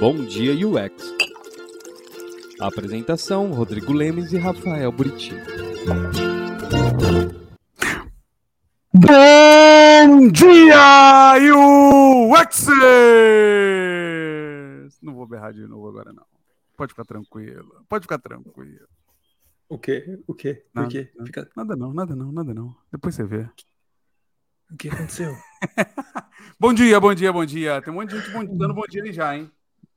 Bom 0.00 0.24
Dia 0.24 0.52
UX. 0.66 1.14
Apresentação: 2.60 3.52
Rodrigo 3.52 3.92
Lemes 3.92 4.32
e 4.32 4.38
Rafael 4.38 4.90
Buriti. 4.92 5.32
Bom 8.92 10.28
dia, 10.32 11.34
UX! 11.54 12.66
Não 15.00 15.14
vou 15.14 15.26
berrar 15.26 15.52
de 15.52 15.66
novo 15.66 15.88
agora, 15.88 16.12
não. 16.12 16.24
Pode 16.76 16.92
ficar 16.92 17.04
tranquilo. 17.04 17.84
Pode 17.88 18.02
ficar 18.02 18.18
tranquilo. 18.18 18.86
O 19.68 19.78
quê? 19.78 20.18
O 20.26 20.34
quê? 20.34 20.64
Nada, 20.74 20.88
Por 20.88 20.92
quê? 20.92 21.10
nada, 21.14 21.26
Fica... 21.26 21.48
nada 21.56 21.76
não, 21.76 21.92
nada 21.94 22.16
não, 22.16 22.32
nada 22.32 22.52
não. 22.52 22.74
Depois 22.90 23.14
você 23.14 23.24
vê. 23.24 23.48
O 24.72 24.76
que 24.76 24.88
aconteceu? 24.88 25.32
Bom 26.58 26.72
dia, 26.74 26.98
bom 27.00 27.14
dia, 27.14 27.32
bom 27.32 27.44
dia. 27.44 27.80
Tem 27.82 27.92
um 27.92 27.96
monte 27.96 28.10
de 28.10 28.18
gente 28.18 28.30
bom- 28.32 28.44
dando 28.56 28.74
bom 28.74 28.82
dia 28.88 29.02
ali 29.02 29.12
já, 29.12 29.36
hein? 29.36 29.50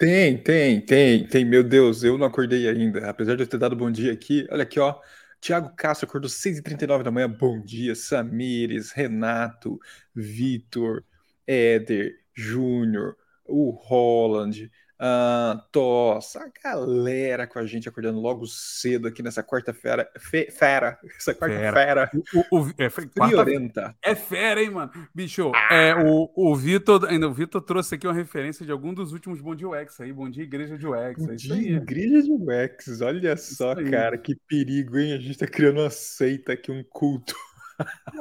Tem, 0.04 0.38
tem, 0.38 0.82
tem, 0.82 1.26
tem. 1.26 1.46
Meu 1.46 1.64
Deus, 1.64 2.04
eu 2.04 2.18
não 2.18 2.28
acordei 2.28 2.68
ainda. 2.68 3.10
Apesar 3.10 3.36
de 3.38 3.44
eu 3.44 3.48
ter 3.48 3.58
dado 3.58 3.74
bom 3.74 3.90
dia 3.90 4.12
aqui. 4.12 4.46
Olha 4.52 4.64
aqui, 4.64 4.78
ó. 4.78 5.00
Tiago 5.40 5.74
Castro 5.78 6.06
acordou 6.10 6.30
6h39 6.30 7.06
da 7.06 7.12
manhã. 7.12 7.30
Bom 7.30 7.62
dia, 7.64 7.96
Samires, 7.96 8.92
Renato, 8.92 9.80
Vitor, 10.14 11.06
Éder, 11.48 12.20
Júnior, 12.36 13.16
o 13.46 13.72
Holland, 13.72 14.70
a 15.06 15.62
Toss, 15.70 16.38
a 16.38 16.50
galera 16.64 17.46
com 17.46 17.60
a 17.60 17.66
gente 17.66 17.90
acordando 17.90 18.22
logo 18.22 18.46
cedo 18.48 19.10
aqui 19.10 19.22
nessa 19.22 19.44
quarta-feira. 19.44 20.10
Fe, 20.18 20.50
fera, 20.50 20.98
essa 21.18 21.34
quarta-feira. 21.36 22.10
O, 22.52 22.60
o- 22.62 22.74
é, 22.78 22.90
foi 22.90 23.06
quarta- 23.08 23.96
é 24.02 24.16
fera, 24.16 24.64
hein, 24.64 24.70
mano? 24.70 24.92
Bicho, 25.14 25.52
é, 25.70 25.94
o, 25.96 26.32
o 26.34 26.56
Vitor 26.56 27.06
ainda 27.10 27.28
o 27.28 27.34
Vitor 27.34 27.62
trouxe 27.62 27.96
aqui 27.96 28.08
uma 28.08 28.14
referência 28.14 28.66
de 28.66 28.72
algum 28.72 28.94
dos 28.94 29.12
últimos 29.12 29.42
Bom 29.42 29.54
Dia 29.54 29.68
UX 29.68 30.00
aí. 30.00 30.14
Bom 30.14 30.30
Dia 30.30 30.44
Igreja 30.44 30.78
de 30.78 30.88
UX. 30.88 31.28
É 31.28 31.36
De 31.36 31.52
aí. 31.52 31.74
igreja 31.76 32.22
de 32.24 32.32
UX, 32.32 33.02
olha 33.02 33.36
só, 33.36 33.76
cara, 33.90 34.18
que 34.18 34.36
perigo, 34.48 34.98
hein? 34.98 35.12
A 35.14 35.18
gente 35.20 35.38
tá 35.38 35.48
criando 35.48 35.82
uma 35.82 35.90
seita 35.90 36.54
aqui, 36.54 36.72
um 36.72 36.82
culto. 36.90 37.36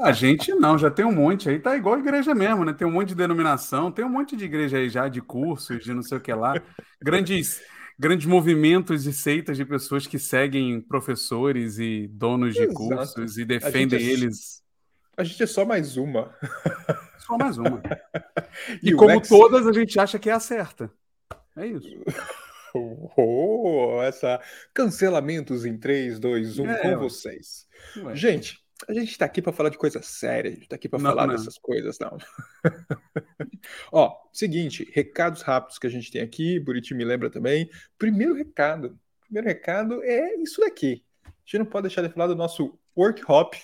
A 0.03 0.12
gente 0.12 0.53
não, 0.55 0.78
já 0.78 0.91
tem 0.91 1.05
um 1.05 1.12
monte 1.12 1.48
aí, 1.48 1.58
tá 1.58 1.77
igual 1.77 1.97
a 1.97 1.98
igreja 1.98 2.34
mesmo, 2.34 2.64
né? 2.64 2.72
Tem 2.72 2.86
um 2.86 2.91
monte 2.91 3.08
de 3.08 3.14
denominação, 3.14 3.91
tem 3.92 4.05
um 4.05 4.08
monte 4.08 4.36
de 4.36 4.45
igreja 4.45 4.78
aí 4.78 4.89
já, 4.89 5.08
de 5.08 5.20
cursos, 5.20 5.83
de 5.84 5.92
não 5.92 6.03
sei 6.03 6.19
o 6.19 6.20
que 6.20 6.33
lá. 6.33 6.55
Grandes, 7.00 7.61
grandes 7.98 8.27
movimentos 8.27 9.06
e 9.06 9.12
seitas 9.12 9.56
de 9.56 9.64
pessoas 9.64 10.06
que 10.06 10.19
seguem 10.19 10.80
professores 10.80 11.78
e 11.78 12.08
donos 12.08 12.55
de 12.55 12.62
Exato. 12.62 12.75
cursos 12.75 13.36
e 13.39 13.42
A 13.42 13.47
defendem 13.47 13.98
gente 14.00 14.11
é- 14.11 14.12
eles. 14.12 14.62
A 15.17 15.25
gente 15.25 15.42
é 15.42 15.47
só 15.47 15.64
mais 15.64 15.97
uma. 15.98 16.34
Só 17.19 17.36
mais 17.36 17.58
uma. 17.58 17.83
E, 18.83 18.91
E 18.91 18.95
como 18.95 19.20
todas, 19.20 19.67
a 19.67 19.73
gente 19.73 19.98
acha 19.98 20.19
que 20.19 20.28
é 20.28 20.33
a 20.33 20.41
certa. 20.41 20.91
É 21.56 21.67
isso. 21.67 21.89
Oh, 22.75 24.00
essa 24.03 24.41
cancelamentos 24.73 25.67
em 25.67 25.77
3, 25.77 26.19
2, 26.19 26.58
1 26.58 26.70
É, 26.70 26.78
com 26.78 26.98
vocês. 27.00 27.67
Ué. 27.98 28.17
Gente, 28.17 28.58
a 28.88 28.92
gente 28.94 29.16
tá 29.16 29.25
aqui 29.25 29.41
para 29.42 29.52
falar 29.52 29.69
de 29.69 29.78
coisa 29.78 30.00
séria, 30.02 30.50
a 30.50 30.55
gente 30.55 30.69
tá 30.69 30.77
aqui 30.77 30.88
para 30.88 30.98
falar 30.98 31.27
não. 31.27 31.34
dessas 31.34 31.58
coisas, 31.58 31.98
não. 31.98 32.16
Ó, 33.92 34.16
seguinte, 34.33 34.91
recados 34.92 35.42
rápidos 35.42 35.78
que 35.78 35.86
a 35.86 35.91
gente 35.91 36.11
tem 36.11 36.22
aqui, 36.22 36.58
Buriti 36.58 36.94
me 36.94 37.05
lembra 37.05 37.30
também. 37.30 37.69
Primeiro 37.98 38.34
recado, 38.34 38.98
primeiro 39.24 39.48
recado 39.48 40.02
é 40.02 40.34
isso 40.36 40.61
daqui. 40.61 41.02
A 41.24 41.30
gente 41.44 41.58
não 41.58 41.66
pode 41.66 41.89
deixar 41.89 42.02
de 42.02 42.08
falar 42.12 42.27
do 42.28 42.36
nosso 42.36 42.78
work 42.97 43.22
hop. 43.28 43.55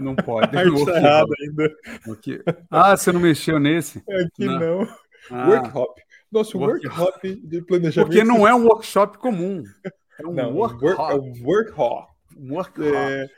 Não 0.00 0.14
pode. 0.14 0.54
Arte 0.56 0.70
Work 0.70 0.92
ainda. 0.92 1.74
Aqui. 2.12 2.40
Ah, 2.70 2.96
você 2.96 3.12
não 3.12 3.20
mexeu 3.20 3.58
nesse? 3.58 3.98
Aqui 4.08 4.44
Não. 4.46 4.58
não. 4.82 4.96
Ah, 5.30 5.48
Work 5.48 5.76
hop. 5.76 5.98
Nosso 6.30 6.58
Work 6.58 6.86
work 6.86 7.00
hop 7.00 7.22
de 7.24 7.62
planejamento. 7.62 8.08
porque 8.10 8.24
não 8.24 8.46
é 8.46 8.54
um 8.54 8.64
workshop 8.66 9.18
comum. 9.18 9.62
É 10.20 10.26
um 10.26 10.32
Não, 10.32 10.54
work 10.54 10.84
work, 10.84 11.00
é 11.00 11.04
hop. 11.04 11.22
um 11.24 11.44
work 11.44 11.72
hop. 11.80 12.08
Work 12.36 12.80
hop. 12.80 12.86
É, 12.94 13.28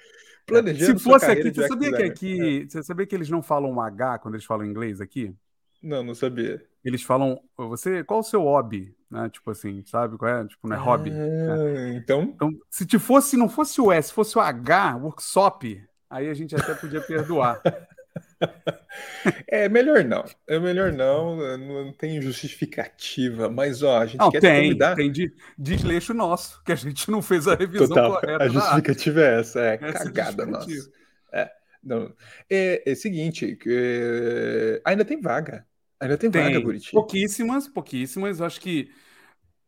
planejando 0.46 0.98
Se 0.98 1.04
fosse 1.04 1.26
aqui, 1.26 1.52
você 1.52 1.68
sabia 1.68 1.92
que 1.92 2.02
aqui, 2.02 2.34
designer. 2.36 2.70
você 2.70 2.82
sabia 2.82 3.06
que 3.06 3.14
eles 3.14 3.28
não 3.30 3.42
falam 3.42 3.70
um 3.70 3.80
H 3.80 4.18
quando 4.20 4.34
eles 4.34 4.44
falam 4.46 4.64
inglês 4.66 5.00
aqui? 5.00 5.34
Não, 5.82 6.02
não 6.02 6.14
sabia. 6.14 6.64
Eles 6.84 7.02
falam, 7.02 7.40
você, 7.56 8.02
qual 8.04 8.20
o 8.20 8.22
seu 8.22 8.42
hobby, 8.42 8.94
né? 9.10 9.28
Tipo 9.28 9.50
assim, 9.50 9.82
sabe 9.86 10.16
qual 10.16 10.30
é? 10.30 10.46
Tipo, 10.46 10.68
não 10.68 10.76
é 10.76 10.78
hobby. 10.78 11.10
né? 11.10 11.18
Ah, 11.52 11.94
então, 11.96 12.22
Então, 12.22 12.50
se 12.70 12.86
te 12.86 12.98
fosse, 12.98 13.36
não 13.36 13.48
fosse 13.48 13.80
o 13.80 13.92
S, 13.92 14.12
fosse 14.12 14.38
o 14.38 14.40
H, 14.40 14.96
workshop, 14.96 15.82
aí 16.08 16.28
a 16.28 16.34
gente 16.34 16.54
até 16.54 16.74
podia 16.74 17.00
perdoar. 17.00 17.60
é 19.48 19.68
melhor 19.68 20.04
não. 20.04 20.24
É 20.46 20.58
melhor 20.58 20.92
não. 20.92 21.36
Não 21.58 21.92
tem 21.92 22.20
justificativa. 22.20 23.48
Mas, 23.50 23.82
ó, 23.82 23.98
a 23.98 24.06
gente 24.06 24.18
Não, 24.18 24.30
quer 24.30 24.42
te 24.42 24.42
tem, 24.42 24.62
convidar. 24.62 24.94
tem 24.94 25.10
de 25.12 25.32
desleixo 25.58 26.14
nosso, 26.14 26.62
que 26.64 26.72
a 26.72 26.76
gente 26.76 27.10
não 27.10 27.20
fez 27.22 27.46
a 27.48 27.54
revisão 27.54 27.86
Total. 27.88 28.10
correta 28.20 28.44
A 28.44 28.48
justificativa 28.48 29.20
é 29.20 29.40
essa. 29.40 29.60
É 29.60 29.74
Essa 29.80 30.08
é 30.08 30.12
cagada 30.12 30.46
justificativa. 30.46 30.46
nossa. 30.46 30.90
É, 31.32 31.50
não. 31.82 32.14
É, 32.50 32.90
é 32.90 32.94
seguinte, 32.94 33.58
é, 33.66 34.80
ainda 34.84 35.04
tem 35.04 35.20
vaga. 35.20 35.66
Ainda 36.00 36.16
tem, 36.18 36.30
vaga, 36.30 36.60
Tem 36.60 36.62
Buriti. 36.62 36.90
pouquíssimas, 36.92 37.68
pouquíssimas. 37.68 38.40
Acho 38.40 38.60
que 38.60 38.90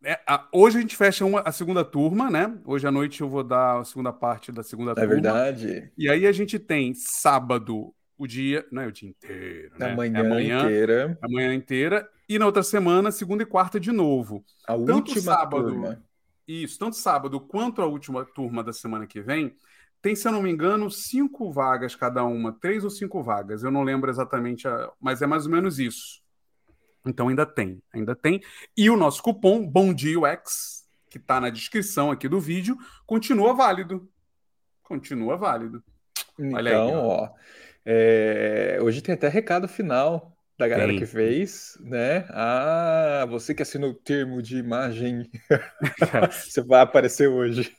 é, 0.04 0.20
a- 0.26 0.48
hoje 0.52 0.78
a 0.78 0.80
gente 0.80 0.96
fecha 0.96 1.24
uma, 1.24 1.40
a 1.42 1.52
segunda 1.52 1.84
turma, 1.84 2.30
né? 2.30 2.58
Hoje 2.64 2.86
à 2.86 2.90
noite 2.92 3.20
eu 3.20 3.28
vou 3.28 3.44
dar 3.44 3.80
a 3.80 3.84
segunda 3.84 4.12
parte 4.12 4.52
da 4.52 4.62
segunda 4.62 4.94
É 4.96 5.06
turma. 5.06 5.06
verdade. 5.06 5.92
E 5.96 6.08
aí 6.10 6.26
a 6.26 6.32
gente 6.32 6.58
tem 6.58 6.94
sábado 6.94 7.94
o 8.18 8.26
dia, 8.26 8.66
não 8.70 8.82
é 8.82 8.86
o 8.88 8.92
dia 8.92 9.08
inteiro, 9.08 9.72
né? 9.78 9.86
A 9.86 9.88
É 9.90 9.94
manhã, 9.96 10.20
amanhã, 10.20 10.60
inteira. 10.64 11.18
a 11.22 11.28
manhã 11.28 11.54
inteira. 11.54 12.10
E 12.28 12.38
na 12.38 12.46
outra 12.46 12.62
semana, 12.62 13.10
segunda 13.12 13.42
e 13.42 13.46
quarta 13.46 13.78
de 13.80 13.92
novo. 13.92 14.44
A 14.66 14.74
Tanto 14.74 14.92
última 14.92 15.22
sábado- 15.22 15.68
turma. 15.68 16.02
Isso, 16.46 16.78
tanto 16.78 16.96
sábado 16.96 17.38
quanto 17.40 17.80
a 17.82 17.86
última 17.86 18.24
turma 18.24 18.64
da 18.64 18.72
semana 18.72 19.06
que 19.06 19.20
vem, 19.20 19.54
tem, 20.00 20.14
se 20.16 20.26
eu 20.26 20.32
não 20.32 20.42
me 20.42 20.50
engano, 20.50 20.90
cinco 20.90 21.52
vagas 21.52 21.94
cada 21.94 22.24
uma, 22.24 22.52
três 22.52 22.84
ou 22.84 22.90
cinco 22.90 23.22
vagas. 23.22 23.62
Eu 23.62 23.70
não 23.70 23.82
lembro 23.82 24.10
exatamente, 24.10 24.66
a- 24.66 24.90
mas 25.00 25.20
é 25.22 25.26
mais 25.26 25.44
ou 25.46 25.52
menos 25.52 25.78
isso. 25.78 26.22
Então 27.06 27.28
ainda 27.28 27.46
tem, 27.46 27.82
ainda 27.92 28.14
tem. 28.16 28.40
E 28.76 28.90
o 28.90 28.96
nosso 28.96 29.22
cupom 29.22 29.66
Bom 29.66 29.92
Dia 29.94 30.18
UX, 30.20 30.86
que 31.10 31.18
está 31.18 31.40
na 31.40 31.50
descrição 31.50 32.10
aqui 32.10 32.28
do 32.28 32.40
vídeo, 32.40 32.76
continua 33.06 33.54
válido. 33.54 34.08
Continua 34.82 35.36
válido. 35.36 35.82
Olha 36.54 36.70
aí, 36.70 36.76
Então, 36.88 37.06
ó, 37.06 37.28
é, 37.90 38.78
hoje 38.82 39.00
tem 39.00 39.14
até 39.14 39.28
recado 39.28 39.66
final 39.66 40.36
da 40.58 40.66
galera 40.68 40.88
Tem. 40.90 40.98
que 40.98 41.06
fez, 41.06 41.78
né? 41.80 42.26
Ah, 42.30 43.24
você 43.30 43.54
que 43.54 43.62
assinou 43.62 43.90
o 43.90 43.94
termo 43.94 44.42
de 44.42 44.56
imagem, 44.58 45.30
você 46.32 46.60
vai 46.62 46.80
aparecer 46.80 47.28
hoje. 47.28 47.72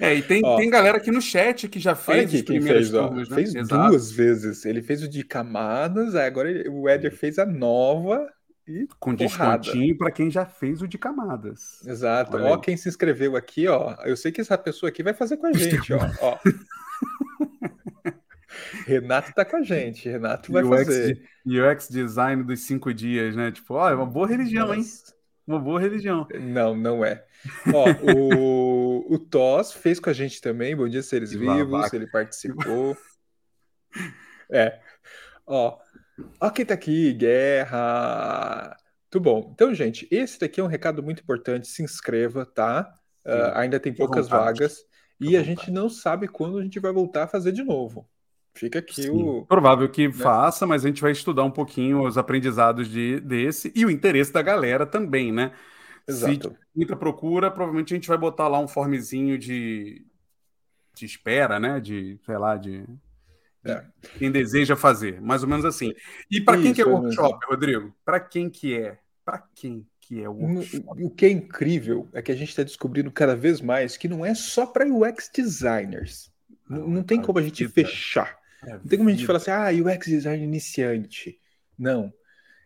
É, 0.00 0.12
e 0.14 0.20
tem, 0.20 0.42
Ó. 0.44 0.56
tem 0.56 0.68
galera 0.68 0.98
aqui 0.98 1.12
no 1.12 1.22
chat 1.22 1.68
que 1.68 1.78
já 1.78 1.94
fez 1.94 2.24
aqui 2.26 2.36
as 2.38 2.42
quem 2.42 2.56
primeiras 2.56 2.88
fez, 2.90 2.94
ó. 2.94 3.06
turmas, 3.06 3.28
né? 3.28 3.34
Fez 3.36 3.54
Exato. 3.54 3.88
duas 3.90 4.10
vezes. 4.10 4.64
Ele 4.66 4.82
fez 4.82 5.02
o 5.02 5.08
de 5.08 5.22
camadas, 5.22 6.14
aí 6.16 6.26
agora 6.26 6.50
o 6.70 6.88
Éder 6.88 7.12
fez 7.16 7.38
a 7.38 7.46
nova 7.46 8.28
e 8.66 8.86
Com 8.98 9.14
porrada. 9.16 9.58
descontinho 9.62 9.96
para 9.96 10.10
quem 10.10 10.28
já 10.28 10.44
fez 10.44 10.82
o 10.82 10.88
de 10.88 10.98
camadas. 10.98 11.86
Exato. 11.86 12.36
Olha 12.36 12.46
Ó, 12.46 12.54
aí. 12.56 12.60
quem 12.60 12.76
se 12.76 12.88
inscreveu 12.88 13.36
aqui, 13.36 13.68
ó. 13.68 13.94
Eu 14.04 14.16
sei 14.16 14.32
que 14.32 14.40
essa 14.40 14.58
pessoa 14.58 14.90
aqui 14.90 15.04
vai 15.04 15.14
fazer 15.14 15.36
com 15.36 15.46
a 15.46 15.52
gente, 15.52 15.92
ó. 15.94 16.00
ó. 16.20 16.38
Renato 18.86 19.32
tá 19.32 19.44
com 19.44 19.56
a 19.56 19.62
gente. 19.62 20.08
Renato 20.08 20.52
vai 20.52 20.62
UX 20.62 20.86
fazer. 20.86 21.22
UX 21.46 21.88
design 21.88 22.42
dos 22.42 22.60
cinco 22.60 22.92
dias, 22.92 23.36
né? 23.36 23.52
Tipo, 23.52 23.74
ó, 23.74 23.90
é 23.90 23.94
uma 23.94 24.06
boa 24.06 24.26
religião, 24.26 24.72
hein? 24.72 24.80
Nossa. 24.80 25.14
Uma 25.46 25.58
boa 25.58 25.80
religião. 25.80 26.26
Não, 26.40 26.74
não 26.76 27.04
é. 27.04 27.24
Ó, 27.74 27.84
o, 28.14 29.14
o 29.14 29.18
Toss 29.18 29.72
fez 29.72 29.98
com 29.98 30.08
a 30.08 30.12
gente 30.12 30.40
também. 30.40 30.74
Bom 30.76 30.88
dia, 30.88 31.02
seres 31.02 31.32
vivos. 31.32 31.92
Ele 31.92 32.06
participou. 32.06 32.96
É. 34.54 34.80
Ó, 35.46 35.78
ó 36.38 36.50
quem 36.50 36.66
tá 36.66 36.74
aqui, 36.74 37.14
Guerra. 37.14 38.76
Muito 39.04 39.22
bom. 39.22 39.50
Então, 39.54 39.74
gente, 39.74 40.06
esse 40.10 40.38
daqui 40.38 40.60
é 40.60 40.64
um 40.64 40.66
recado 40.66 41.02
muito 41.02 41.22
importante. 41.22 41.68
Se 41.68 41.82
inscreva, 41.82 42.44
tá? 42.44 42.92
Ah, 43.24 43.60
ainda 43.60 43.80
tem 43.80 43.94
poucas 43.94 44.28
vagas. 44.28 44.84
E 45.20 45.36
a 45.36 45.42
gente 45.42 45.70
não 45.70 45.88
sabe 45.88 46.28
quando 46.28 46.58
a 46.58 46.62
gente 46.62 46.80
vai 46.80 46.92
voltar 46.92 47.24
a 47.24 47.28
fazer 47.28 47.52
de 47.52 47.62
novo. 47.62 48.08
Fica 48.54 48.78
aqui 48.80 49.08
Sim. 49.10 49.10
o. 49.10 49.46
Provável 49.46 49.88
que 49.90 50.08
né? 50.14 50.14
faça, 50.14 50.66
mas 50.66 50.84
a 50.84 50.88
gente 50.88 51.00
vai 51.02 51.12
estudar 51.12 51.44
um 51.44 51.50
pouquinho 51.50 52.02
os 52.06 52.18
aprendizados 52.18 52.88
de, 52.88 53.20
desse 53.20 53.72
e 53.74 53.84
o 53.84 53.90
interesse 53.90 54.32
da 54.32 54.42
galera 54.42 54.86
também, 54.86 55.32
né? 55.32 55.52
Exato. 56.06 56.50
Se 56.50 56.78
muita 56.78 56.96
procura, 56.96 57.50
provavelmente 57.50 57.92
a 57.94 57.96
gente 57.96 58.08
vai 58.08 58.18
botar 58.18 58.48
lá 58.48 58.58
um 58.58 58.68
formezinho 58.68 59.38
de, 59.38 60.06
de 60.94 61.06
espera, 61.06 61.60
né? 61.60 61.80
De, 61.80 62.18
sei 62.26 62.38
lá, 62.38 62.56
de, 62.56 62.86
de 63.64 63.72
É. 63.72 63.84
quem 64.18 64.30
deseja 64.32 64.76
fazer, 64.76 65.20
mais 65.20 65.42
ou 65.42 65.48
menos 65.48 65.64
assim. 65.64 65.94
E 66.30 66.40
para 66.40 66.58
quem 66.58 66.72
que 66.74 66.82
é 66.82 66.84
Isso, 66.84 66.90
o 66.90 66.90
é 66.90 67.00
mesmo. 67.00 67.22
workshop, 67.22 67.46
Rodrigo? 67.46 67.94
Para 68.04 68.20
quem 68.20 68.50
que 68.50 68.76
é? 68.76 68.98
Para 69.24 69.38
quem 69.54 69.86
que 70.00 70.22
é 70.22 70.28
o 70.28 70.34
workshop? 70.34 71.02
O 71.02 71.10
que 71.10 71.26
é 71.26 71.30
incrível 71.30 72.08
é 72.12 72.22
que 72.22 72.32
a 72.32 72.36
gente 72.36 72.50
está 72.50 72.62
descobrindo 72.62 73.10
cada 73.12 73.36
vez 73.36 73.60
mais 73.60 73.96
que 73.96 74.08
não 74.08 74.24
é 74.26 74.34
só 74.34 74.66
para 74.66 74.86
UX 74.86 75.30
designers. 75.34 76.32
Não, 76.68 76.88
não 76.88 77.02
tem 77.04 77.20
a 77.20 77.22
como 77.22 77.38
a 77.38 77.42
gente 77.42 77.66
fechar. 77.68 78.41
É 78.64 78.72
Não 78.72 78.80
tem 78.80 78.98
como 78.98 79.08
a 79.10 79.12
gente 79.12 79.26
falar 79.26 79.38
assim, 79.38 79.50
ah, 79.50 79.68
UX 79.70 80.06
design 80.06 80.42
iniciante. 80.42 81.38
Não. 81.78 82.12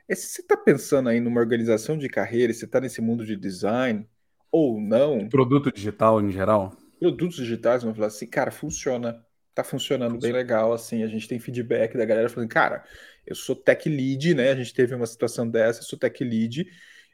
é 0.09 0.15
se 0.15 0.27
você 0.27 0.43
está 0.43 0.57
pensando 0.57 1.09
aí 1.09 1.21
numa 1.21 1.41
organização 1.41 1.97
de 1.97 2.09
carreira, 2.09 2.53
se 2.53 2.65
está 2.65 2.81
nesse 2.81 3.01
mundo 3.01 3.25
de 3.25 3.37
design 3.37 4.07
ou 4.51 4.81
não. 4.81 5.29
Produto 5.29 5.73
digital 5.73 6.21
em 6.21 6.31
geral? 6.31 6.77
Produtos 6.99 7.37
digitais, 7.37 7.83
vamos 7.83 7.97
falar 7.97 8.09
assim, 8.09 8.27
cara, 8.27 8.51
funciona. 8.51 9.25
Tá 9.55 9.65
funcionando 9.65 10.13
funciona. 10.13 10.35
bem 10.35 10.43
legal, 10.43 10.73
assim. 10.73 11.03
A 11.03 11.07
gente 11.07 11.27
tem 11.27 11.39
feedback 11.39 11.97
da 11.97 12.05
galera 12.05 12.29
falando, 12.29 12.49
cara, 12.49 12.85
eu 13.27 13.35
sou 13.35 13.57
tech 13.57 13.89
lead, 13.89 14.35
né? 14.35 14.51
A 14.51 14.55
gente 14.55 14.75
teve 14.75 14.95
uma 14.95 15.07
situação 15.07 15.49
dessa, 15.49 15.81
eu 15.81 15.85
sou 15.85 15.99
tech 15.99 16.23
lead. 16.23 16.67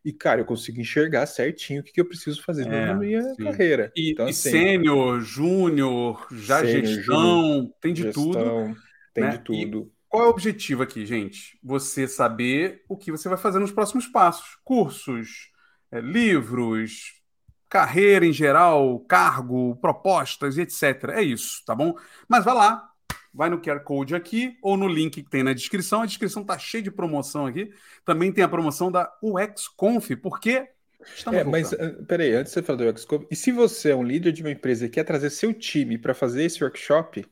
E, 0.04 0.12
cara, 0.12 0.40
eu 0.40 0.44
consigo 0.44 0.80
enxergar 0.80 1.26
certinho 1.26 1.80
o 1.80 1.84
que, 1.84 1.92
que 1.92 2.00
eu 2.00 2.08
preciso 2.08 2.42
fazer 2.42 2.66
é, 2.66 2.86
na 2.86 2.94
minha 2.94 3.22
sim. 3.34 3.44
carreira. 3.44 3.92
E, 3.96 4.12
então, 4.12 4.26
assim, 4.26 4.50
sênior, 4.50 5.20
júnior, 5.20 6.26
já 6.32 6.60
sênior, 6.60 6.86
gestão, 6.86 7.22
júnior, 7.22 7.74
tem 7.80 7.94
de 7.94 8.02
gestão, 8.02 8.32
tudo. 8.32 8.76
Tem 9.14 9.24
né? 9.24 9.30
de 9.30 9.38
tudo. 9.38 9.92
E 9.92 10.02
qual 10.08 10.24
é 10.24 10.26
o 10.26 10.30
objetivo 10.30 10.82
aqui, 10.82 11.06
gente? 11.06 11.58
Você 11.62 12.08
saber 12.08 12.84
o 12.88 12.96
que 12.96 13.10
você 13.10 13.28
vai 13.28 13.38
fazer 13.38 13.60
nos 13.60 13.72
próximos 13.72 14.06
passos. 14.06 14.58
Cursos, 14.64 15.50
é, 15.90 16.00
livros, 16.00 17.22
carreira 17.68 18.26
em 18.26 18.32
geral, 18.32 19.00
cargo, 19.00 19.76
propostas, 19.76 20.58
etc. 20.58 21.10
É 21.14 21.22
isso, 21.22 21.62
tá 21.64 21.74
bom? 21.74 21.94
Mas 22.28 22.44
vai 22.44 22.54
lá, 22.54 22.91
vai 23.32 23.48
no 23.48 23.60
QR 23.60 23.80
Code 23.80 24.14
aqui 24.14 24.56
ou 24.62 24.76
no 24.76 24.86
link 24.86 25.22
que 25.22 25.30
tem 25.30 25.42
na 25.42 25.52
descrição. 25.52 26.02
A 26.02 26.06
descrição 26.06 26.44
tá 26.44 26.58
cheia 26.58 26.82
de 26.82 26.90
promoção 26.90 27.46
aqui. 27.46 27.70
Também 28.04 28.32
tem 28.32 28.44
a 28.44 28.48
promoção 28.48 28.90
da 28.90 29.10
UXConf, 29.22 30.10
porque 30.16 30.68
Estamos 31.14 31.40
é, 31.40 31.44
mas 31.44 31.72
uh, 31.72 32.04
peraí, 32.06 32.32
antes 32.32 32.52
de 32.52 32.60
você 32.60 32.62
falar 32.62 32.78
do 32.78 32.88
UXConf, 32.88 33.26
e 33.30 33.34
se 33.34 33.50
você 33.50 33.90
é 33.90 33.96
um 33.96 34.04
líder 34.04 34.32
de 34.32 34.42
uma 34.42 34.50
empresa 34.50 34.86
e 34.86 34.88
quer 34.88 35.04
trazer 35.04 35.30
seu 35.30 35.52
time 35.52 35.98
para 35.98 36.14
fazer 36.14 36.44
esse 36.44 36.62
workshop, 36.62 37.26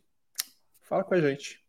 fala 0.82 1.04
com 1.04 1.14
a 1.14 1.20
gente. 1.20 1.60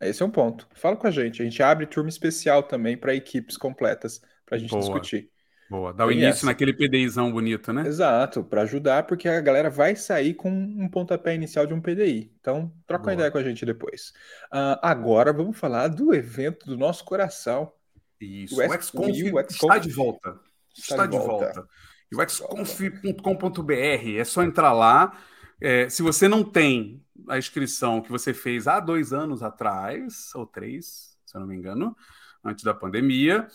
Esse 0.00 0.22
é 0.22 0.26
um 0.26 0.30
ponto. 0.30 0.68
Fala 0.74 0.96
com 0.96 1.06
a 1.06 1.10
gente. 1.10 1.42
A 1.42 1.44
gente 1.44 1.62
abre 1.62 1.86
turma 1.86 2.08
especial 2.08 2.62
também 2.62 2.96
para 2.96 3.14
equipes 3.14 3.56
completas 3.56 4.20
para 4.44 4.56
a 4.56 4.58
gente 4.58 4.70
Boa. 4.70 4.80
discutir. 4.80 5.30
Boa, 5.70 5.92
dá 5.92 6.06
o 6.06 6.10
início 6.10 6.28
essa. 6.28 6.46
naquele 6.46 6.72
PDIzão 6.72 7.30
bonito, 7.30 7.72
né? 7.72 7.86
Exato, 7.86 8.42
para 8.42 8.62
ajudar, 8.62 9.06
porque 9.06 9.28
a 9.28 9.40
galera 9.40 9.68
vai 9.68 9.94
sair 9.94 10.32
com 10.32 10.50
um 10.50 10.88
pontapé 10.88 11.34
inicial 11.34 11.66
de 11.66 11.74
um 11.74 11.80
PDI. 11.80 12.32
Então, 12.40 12.72
troca 12.86 13.04
Boa. 13.04 13.10
uma 13.10 13.14
ideia 13.14 13.30
com 13.30 13.38
a 13.38 13.42
gente 13.42 13.66
depois. 13.66 14.14
Uh, 14.52 14.80
agora 14.80 15.30
vamos 15.30 15.58
falar 15.58 15.88
do 15.88 16.14
evento 16.14 16.64
do 16.66 16.76
nosso 16.76 17.04
coração. 17.04 17.70
Isso, 18.18 18.58
o, 18.58 18.62
XConf 18.62 19.10
está 19.50 19.78
de 19.78 19.90
volta. 19.90 20.40
Está, 20.74 20.94
está 20.94 21.06
de 21.06 21.18
volta. 21.18 21.52
volta. 21.52 21.68
E 22.10 22.16
o 22.16 22.28
xconf.com.br, 22.28 23.72
é 24.18 24.24
só 24.24 24.42
entrar 24.42 24.72
lá. 24.72 25.18
É, 25.60 25.88
se 25.90 26.02
você 26.02 26.28
não 26.28 26.42
tem 26.42 27.02
a 27.28 27.36
inscrição 27.36 28.00
que 28.00 28.10
você 28.10 28.32
fez 28.32 28.66
há 28.66 28.80
dois 28.80 29.12
anos 29.12 29.42
atrás, 29.42 30.34
ou 30.34 30.46
três, 30.46 31.18
se 31.26 31.36
eu 31.36 31.40
não 31.40 31.48
me 31.48 31.56
engano, 31.56 31.94
antes 32.42 32.64
da 32.64 32.72
pandemia, 32.72 33.46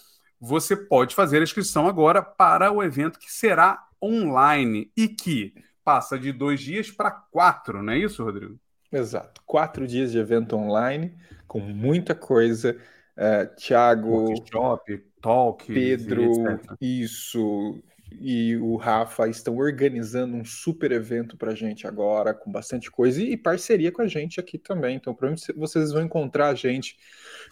você 0.45 0.75
pode 0.75 1.15
fazer 1.15 1.39
a 1.39 1.43
inscrição 1.43 1.87
agora 1.87 2.21
para 2.21 2.69
o 2.69 2.83
evento 2.83 3.17
que 3.17 3.31
será 3.31 3.87
online 4.03 4.91
e 4.95 5.07
que 5.07 5.53
passa 5.85 6.19
de 6.19 6.33
dois 6.33 6.59
dias 6.59 6.91
para 6.91 7.11
quatro, 7.11 7.81
não 7.81 7.93
é 7.93 7.99
isso, 7.99 8.21
Rodrigo? 8.21 8.59
Exato. 8.91 9.41
Quatro 9.45 9.87
dias 9.87 10.11
de 10.11 10.19
evento 10.19 10.57
online, 10.57 11.15
com 11.47 11.61
muita 11.61 12.13
coisa. 12.13 12.77
Uh, 13.15 13.55
Tiago. 13.55 14.09
Workshop, 14.09 15.03
talk, 15.21 15.65
Pedro, 15.65 16.59
isso 16.81 17.81
e 18.19 18.57
o 18.57 18.75
Rafa 18.75 19.27
estão 19.27 19.57
organizando 19.57 20.35
um 20.35 20.45
super 20.45 20.91
evento 20.91 21.37
para 21.37 21.51
a 21.51 21.55
gente 21.55 21.87
agora, 21.87 22.33
com 22.33 22.51
bastante 22.51 22.91
coisa 22.91 23.21
e 23.21 23.37
parceria 23.37 23.91
com 23.91 24.01
a 24.01 24.07
gente 24.07 24.39
aqui 24.39 24.57
também. 24.57 24.97
Então, 24.97 25.13
provavelmente 25.13 25.53
vocês 25.57 25.91
vão 25.91 26.03
encontrar 26.03 26.49
a 26.49 26.55
gente 26.55 26.97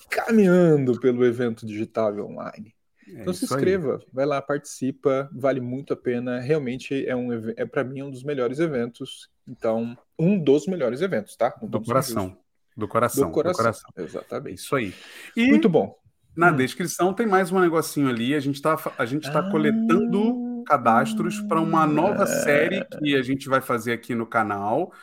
caminhando 0.09 0.99
pelo 0.99 1.25
evento 1.25 1.65
digital 1.65 2.13
e 2.15 2.73
É 3.07 3.21
então 3.21 3.33
se 3.33 3.45
inscreva, 3.45 3.97
aí. 3.97 4.07
vai 4.13 4.25
lá, 4.25 4.41
participa, 4.41 5.29
vale 5.33 5.59
muito 5.59 5.93
a 5.93 5.95
pena. 5.95 6.39
Realmente 6.39 7.05
é 7.07 7.15
um 7.15 7.31
é 7.55 7.65
para 7.65 7.83
mim 7.83 8.03
um 8.03 8.11
dos 8.11 8.23
melhores 8.23 8.59
eventos. 8.59 9.29
Então, 9.47 9.97
um 10.17 10.37
dos 10.37 10.67
melhores 10.67 11.01
eventos, 11.01 11.35
tá? 11.35 11.49
Do 11.61 11.81
coração. 11.81 12.37
do 12.75 12.87
coração. 12.87 13.27
Do 13.27 13.33
coração. 13.33 13.53
Do 13.53 13.57
coração. 13.57 13.89
Exatamente. 13.97 14.55
Isso 14.55 14.75
aí. 14.75 14.93
E 15.35 15.47
muito 15.47 15.67
bom. 15.67 15.95
Na 16.35 16.51
hum. 16.51 16.55
descrição 16.55 17.13
tem 17.13 17.27
mais 17.27 17.51
um 17.51 17.59
negocinho 17.59 18.09
ali. 18.09 18.35
A 18.35 18.39
gente 18.39 18.55
está 18.55 18.77
a 18.97 19.05
gente 19.05 19.31
tá 19.31 19.39
ah. 19.39 19.51
coletando 19.51 20.63
cadastros 20.65 21.41
para 21.41 21.59
uma 21.59 21.85
nova 21.85 22.25
série 22.25 22.85
que 22.85 23.15
a 23.15 23.21
gente 23.21 23.49
vai 23.49 23.61
fazer 23.61 23.91
aqui 23.91 24.15
no 24.15 24.25
canal 24.25 24.93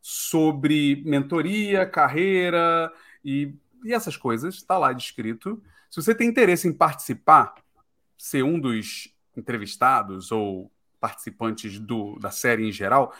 sobre 0.00 1.02
mentoria, 1.04 1.84
carreira 1.84 2.92
e, 3.24 3.54
e 3.84 3.92
essas 3.92 4.16
coisas. 4.16 4.54
Está 4.56 4.78
lá 4.78 4.92
descrito. 4.92 5.60
Se 5.90 6.02
você 6.02 6.14
tem 6.14 6.28
interesse 6.28 6.68
em 6.68 6.72
participar, 6.72 7.54
ser 8.16 8.42
um 8.42 8.58
dos 8.58 9.14
entrevistados 9.36 10.32
ou 10.32 10.70
participantes 11.00 11.78
do, 11.78 12.18
da 12.18 12.30
série 12.30 12.66
em 12.66 12.72
geral, 12.72 13.14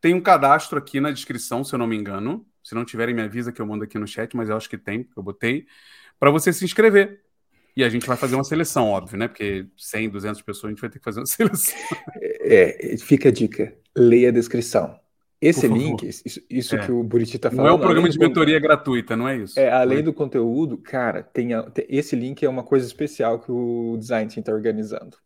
tem 0.00 0.14
um 0.14 0.20
cadastro 0.20 0.78
aqui 0.78 1.00
na 1.00 1.10
descrição, 1.10 1.64
se 1.64 1.74
eu 1.74 1.78
não 1.78 1.86
me 1.86 1.96
engano. 1.96 2.46
Se 2.62 2.74
não 2.74 2.84
tiverem, 2.84 3.14
me 3.14 3.22
avisa 3.22 3.50
que 3.50 3.60
eu 3.60 3.66
mando 3.66 3.84
aqui 3.84 3.98
no 3.98 4.06
chat, 4.06 4.36
mas 4.36 4.48
eu 4.48 4.56
acho 4.56 4.68
que 4.68 4.78
tem, 4.78 5.08
eu 5.16 5.22
botei, 5.22 5.66
para 6.18 6.30
você 6.30 6.52
se 6.52 6.64
inscrever. 6.64 7.22
E 7.74 7.82
a 7.82 7.88
gente 7.88 8.06
vai 8.06 8.16
fazer 8.16 8.34
uma 8.34 8.44
seleção, 8.44 8.88
óbvio, 8.88 9.18
né? 9.18 9.26
Porque 9.26 9.66
100, 9.76 10.10
200 10.10 10.42
pessoas 10.42 10.66
a 10.66 10.68
gente 10.70 10.80
vai 10.80 10.90
ter 10.90 10.98
que 10.98 11.04
fazer 11.04 11.20
uma 11.20 11.26
seleção. 11.26 11.74
É, 12.20 12.96
fica 12.98 13.30
a 13.30 13.32
dica: 13.32 13.74
leia 13.96 14.28
a 14.28 14.32
descrição. 14.32 15.00
Esse 15.42 15.66
link, 15.66 16.06
isso, 16.06 16.40
isso 16.48 16.76
é. 16.76 16.86
que 16.86 16.92
o 16.92 17.02
Buriti 17.02 17.34
está 17.34 17.50
falando. 17.50 17.66
Não 17.66 17.72
é 17.72 17.76
um 17.76 17.80
programa 17.80 18.08
de 18.08 18.16
mentoria 18.16 18.60
do... 18.60 18.62
gratuita, 18.62 19.16
não 19.16 19.28
é 19.28 19.38
isso? 19.38 19.58
É, 19.58 19.72
além 19.72 19.98
é. 19.98 20.02
do 20.02 20.12
conteúdo, 20.12 20.78
cara, 20.78 21.20
tem, 21.20 21.52
a, 21.52 21.64
tem, 21.64 21.84
esse 21.88 22.14
link 22.14 22.44
é 22.44 22.48
uma 22.48 22.62
coisa 22.62 22.86
especial 22.86 23.40
que 23.40 23.50
o 23.50 23.96
Design 23.98 24.30
Team 24.30 24.40
está 24.40 24.52
organizando. 24.52 25.16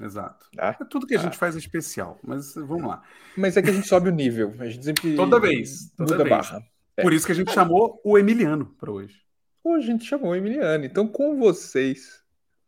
Exato. 0.00 0.46
Tá? 0.56 0.76
É 0.80 0.84
tudo 0.84 1.06
que 1.06 1.14
a 1.14 1.18
gente 1.18 1.38
faz 1.38 1.54
é 1.54 1.58
especial, 1.58 2.18
mas 2.26 2.54
vamos 2.56 2.88
lá. 2.88 3.00
Mas 3.36 3.56
é 3.56 3.62
que 3.62 3.70
a 3.70 3.72
gente 3.72 3.86
sobe 3.86 4.08
o 4.08 4.12
nível. 4.12 4.54
A 4.58 4.66
gente 4.66 4.84
sempre. 4.84 5.14
Toda 5.16 5.38
vez. 5.38 5.92
Toda 5.96 6.12
muda 6.12 6.24
vez. 6.24 6.36
barra. 6.36 6.62
Por 7.00 7.12
isso 7.12 7.24
que 7.24 7.32
a 7.32 7.36
gente 7.36 7.52
chamou 7.52 8.00
o 8.04 8.18
Emiliano 8.18 8.74
para 8.78 8.90
hoje. 8.90 9.14
Hoje 9.62 9.88
a 9.88 9.92
gente 9.92 10.04
chamou 10.04 10.32
o 10.32 10.34
Emiliano. 10.34 10.84
Então, 10.84 11.06
com 11.06 11.38
vocês, 11.38 12.20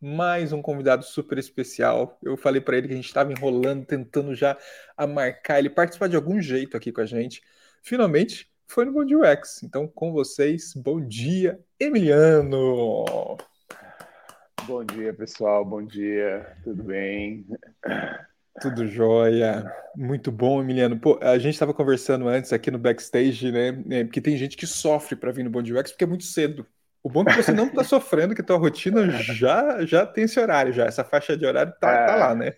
mais 0.02 0.52
um 0.52 0.60
convidado 0.60 1.04
super 1.04 1.38
especial. 1.38 2.18
Eu 2.24 2.36
falei 2.36 2.60
para 2.60 2.76
ele 2.76 2.88
que 2.88 2.92
a 2.92 2.96
gente 2.96 3.06
estava 3.06 3.30
enrolando, 3.30 3.86
tentando 3.86 4.34
já 4.34 4.58
a 4.96 5.06
marcar 5.06 5.60
ele 5.60 5.70
participar 5.70 6.08
de 6.08 6.16
algum 6.16 6.40
jeito 6.42 6.76
aqui 6.76 6.90
com 6.90 7.00
a 7.00 7.06
gente. 7.06 7.40
Finalmente, 7.84 8.50
foi 8.66 8.84
no 8.84 8.92
Bom 8.92 9.04
Dia 9.04 9.18
UX. 9.18 9.62
Então, 9.62 9.86
com 9.86 10.12
vocês, 10.12 10.74
bom 10.74 11.00
dia, 11.00 11.60
Emiliano! 11.78 13.04
Bom 14.66 14.84
dia, 14.84 15.14
pessoal. 15.14 15.64
Bom 15.64 15.86
dia. 15.86 16.56
Tudo 16.64 16.82
bem? 16.82 17.46
Tudo 18.60 18.88
jóia. 18.88 19.72
Muito 19.94 20.32
bom, 20.32 20.60
Emiliano. 20.60 20.98
Pô, 20.98 21.16
a 21.22 21.38
gente 21.38 21.54
estava 21.54 21.72
conversando 21.72 22.26
antes 22.26 22.52
aqui 22.52 22.72
no 22.72 22.78
backstage, 22.78 23.52
né? 23.52 23.68
É, 23.90 24.04
porque 24.04 24.20
tem 24.20 24.36
gente 24.36 24.56
que 24.56 24.66
sofre 24.66 25.14
para 25.14 25.30
vir 25.30 25.44
no 25.44 25.50
Bom 25.50 25.62
Dia 25.62 25.78
UX 25.78 25.92
porque 25.92 26.04
é 26.04 26.08
muito 26.08 26.24
cedo. 26.24 26.66
O 27.04 27.10
bom 27.10 27.22
é 27.22 27.24
que 27.24 27.42
você 27.42 27.52
não 27.52 27.66
está 27.66 27.82
sofrendo, 27.84 28.34
que 28.34 28.42
tua 28.42 28.56
rotina 28.56 29.10
já, 29.10 29.84
já 29.84 30.06
tem 30.06 30.24
esse 30.24 30.38
horário, 30.38 30.72
já. 30.72 30.84
Essa 30.84 31.02
faixa 31.02 31.36
de 31.36 31.44
horário 31.44 31.72
tá, 31.80 31.90
é, 31.90 32.06
tá 32.06 32.16
lá, 32.16 32.34
né? 32.34 32.54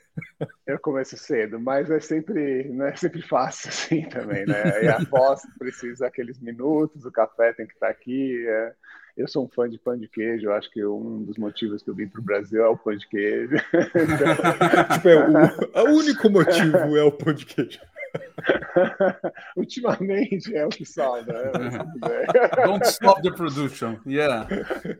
Eu 0.66 0.78
começo 0.78 1.16
cedo, 1.16 1.58
mas 1.58 1.90
é 1.90 1.98
sempre, 1.98 2.64
não 2.68 2.86
é 2.86 2.94
sempre 2.94 3.22
fácil 3.22 3.70
assim 3.72 4.02
também, 4.02 4.44
né? 4.44 4.84
E 4.84 4.88
a 4.88 4.98
voz 4.98 5.40
precisa 5.58 6.06
aqueles 6.06 6.38
minutos, 6.38 7.06
o 7.06 7.10
café 7.10 7.52
tem 7.54 7.66
que 7.66 7.72
estar 7.72 7.86
tá 7.86 7.92
aqui. 7.92 8.46
É... 8.46 8.72
Eu 9.16 9.28
sou 9.28 9.44
um 9.44 9.48
fã 9.48 9.68
de 9.68 9.78
pão 9.78 9.96
de 9.96 10.08
queijo, 10.08 10.46
eu 10.46 10.52
acho 10.52 10.68
que 10.72 10.84
um 10.84 11.22
dos 11.22 11.38
motivos 11.38 11.84
que 11.84 11.88
eu 11.88 11.94
vim 11.94 12.08
para 12.08 12.20
o 12.20 12.24
Brasil 12.24 12.64
é 12.64 12.68
o 12.68 12.76
pão 12.76 12.96
de 12.96 13.06
queijo. 13.08 13.54
tipo, 14.92 15.08
é 15.08 15.82
o, 15.82 15.86
o 15.86 15.98
único 15.98 16.28
motivo 16.28 16.96
é 16.96 17.02
o 17.04 17.12
pão 17.12 17.32
de 17.32 17.46
queijo. 17.46 17.78
Ultimamente 19.56 20.54
é 20.54 20.64
o 20.64 20.68
que 20.68 20.84
salva. 20.84 21.32
É, 21.32 22.66
Don't 22.66 22.86
stop 22.86 23.22
the 23.22 23.30
production. 23.30 23.98
Yeah. 24.06 24.48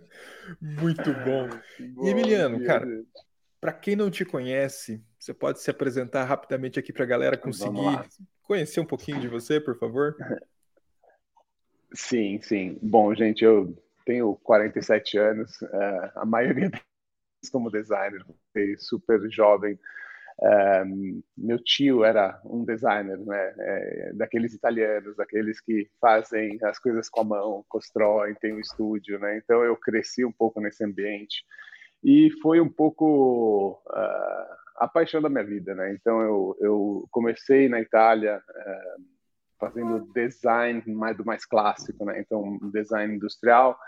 Muito 0.60 1.12
bom. 1.24 1.48
bom 1.94 2.06
e 2.06 2.10
Emiliano, 2.10 2.58
dia, 2.58 2.66
cara, 2.66 2.86
para 3.60 3.72
quem 3.72 3.96
não 3.96 4.10
te 4.10 4.24
conhece, 4.24 5.02
você 5.18 5.32
pode 5.32 5.60
se 5.60 5.70
apresentar 5.70 6.24
rapidamente 6.24 6.78
aqui 6.78 6.92
para 6.92 7.04
a 7.04 7.08
galera 7.08 7.36
conseguir 7.36 8.08
conhecer 8.42 8.80
um 8.80 8.86
pouquinho 8.86 9.20
de 9.20 9.28
você, 9.28 9.60
por 9.60 9.78
favor? 9.78 10.16
Sim, 11.94 12.40
sim. 12.42 12.78
Bom, 12.82 13.14
gente, 13.14 13.44
eu 13.44 13.76
tenho 14.04 14.34
47 14.42 15.16
anos, 15.16 15.62
uh, 15.62 16.10
a 16.16 16.24
maioria 16.26 16.68
deles 16.70 17.50
como 17.50 17.70
designer, 17.70 18.22
super 18.78 19.30
jovem 19.30 19.78
meu 21.36 21.62
tio 21.62 22.04
era 22.04 22.40
um 22.44 22.64
designer, 22.64 23.18
né? 23.18 23.54
É, 23.58 24.12
daqueles 24.14 24.52
italianos, 24.52 25.16
daqueles 25.16 25.60
que 25.60 25.88
fazem 26.00 26.58
as 26.62 26.78
coisas 26.78 27.08
com 27.08 27.20
a 27.20 27.24
mão, 27.24 27.64
constroem, 27.68 28.34
tem 28.34 28.52
um 28.52 28.60
estúdio, 28.60 29.18
né? 29.18 29.38
Então 29.38 29.62
eu 29.62 29.76
cresci 29.76 30.24
um 30.24 30.32
pouco 30.32 30.60
nesse 30.60 30.84
ambiente 30.84 31.44
e 32.02 32.30
foi 32.42 32.60
um 32.60 32.68
pouco 32.68 33.80
uh, 33.86 34.54
a 34.76 34.88
paixão 34.88 35.22
da 35.22 35.28
minha 35.28 35.44
vida, 35.44 35.74
né? 35.74 35.92
Então 35.92 36.20
eu, 36.20 36.56
eu 36.60 37.08
comecei 37.10 37.68
na 37.68 37.80
Itália 37.80 38.38
uh, 38.38 39.02
fazendo 39.58 40.10
design 40.12 40.82
mais 40.88 41.16
do 41.16 41.24
mais 41.24 41.46
clássico, 41.46 42.04
né? 42.04 42.20
Então 42.20 42.58
design 42.72 43.14
industrial 43.14 43.78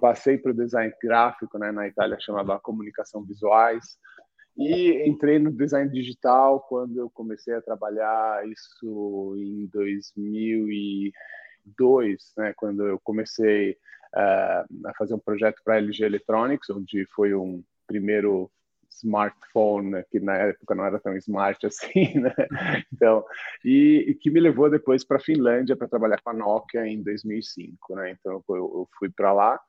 passei 0.00 0.36
para 0.36 0.50
o 0.50 0.54
design 0.54 0.92
gráfico, 1.02 1.58
né, 1.58 1.70
na 1.70 1.86
Itália 1.86 2.18
chamava 2.20 2.58
comunicação 2.60 3.24
visuais, 3.24 3.98
e 4.56 5.06
entrei 5.06 5.38
no 5.38 5.52
design 5.52 5.90
digital 5.90 6.60
quando 6.60 6.98
eu 6.98 7.10
comecei 7.10 7.52
a 7.54 7.60
trabalhar 7.60 8.48
isso 8.48 9.34
em 9.36 9.66
2002, 9.66 12.32
né, 12.38 12.54
quando 12.56 12.86
eu 12.86 12.98
comecei 13.00 13.76
uh, 14.14 14.64
a 14.86 14.94
fazer 14.96 15.12
um 15.14 15.18
projeto 15.18 15.60
para 15.64 15.74
a 15.74 15.78
LG 15.78 16.04
Electronics, 16.04 16.70
onde 16.70 17.04
foi 17.14 17.34
um 17.34 17.62
primeiro 17.86 18.50
smartphone, 18.90 20.02
que 20.10 20.18
na 20.18 20.36
época 20.36 20.74
não 20.74 20.86
era 20.86 20.98
tão 20.98 21.16
smart 21.18 21.64
assim, 21.66 22.18
né? 22.18 22.34
Então, 22.92 23.24
e, 23.64 24.04
e 24.08 24.14
que 24.14 24.30
me 24.30 24.40
levou 24.40 24.70
depois 24.70 25.04
para 25.04 25.18
a 25.18 25.20
Finlândia 25.20 25.76
para 25.76 25.88
trabalhar 25.88 26.20
com 26.22 26.30
a 26.30 26.32
Nokia 26.32 26.86
em 26.86 27.02
2005, 27.02 27.94
né? 27.94 28.12
Então 28.12 28.42
eu, 28.48 28.56
eu 28.56 28.88
fui 28.98 29.10
para 29.10 29.32
lá 29.32 29.60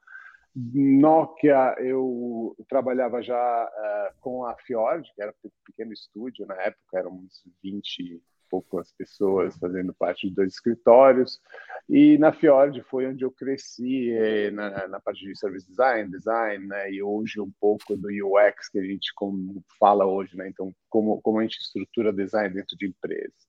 Nokia, 0.59 1.75
eu 1.77 2.55
trabalhava 2.67 3.21
já 3.21 3.35
uh, 3.35 4.21
com 4.21 4.43
a 4.43 4.55
Fjord, 4.57 5.07
que 5.13 5.21
era 5.21 5.31
um 5.45 5.49
pequeno 5.63 5.93
estúdio 5.93 6.47
na 6.47 6.55
época, 6.55 6.97
eram 6.97 7.11
uns 7.11 7.43
20 7.61 7.99
e 7.99 8.21
poucas 8.49 8.91
pessoas 8.93 9.55
fazendo 9.57 9.93
parte 9.93 10.27
de 10.27 10.33
dois 10.33 10.53
escritórios. 10.53 11.39
E 11.87 12.17
na 12.17 12.31
Fjord 12.33 12.81
foi 12.83 13.05
onde 13.05 13.23
eu 13.23 13.31
cresci 13.31 14.11
eh, 14.11 14.51
na, 14.51 14.87
na, 14.87 14.99
parte 14.99 15.25
de 15.25 15.37
service 15.37 15.67
design, 15.67 16.09
design, 16.09 16.65
né? 16.65 16.91
E 16.91 17.03
hoje 17.03 17.39
um 17.39 17.51
pouco 17.59 17.95
do 17.95 18.07
UX 18.07 18.69
que 18.69 18.79
a 18.79 18.83
gente 18.83 19.13
como 19.15 19.63
fala 19.79 20.05
hoje, 20.05 20.35
né? 20.35 20.49
Então, 20.49 20.73
como, 20.89 21.21
como 21.21 21.39
a 21.39 21.43
gente 21.43 21.59
estrutura 21.59 22.11
design 22.11 22.53
dentro 22.53 22.75
de 22.77 22.87
empresas. 22.87 23.47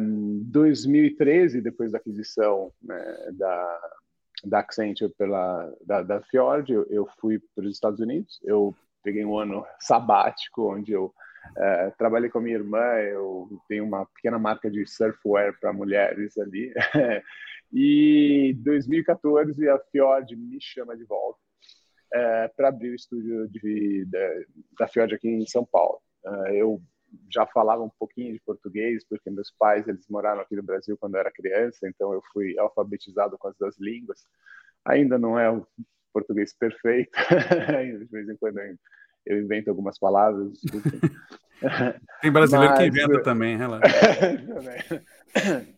Um, 0.00 0.42
2013, 0.44 1.60
depois 1.60 1.92
da 1.92 1.98
aquisição 1.98 2.72
né, 2.82 3.30
da 3.32 3.80
da 4.46 4.60
Accenture 4.60 5.12
pela 5.16 5.72
da, 5.84 6.02
da 6.02 6.22
Fjord, 6.22 6.72
eu, 6.72 6.86
eu 6.88 7.08
fui 7.20 7.38
para 7.54 7.64
os 7.64 7.74
Estados 7.74 8.00
Unidos. 8.00 8.40
Eu 8.44 8.74
peguei 9.02 9.24
um 9.24 9.38
ano 9.38 9.64
sabático 9.80 10.72
onde 10.72 10.92
eu 10.92 11.12
é, 11.56 11.90
trabalhei 11.98 12.30
com 12.30 12.38
a 12.38 12.42
minha 12.42 12.56
irmã. 12.56 12.78
Eu 12.78 13.48
tenho 13.68 13.84
uma 13.84 14.06
pequena 14.06 14.38
marca 14.38 14.70
de 14.70 14.86
surfwear 14.86 15.58
para 15.60 15.72
mulheres 15.72 16.38
ali. 16.38 16.72
e 17.72 18.54
2014 18.58 19.68
a 19.68 19.78
Fjord 19.90 20.36
me 20.36 20.58
chama 20.60 20.96
de 20.96 21.04
volta 21.04 21.40
é, 22.12 22.48
para 22.48 22.68
abrir 22.68 22.90
o 22.90 22.94
estúdio 22.94 23.48
de, 23.48 24.04
de, 24.04 24.46
da 24.78 24.88
Fjord 24.88 25.14
aqui 25.14 25.28
em 25.28 25.46
São 25.46 25.64
Paulo. 25.64 26.00
É, 26.24 26.56
eu 26.56 26.80
já 27.30 27.46
falava 27.46 27.82
um 27.82 27.90
pouquinho 27.98 28.32
de 28.32 28.40
português, 28.40 29.04
porque 29.08 29.30
meus 29.30 29.50
pais 29.50 29.86
eles 29.86 30.06
moraram 30.08 30.40
aqui 30.40 30.56
no 30.56 30.62
Brasil 30.62 30.96
quando 30.96 31.14
eu 31.14 31.20
era 31.20 31.30
criança, 31.30 31.88
então 31.88 32.12
eu 32.12 32.22
fui 32.32 32.58
alfabetizado 32.58 33.36
com 33.38 33.48
as 33.48 33.56
duas 33.56 33.78
línguas. 33.78 34.26
Ainda 34.84 35.18
não 35.18 35.38
é 35.38 35.50
o 35.50 35.66
português 36.12 36.54
perfeito, 36.54 37.10
de 37.98 38.04
vez 38.06 38.28
em 38.28 38.36
quando 38.36 38.58
eu 39.26 39.42
invento 39.42 39.70
algumas 39.70 39.98
palavras. 39.98 40.52
Tem 42.20 42.30
brasileiro 42.30 42.72
Mas... 42.72 42.78
que 42.78 42.86
inventa 42.86 43.22
também, 43.22 43.56
relaxa. 43.56 43.86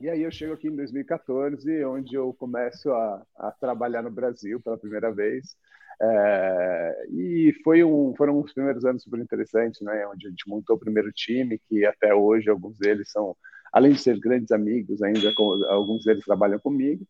e 0.00 0.08
aí 0.08 0.22
eu 0.22 0.30
chego 0.30 0.54
aqui 0.54 0.68
em 0.68 0.76
2014, 0.76 1.84
onde 1.84 2.14
eu 2.14 2.32
começo 2.34 2.90
a, 2.92 3.22
a 3.36 3.50
trabalhar 3.52 4.02
no 4.02 4.10
Brasil 4.10 4.60
pela 4.60 4.78
primeira 4.78 5.12
vez. 5.12 5.56
É, 6.00 7.06
e 7.10 7.54
foi 7.62 7.84
um, 7.84 8.14
foram 8.16 8.40
os 8.40 8.52
primeiros 8.52 8.84
anos 8.84 9.02
super 9.02 9.20
interessantes, 9.20 9.80
né, 9.80 10.06
onde 10.06 10.26
a 10.26 10.30
gente 10.30 10.48
montou 10.48 10.76
o 10.76 10.78
primeiro 10.78 11.12
time, 11.12 11.60
que 11.68 11.84
até 11.84 12.14
hoje 12.14 12.50
alguns 12.50 12.78
deles 12.78 13.10
são, 13.10 13.36
além 13.72 13.92
de 13.92 14.00
ser 14.00 14.18
grandes 14.18 14.50
amigos, 14.50 15.02
ainda 15.02 15.32
alguns 15.68 16.04
deles 16.04 16.24
trabalham 16.24 16.58
comigo. 16.58 17.06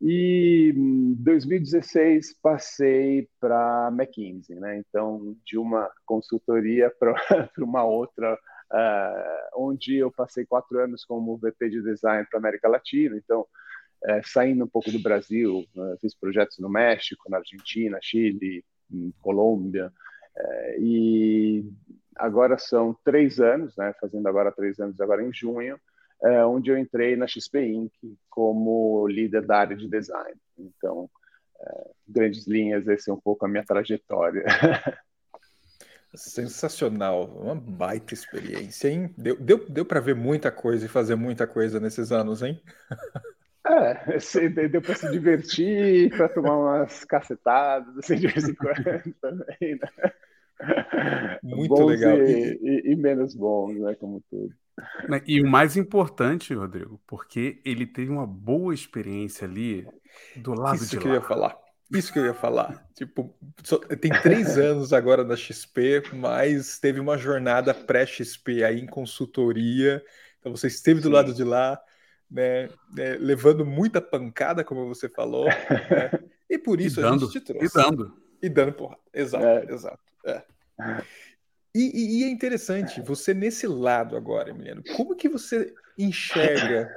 E 0.00 0.72
em 0.76 1.14
2016 1.14 2.34
passei 2.42 3.28
para 3.40 3.88
McKinsey, 3.92 4.56
né? 4.56 4.76
Então, 4.78 5.36
de 5.46 5.56
uma 5.56 5.90
consultoria 6.04 6.92
para 6.98 7.14
uma 7.58 7.84
outra, 7.84 8.34
uh, 8.34 9.48
onde 9.56 9.96
eu 9.96 10.10
passei 10.10 10.44
quatro 10.44 10.78
anos 10.78 11.04
como 11.04 11.38
VP 11.38 11.70
de 11.70 11.82
design 11.82 12.26
para 12.28 12.38
América 12.38 12.68
Latina. 12.68 13.16
Então, 13.16 13.46
é, 14.04 14.22
saindo 14.22 14.64
um 14.64 14.68
pouco 14.68 14.90
do 14.90 14.98
Brasil, 14.98 15.64
né, 15.74 15.96
fiz 16.00 16.14
projetos 16.14 16.58
no 16.58 16.68
México, 16.68 17.30
na 17.30 17.38
Argentina, 17.38 17.98
Chile, 18.02 18.64
Colômbia, 19.20 19.90
é, 20.36 20.76
e 20.78 21.64
agora 22.16 22.58
são 22.58 22.96
três 23.04 23.40
anos, 23.40 23.76
né, 23.76 23.94
fazendo 24.00 24.26
agora 24.28 24.52
três 24.52 24.78
anos, 24.78 25.00
agora 25.00 25.22
em 25.22 25.32
junho, 25.32 25.78
é, 26.22 26.44
onde 26.44 26.70
eu 26.70 26.78
entrei 26.78 27.16
na 27.16 27.26
XP 27.26 27.66
Inc. 27.66 27.92
como 28.30 29.06
líder 29.08 29.42
da 29.46 29.58
área 29.58 29.76
de 29.76 29.88
design. 29.88 30.36
Então, 30.58 31.10
é, 31.60 31.90
grandes 32.06 32.46
linhas, 32.46 32.86
essa 32.86 33.10
é 33.10 33.14
um 33.14 33.20
pouco 33.20 33.44
a 33.44 33.48
minha 33.48 33.64
trajetória. 33.64 34.44
Sensacional, 36.14 37.24
uma 37.24 37.56
baita 37.56 38.14
experiência, 38.14 38.88
hein? 38.88 39.12
Deu, 39.18 39.36
deu, 39.36 39.68
deu 39.68 39.84
para 39.84 39.98
ver 39.98 40.14
muita 40.14 40.50
coisa 40.52 40.86
e 40.86 40.88
fazer 40.88 41.16
muita 41.16 41.44
coisa 41.44 41.80
nesses 41.80 42.12
anos, 42.12 42.40
hein? 42.40 42.62
É, 43.74 44.68
deu 44.68 44.82
para 44.82 44.94
se 44.94 45.10
divertir, 45.10 46.10
para 46.16 46.28
tomar 46.28 46.56
umas 46.56 47.04
cacetadas, 47.04 47.96
assim, 47.98 48.16
de 48.16 48.28
vez 48.28 48.48
em 48.48 48.54
quando 48.54 48.74
também, 49.20 49.78
né? 49.78 50.12
Muito 51.42 51.68
bons 51.68 51.86
legal. 51.86 52.16
E, 52.18 52.58
e, 52.62 52.92
e, 52.92 52.96
menos 52.96 53.34
bons, 53.34 53.78
né? 53.78 53.94
Como 53.94 54.22
tudo. 54.30 54.54
E 55.26 55.40
o 55.40 55.48
mais 55.48 55.76
importante, 55.76 56.54
Rodrigo, 56.54 57.00
porque 57.06 57.60
ele 57.64 57.86
teve 57.86 58.10
uma 58.10 58.26
boa 58.26 58.74
experiência 58.74 59.46
ali 59.46 59.86
do 60.36 60.54
lado 60.54 60.76
Isso 60.76 60.90
de 60.90 60.96
lá. 60.96 61.00
Isso 61.00 61.00
que 61.00 61.08
eu 61.08 61.14
ia 61.14 61.20
falar. 61.20 61.58
Isso 61.92 62.12
que 62.12 62.18
eu 62.18 62.24
ia 62.24 62.34
falar. 62.34 62.88
Tipo, 62.94 63.34
só, 63.62 63.78
tem 63.78 64.10
três 64.22 64.56
anos 64.58 64.92
agora 64.92 65.22
na 65.22 65.36
XP, 65.36 66.02
mas 66.12 66.78
teve 66.78 66.98
uma 66.98 67.18
jornada 67.18 67.74
pré-XP 67.74 68.64
aí 68.64 68.80
em 68.80 68.86
consultoria. 68.86 70.02
Então 70.40 70.50
você 70.50 70.66
esteve 70.66 71.00
do 71.00 71.08
Sim. 71.08 71.14
lado 71.14 71.34
de 71.34 71.44
lá 71.44 71.80
né, 72.34 72.68
né, 72.92 73.16
levando 73.20 73.64
muita 73.64 74.00
pancada, 74.00 74.64
como 74.64 74.88
você 74.88 75.08
falou, 75.08 75.46
né, 75.46 75.54
e 76.50 76.58
por 76.58 76.80
isso 76.80 77.00
dando, 77.00 77.14
a 77.14 77.18
gente 77.28 77.32
te 77.32 77.40
trouxe. 77.40 77.66
E 77.66 77.82
dando. 77.82 78.16
E 78.42 78.48
dando 78.48 78.72
porra. 78.72 78.98
Exato, 79.12 79.46
é. 79.46 79.72
exato. 79.72 80.00
É. 80.26 80.42
E, 81.76 82.20
e, 82.20 82.22
é 82.22 82.28
interessante, 82.28 83.00
você 83.00 83.34
nesse 83.34 83.66
lado 83.66 84.16
agora, 84.16 84.50
Emiliano, 84.50 84.80
como 84.94 85.16
que 85.16 85.28
você 85.28 85.74
enxerga? 85.98 86.88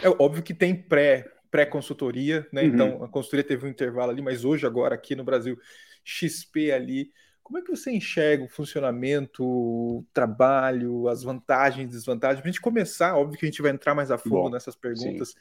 É 0.00 0.08
óbvio 0.08 0.40
que 0.40 0.54
tem 0.54 0.72
pré 0.72 1.28
pré-consultoria, 1.50 2.46
né? 2.52 2.62
Uhum. 2.62 2.68
Então 2.68 3.02
a 3.02 3.08
consultoria 3.08 3.42
teve 3.42 3.66
um 3.66 3.68
intervalo 3.68 4.12
ali, 4.12 4.22
mas 4.22 4.44
hoje 4.44 4.64
agora 4.64 4.94
aqui 4.94 5.16
no 5.16 5.24
Brasil 5.24 5.58
XP 6.04 6.70
ali 6.70 7.10
como 7.44 7.58
é 7.58 7.62
que 7.62 7.70
você 7.70 7.92
enxerga 7.92 8.42
o 8.42 8.48
funcionamento, 8.48 9.44
o 9.44 10.04
trabalho, 10.14 11.08
as 11.08 11.22
vantagens 11.22 11.90
e 11.90 11.92
desvantagens? 11.92 12.40
Para 12.40 12.48
a 12.48 12.50
gente 12.50 12.60
começar, 12.60 13.16
óbvio 13.16 13.38
que 13.38 13.44
a 13.44 13.48
gente 13.50 13.60
vai 13.60 13.70
entrar 13.70 13.94
mais 13.94 14.10
a 14.10 14.16
fundo 14.16 14.34
Bom, 14.36 14.50
nessas 14.50 14.74
perguntas 14.74 15.28
sim. 15.28 15.36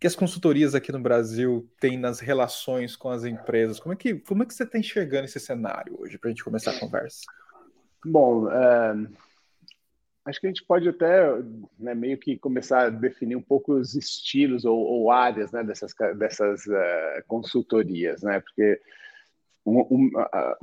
que 0.00 0.08
as 0.08 0.16
consultorias 0.16 0.74
aqui 0.74 0.90
no 0.90 0.98
Brasil 0.98 1.70
têm 1.78 1.96
nas 1.96 2.18
relações 2.18 2.96
com 2.96 3.08
as 3.08 3.24
empresas. 3.24 3.78
Como 3.78 3.92
é 3.92 3.96
que, 3.96 4.16
como 4.16 4.42
é 4.42 4.46
que 4.46 4.52
você 4.52 4.64
está 4.64 4.76
enxergando 4.76 5.26
esse 5.26 5.38
cenário 5.38 5.96
hoje, 6.00 6.18
para 6.18 6.28
a 6.28 6.32
gente 6.32 6.42
começar 6.42 6.72
a 6.72 6.80
conversa? 6.80 7.20
Bom, 8.04 8.50
é, 8.50 8.94
acho 10.24 10.40
que 10.40 10.48
a 10.48 10.50
gente 10.50 10.64
pode 10.64 10.88
até 10.88 11.32
né, 11.78 11.94
meio 11.94 12.18
que 12.18 12.36
começar 12.38 12.86
a 12.86 12.90
definir 12.90 13.36
um 13.36 13.42
pouco 13.42 13.74
os 13.74 13.94
estilos 13.94 14.64
ou, 14.64 14.76
ou 14.76 15.12
áreas 15.12 15.52
né, 15.52 15.62
dessas, 15.62 15.94
dessas 16.18 16.66
uh, 16.66 17.22
consultorias, 17.28 18.20
né? 18.20 18.40
Porque 18.40 18.80
o, 19.64 20.10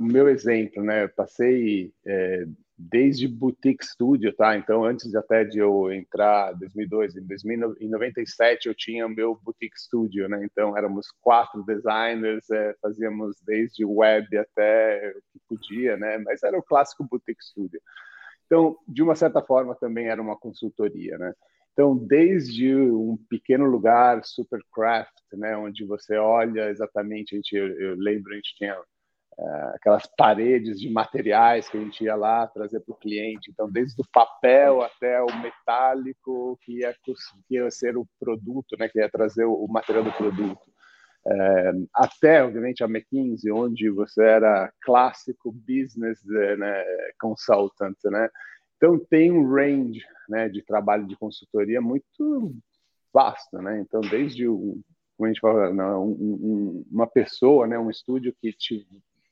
meu 0.00 0.28
exemplo, 0.28 0.82
né? 0.82 1.04
Eu 1.04 1.08
passei 1.10 1.92
é, 2.06 2.44
desde 2.76 3.26
boutique 3.26 3.84
studio, 3.84 4.32
tá? 4.34 4.56
Então, 4.56 4.84
antes 4.84 5.14
até 5.14 5.44
de 5.44 5.58
eu 5.58 5.92
entrar, 5.92 6.52
2002, 6.52 7.16
em 7.16 7.20
1997 7.20 8.68
eu 8.68 8.74
tinha 8.74 9.06
o 9.06 9.10
meu 9.10 9.34
boutique 9.42 9.78
studio, 9.78 10.28
né? 10.28 10.44
Então, 10.44 10.76
éramos 10.76 11.08
quatro 11.20 11.64
designers, 11.64 12.48
é, 12.50 12.74
fazíamos 12.80 13.40
desde 13.44 13.84
web 13.84 14.36
até 14.36 15.10
o 15.16 15.20
que 15.32 15.40
podia, 15.48 15.96
né? 15.96 16.18
Mas 16.18 16.42
era 16.42 16.58
o 16.58 16.62
clássico 16.62 17.04
boutique 17.04 17.44
studio. 17.44 17.80
Então, 18.46 18.78
de 18.86 19.02
uma 19.02 19.14
certa 19.14 19.42
forma, 19.42 19.74
também 19.74 20.08
era 20.08 20.22
uma 20.22 20.38
consultoria, 20.38 21.18
né? 21.18 21.34
Então, 21.78 21.96
desde 21.96 22.74
um 22.74 23.16
pequeno 23.30 23.64
lugar, 23.64 24.24
Supercraft, 24.24 25.14
né, 25.34 25.56
onde 25.56 25.84
você 25.84 26.16
olha 26.16 26.70
exatamente, 26.70 27.36
a 27.36 27.36
gente, 27.36 27.54
eu, 27.54 27.68
eu 27.68 27.94
lembro, 27.94 28.32
a 28.32 28.34
gente 28.34 28.56
tinha 28.56 28.76
uh, 28.76 29.68
aquelas 29.76 30.04
paredes 30.16 30.80
de 30.80 30.90
materiais 30.90 31.68
que 31.68 31.76
a 31.76 31.80
gente 31.80 32.02
ia 32.02 32.16
lá 32.16 32.48
trazer 32.48 32.80
para 32.80 32.92
o 32.92 32.98
cliente. 32.98 33.48
Então, 33.52 33.70
desde 33.70 34.02
o 34.02 34.04
papel 34.12 34.82
até 34.82 35.22
o 35.22 35.26
metálico, 35.40 36.58
que 36.62 36.80
ia, 36.80 36.92
que 37.04 37.14
ia 37.48 37.70
ser 37.70 37.96
o 37.96 38.04
produto, 38.18 38.76
né, 38.76 38.88
que 38.88 38.98
ia 38.98 39.08
trazer 39.08 39.44
o, 39.44 39.52
o 39.52 39.68
material 39.68 40.02
do 40.02 40.12
produto. 40.14 40.68
Uh, 41.24 41.86
até, 41.94 42.42
obviamente, 42.42 42.82
a 42.82 42.88
McKinsey, 42.88 43.52
onde 43.52 43.88
você 43.88 44.24
era 44.24 44.72
clássico 44.82 45.52
business 45.52 46.20
né, 46.24 46.84
consultant, 47.20 47.96
né? 48.06 48.28
Então, 48.78 48.98
tem 48.98 49.30
um 49.30 49.46
range 49.46 50.02
né, 50.28 50.48
de 50.48 50.62
trabalho 50.62 51.06
de 51.06 51.16
consultoria 51.16 51.80
muito 51.80 52.56
vasto, 53.12 53.58
né? 53.58 53.80
Então, 53.80 54.00
desde 54.00 54.48
o 54.48 54.80
como 55.18 55.26
a 55.26 55.32
gente 55.32 55.40
fala, 55.40 55.74
não, 55.74 56.04
um, 56.04 56.12
um, 56.12 56.84
uma 56.92 57.06
pessoa, 57.06 57.66
né, 57.66 57.76
um 57.76 57.90
estúdio 57.90 58.32
que 58.40 58.52
te, 58.52 58.86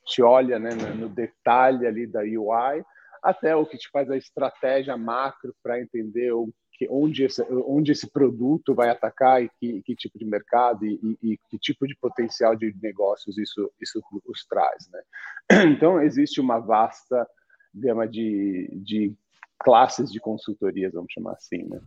te 0.04 0.20
olha 0.20 0.58
né, 0.58 0.70
no 0.74 1.08
detalhe 1.08 1.86
ali 1.86 2.08
da 2.08 2.22
UI, 2.22 2.84
até 3.22 3.54
o 3.54 3.64
que 3.64 3.78
te 3.78 3.88
faz 3.90 4.10
a 4.10 4.16
estratégia 4.16 4.96
macro 4.96 5.54
para 5.62 5.80
entender 5.80 6.32
o 6.32 6.52
que, 6.72 6.88
onde, 6.90 7.24
esse, 7.24 7.40
onde 7.50 7.92
esse 7.92 8.10
produto 8.10 8.74
vai 8.74 8.90
atacar 8.90 9.42
e 9.42 9.48
que, 9.60 9.80
que 9.82 9.94
tipo 9.94 10.18
de 10.18 10.24
mercado 10.24 10.84
e, 10.84 10.98
e, 11.02 11.32
e, 11.32 11.38
que 11.48 11.56
tipo 11.56 11.86
de 11.86 11.96
potencial 11.96 12.56
de 12.56 12.74
negócios 12.82 13.38
isso, 13.38 13.72
isso 13.80 14.02
os 14.26 14.44
traz. 14.44 14.88
Né? 14.90 15.02
Então, 15.76 16.02
existe 16.02 16.40
uma 16.40 16.58
vasta 16.58 17.26
gama 17.72 18.08
de, 18.08 18.68
de 18.74 19.14
classes 19.58 20.10
de 20.10 20.20
consultorias, 20.20 20.92
vamos 20.92 21.12
chamar 21.12 21.32
assim. 21.32 21.64
Né? 21.64 21.80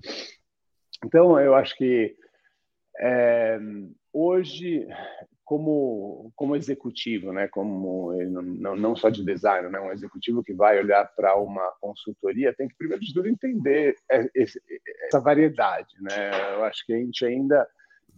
Então, 1.04 1.40
eu 1.40 1.56
acho 1.56 1.76
que 1.76 2.16
é, 3.00 3.60
hoje, 4.12 4.88
como, 5.46 6.32
como 6.36 6.56
executivo, 6.56 7.32
né, 7.32 7.48
como 7.48 8.14
não, 8.30 8.76
não 8.76 8.96
só 8.96 9.10
de 9.10 9.24
design, 9.24 9.70
né, 9.70 9.80
um 9.80 9.92
executivo 9.92 10.44
que 10.44 10.54
vai 10.54 10.80
olhar 10.80 11.06
para 11.16 11.36
uma 11.38 11.72
consultoria, 11.80 12.54
tem 12.54 12.68
que 12.68 12.76
primeiro 12.78 13.04
de 13.04 13.14
tudo 13.14 13.28
entender 13.28 13.96
essa 15.06 15.20
variedade. 15.20 15.96
Né? 16.02 16.56
Eu 16.56 16.64
acho 16.66 16.86
que 16.86 16.94
a 16.94 16.98
gente 16.98 17.26
ainda 17.26 17.68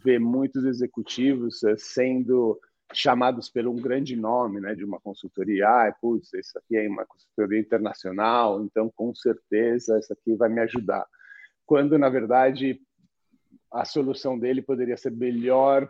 vê 0.04 0.18
muitos 0.18 0.66
executivos 0.66 1.64
eh, 1.64 1.76
sendo 1.78 2.60
chamados 2.94 3.50
pelo 3.50 3.72
um 3.72 3.82
grande 3.82 4.16
nome 4.16 4.60
né, 4.60 4.76
de 4.76 4.84
uma 4.84 5.00
consultoria. 5.00 5.68
Ah, 5.68 5.96
putz, 6.00 6.34
isso 6.34 6.58
aqui 6.58 6.78
é 6.78 6.88
uma 6.88 7.06
consultoria 7.06 7.60
internacional, 7.60 8.64
então 8.64 8.92
com 8.96 9.14
certeza 9.14 10.00
isso 10.00 10.12
aqui 10.14 10.36
vai 10.36 10.50
me 10.50 10.62
ajudar. 10.62 11.06
Quando, 11.66 11.98
na 11.98 12.10
verdade, 12.10 12.80
a 13.72 13.86
solução 13.86 14.38
dele 14.38 14.62
poderia 14.62 14.98
ser 14.98 15.12
melhor 15.12 15.90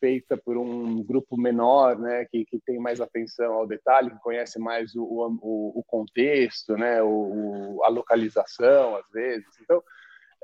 feita 0.00 0.36
por 0.36 0.56
um 0.56 1.02
grupo 1.04 1.36
menor, 1.36 1.98
né, 1.98 2.24
que, 2.24 2.44
que 2.44 2.58
tem 2.66 2.78
mais 2.78 3.00
atenção 3.00 3.54
ao 3.54 3.66
detalhe, 3.66 4.10
que 4.10 4.18
conhece 4.18 4.58
mais 4.58 4.94
o, 4.96 5.04
o, 5.04 5.78
o 5.78 5.84
contexto, 5.84 6.76
né, 6.76 7.02
o, 7.02 7.80
a 7.84 7.88
localização, 7.88 8.96
às 8.96 9.08
vezes. 9.10 9.46
Então, 9.60 9.82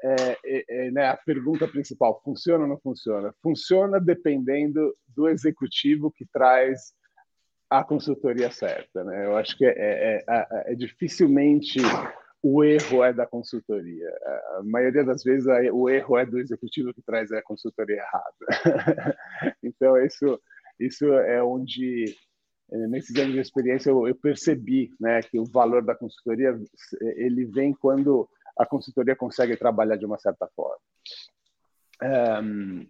é, 0.02 0.38
é, 0.44 0.64
é, 0.68 0.90
né, 0.90 1.06
a 1.08 1.16
pergunta 1.16 1.68
principal, 1.68 2.20
funciona 2.24 2.64
ou 2.64 2.68
não 2.68 2.78
funciona? 2.78 3.32
Funciona 3.42 4.00
dependendo 4.00 4.94
do 5.08 5.28
executivo 5.28 6.10
que 6.10 6.26
traz 6.26 6.92
a 7.70 7.84
consultoria 7.84 8.50
certa. 8.50 9.04
Né? 9.04 9.26
Eu 9.26 9.36
acho 9.36 9.56
que 9.56 9.64
é, 9.64 9.72
é, 9.76 10.24
é, 10.28 10.72
é 10.72 10.74
dificilmente 10.74 11.78
o 12.42 12.64
erro 12.64 13.04
é 13.04 13.12
da 13.12 13.24
consultoria. 13.24 14.08
A 14.58 14.62
maioria 14.64 15.04
das 15.04 15.22
vezes 15.22 15.46
o 15.72 15.88
erro 15.88 16.18
é 16.18 16.26
do 16.26 16.38
executivo 16.38 16.92
que 16.92 17.00
traz 17.02 17.30
a 17.30 17.40
consultoria 17.40 18.02
errada. 18.02 19.16
então 19.62 19.96
isso 20.04 20.40
isso 20.80 21.06
é 21.12 21.40
onde 21.42 22.16
nesses 22.88 23.14
anos 23.16 23.34
de 23.34 23.38
experiência 23.38 23.90
eu, 23.90 24.08
eu, 24.08 24.14
percebi, 24.14 24.90
né, 24.98 25.20
que 25.22 25.38
o 25.38 25.44
valor 25.44 25.84
da 25.84 25.94
consultoria 25.94 26.58
ele 27.00 27.44
vem 27.44 27.72
quando 27.72 28.28
a 28.58 28.66
consultoria 28.66 29.16
consegue 29.16 29.56
trabalhar 29.56 29.96
de 29.96 30.06
uma 30.06 30.18
certa 30.18 30.48
forma. 30.54 30.78
Um, 32.02 32.86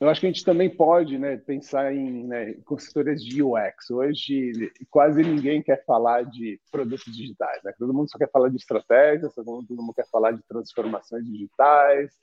eu 0.00 0.08
acho 0.08 0.20
que 0.20 0.26
a 0.26 0.30
gente 0.30 0.44
também 0.44 0.74
pode 0.74 1.18
né, 1.18 1.36
pensar 1.36 1.94
em 1.94 2.26
né, 2.26 2.54
consultorias 2.64 3.22
de 3.22 3.42
UX. 3.42 3.90
Hoje, 3.90 4.72
quase 4.88 5.22
ninguém 5.22 5.62
quer 5.62 5.84
falar 5.84 6.22
de 6.22 6.58
produtos 6.72 7.14
digitais. 7.14 7.62
Né? 7.62 7.74
Todo 7.78 7.92
mundo 7.92 8.10
só 8.10 8.16
quer 8.16 8.30
falar 8.30 8.48
de 8.48 8.56
estratégias, 8.56 9.34
todo 9.34 9.66
mundo 9.68 9.92
quer 9.94 10.08
falar 10.10 10.32
de 10.32 10.42
transformações 10.48 11.26
digitais. 11.26 12.14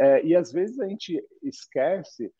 É, 0.00 0.24
e, 0.24 0.34
às 0.34 0.50
vezes, 0.50 0.80
a 0.80 0.88
gente 0.88 1.24
esquece 1.44 2.32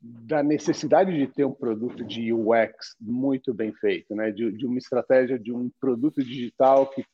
da 0.00 0.42
necessidade 0.42 1.16
de 1.16 1.28
ter 1.28 1.44
um 1.44 1.54
produto 1.54 2.04
de 2.04 2.32
UX 2.32 2.96
muito 3.00 3.54
bem 3.54 3.72
feito, 3.72 4.16
né? 4.16 4.32
de, 4.32 4.50
de 4.50 4.66
uma 4.66 4.78
estratégia 4.78 5.38
de 5.38 5.52
um 5.52 5.70
produto 5.80 6.22
digital 6.24 6.90
que 6.90 7.04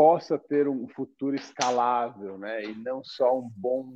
possa 0.00 0.38
ter 0.38 0.66
um 0.66 0.88
futuro 0.88 1.36
escalável, 1.36 2.38
né? 2.38 2.64
E 2.64 2.74
não 2.74 3.04
só 3.04 3.38
um 3.38 3.50
bom, 3.54 3.92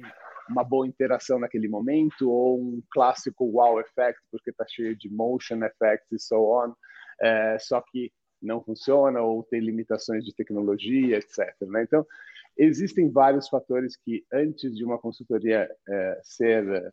uma 0.50 0.62
boa 0.62 0.86
interação 0.86 1.38
naquele 1.38 1.66
momento 1.66 2.30
ou 2.30 2.60
um 2.60 2.82
clássico 2.90 3.46
wow 3.46 3.80
effect 3.80 4.20
porque 4.30 4.50
está 4.50 4.66
cheio 4.68 4.94
de 4.94 5.08
motion 5.08 5.64
effects 5.64 6.12
e 6.12 6.18
so 6.18 6.36
on, 6.36 6.74
é, 7.18 7.56
só 7.58 7.80
que 7.80 8.12
não 8.42 8.62
funciona 8.62 9.22
ou 9.22 9.44
tem 9.44 9.60
limitações 9.60 10.26
de 10.26 10.34
tecnologia, 10.34 11.16
etc. 11.16 11.38
Né? 11.62 11.84
Então 11.84 12.06
existem 12.54 13.10
vários 13.10 13.48
fatores 13.48 13.96
que 13.96 14.26
antes 14.30 14.76
de 14.76 14.84
uma 14.84 14.98
consultoria 14.98 15.70
é, 15.88 16.20
ser 16.22 16.92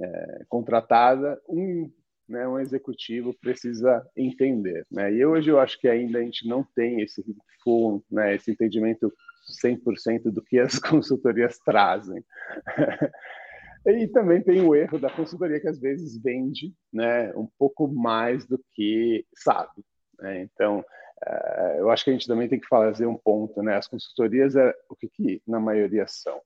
é, 0.00 0.44
contratada, 0.48 1.42
um 1.48 1.90
né, 2.28 2.46
um 2.48 2.58
executivo 2.58 3.34
precisa 3.40 4.04
entender. 4.16 4.86
Né? 4.90 5.12
E 5.12 5.26
hoje 5.26 5.50
eu 5.50 5.58
acho 5.58 5.78
que 5.78 5.88
ainda 5.88 6.18
a 6.18 6.22
gente 6.22 6.48
não 6.48 6.64
tem 6.74 7.00
esse 7.00 7.24
full, 7.62 8.04
né, 8.10 8.34
esse 8.34 8.50
entendimento 8.50 9.12
100% 9.64 10.30
do 10.30 10.42
que 10.42 10.58
as 10.58 10.78
consultorias 10.80 11.58
trazem. 11.58 12.24
e 13.86 14.08
também 14.08 14.42
tem 14.42 14.62
o 14.62 14.74
erro 14.74 14.98
da 14.98 15.10
consultoria 15.10 15.60
que 15.60 15.68
às 15.68 15.78
vezes 15.78 16.20
vende 16.20 16.72
né, 16.92 17.32
um 17.34 17.48
pouco 17.58 17.86
mais 17.88 18.46
do 18.46 18.58
que 18.72 19.26
sabe. 19.36 19.84
Né? 20.18 20.42
Então, 20.42 20.80
uh, 20.80 21.78
eu 21.78 21.90
acho 21.90 22.04
que 22.04 22.10
a 22.10 22.12
gente 22.12 22.26
também 22.26 22.48
tem 22.48 22.60
que 22.60 22.68
fazer 22.68 23.06
um 23.06 23.16
ponto. 23.16 23.62
Né? 23.62 23.76
As 23.76 23.86
consultorias, 23.86 24.56
é, 24.56 24.72
o 24.88 24.96
que, 24.96 25.08
que 25.08 25.42
na 25.46 25.60
maioria 25.60 26.06
são? 26.06 26.40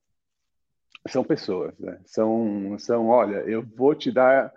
São 1.06 1.22
pessoas. 1.22 1.78
Né? 1.78 2.00
São, 2.06 2.76
são, 2.78 3.06
olha, 3.08 3.36
eu 3.48 3.62
vou 3.62 3.94
te 3.94 4.10
dar 4.10 4.52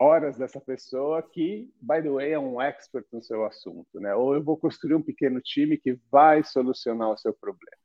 horas 0.00 0.38
dessa 0.38 0.58
pessoa 0.58 1.22
que, 1.22 1.70
by 1.80 2.02
the 2.02 2.10
way, 2.10 2.32
é 2.32 2.38
um 2.38 2.60
expert 2.60 3.06
no 3.12 3.22
seu 3.22 3.44
assunto, 3.44 4.00
né? 4.00 4.14
Ou 4.14 4.34
eu 4.34 4.42
vou 4.42 4.56
construir 4.56 4.94
um 4.94 5.02
pequeno 5.02 5.40
time 5.40 5.76
que 5.76 5.98
vai 6.10 6.42
solucionar 6.42 7.10
o 7.10 7.18
seu 7.18 7.34
problema. 7.34 7.76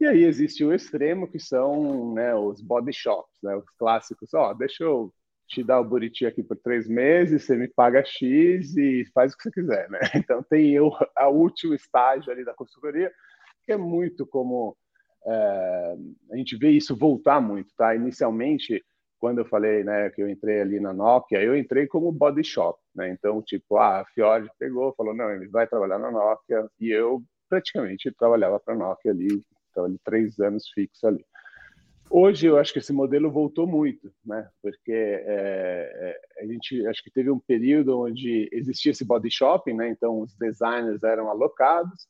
E 0.00 0.06
aí 0.06 0.24
existe 0.24 0.64
o 0.64 0.72
extremo 0.72 1.30
que 1.30 1.38
são 1.38 2.14
né, 2.14 2.34
os 2.34 2.62
body 2.62 2.94
shops, 2.94 3.36
né? 3.42 3.54
Os 3.54 3.68
clássicos. 3.78 4.32
Ó, 4.32 4.50
oh, 4.50 4.54
deixa 4.54 4.84
eu 4.84 5.12
te 5.46 5.62
dar 5.62 5.80
o 5.80 5.84
Buriti 5.84 6.24
aqui 6.24 6.42
por 6.42 6.56
três 6.56 6.88
meses, 6.88 7.44
você 7.44 7.56
me 7.56 7.68
paga 7.68 8.04
X 8.04 8.76
e 8.76 9.04
faz 9.12 9.32
o 9.34 9.36
que 9.36 9.42
você 9.42 9.50
quiser, 9.50 9.90
né? 9.90 9.98
Então 10.14 10.42
tem 10.44 10.80
o 10.80 10.90
a 11.14 11.28
último 11.28 11.74
estágio 11.74 12.32
ali 12.32 12.44
da 12.44 12.54
consultoria 12.54 13.12
que 13.64 13.72
é 13.72 13.76
muito 13.76 14.26
como 14.26 14.76
é, 15.26 15.96
a 16.32 16.36
gente 16.36 16.56
vê 16.56 16.70
isso 16.70 16.96
voltar 16.96 17.40
muito, 17.40 17.74
tá? 17.76 17.94
Inicialmente 17.94 18.82
quando 19.20 19.38
eu 19.38 19.44
falei, 19.44 19.84
né, 19.84 20.08
que 20.10 20.22
eu 20.22 20.28
entrei 20.28 20.62
ali 20.62 20.80
na 20.80 20.94
Nokia, 20.94 21.42
eu 21.42 21.54
entrei 21.54 21.86
como 21.86 22.10
body 22.10 22.42
shop, 22.42 22.80
né? 22.94 23.10
Então, 23.10 23.42
tipo, 23.42 23.76
ah, 23.76 24.00
a 24.00 24.04
Fiord 24.06 24.50
pegou, 24.58 24.94
falou, 24.94 25.14
não, 25.14 25.30
ele 25.30 25.46
vai 25.48 25.66
trabalhar 25.66 25.98
na 25.98 26.10
Nokia, 26.10 26.66
e 26.80 26.90
eu 26.90 27.22
praticamente 27.48 28.10
trabalhava 28.12 28.58
para 28.58 28.72
a 28.72 28.76
Nokia 28.76 29.12
ali, 29.12 29.28
ali, 29.76 29.98
três 30.02 30.40
anos 30.40 30.68
fixo 30.70 31.06
ali. 31.06 31.24
Hoje 32.10 32.46
eu 32.46 32.58
acho 32.58 32.72
que 32.72 32.80
esse 32.80 32.92
modelo 32.92 33.30
voltou 33.30 33.68
muito, 33.68 34.12
né? 34.24 34.48
Porque 34.60 34.90
é, 34.90 36.16
é, 36.36 36.42
a 36.42 36.46
gente 36.46 36.84
acho 36.88 37.04
que 37.04 37.10
teve 37.10 37.30
um 37.30 37.38
período 37.38 38.00
onde 38.00 38.48
existia 38.52 38.90
esse 38.90 39.04
body 39.04 39.30
shopping, 39.30 39.74
né? 39.74 39.90
Então 39.90 40.20
os 40.20 40.34
designers 40.34 41.04
eram 41.04 41.28
alocados, 41.30 42.08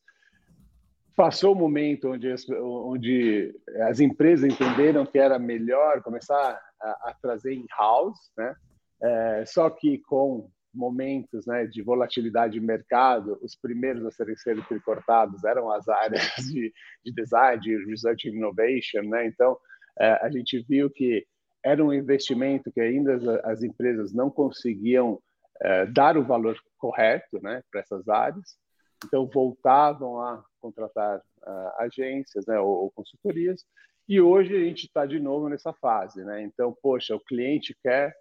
passou 1.16 1.53
o 1.53 1.59
momento 1.59 2.12
onde 2.12 2.31
as, 2.31 2.49
onde 2.49 3.55
as 3.88 4.01
empresas 4.01 4.51
entenderam 4.51 5.05
que 5.05 5.18
era 5.18 5.38
melhor 5.38 6.03
começar 6.03 6.61
a, 6.81 7.11
a 7.11 7.16
trazer 7.20 7.55
in-house, 7.55 8.31
né? 8.37 8.55
É, 9.03 9.44
só 9.46 9.70
que 9.70 9.99
com 9.99 10.51
momentos 10.73 11.46
né, 11.46 11.66
de 11.66 11.83
volatilidade 11.83 12.53
de 12.53 12.61
mercado, 12.61 13.38
os 13.42 13.57
primeiros 13.57 14.05
a 14.07 14.11
serem, 14.11 14.37
serem 14.37 14.62
cortados 14.85 15.42
eram 15.42 15.70
as 15.70 15.88
áreas 15.88 16.23
de, 16.53 16.73
de 17.05 17.12
design, 17.12 17.61
de 17.61 17.85
research 17.87 18.29
and 18.29 18.35
innovation, 18.35 19.03
né? 19.03 19.27
Então, 19.27 19.57
é, 19.99 20.12
a 20.25 20.31
gente 20.31 20.64
viu 20.68 20.90
que 20.90 21.27
era 21.64 21.85
um 21.85 21.92
investimento 21.92 22.70
que 22.73 22.81
ainda 22.81 23.14
as, 23.14 23.27
as 23.44 23.62
empresas 23.62 24.12
não 24.12 24.31
conseguiam 24.31 25.20
é, 25.61 25.87
dar 25.87 26.16
o 26.16 26.25
valor 26.25 26.57
correto, 26.79 27.40
né, 27.42 27.62
para 27.70 27.81
essas 27.81 28.09
áreas. 28.09 28.57
Então, 29.05 29.27
voltavam 29.27 30.20
a 30.20 30.42
contratar 30.61 31.18
uh, 31.18 31.70
agências 31.79 32.46
né, 32.46 32.59
ou, 32.59 32.85
ou, 32.85 32.90
consultorias. 32.90 33.64
E 34.09 34.20
hoje 34.20 34.55
a 34.55 34.61
gente 34.61 34.87
está 34.87 35.07
de 35.07 35.18
novo 35.18 35.49
nessa 35.49 35.73
fase. 35.73 36.25
Né? 36.25 36.42
Então, 36.42 36.77
poxa, 36.83 37.14
o 37.14 37.20
cliente 37.20 37.77
quer 37.83 38.14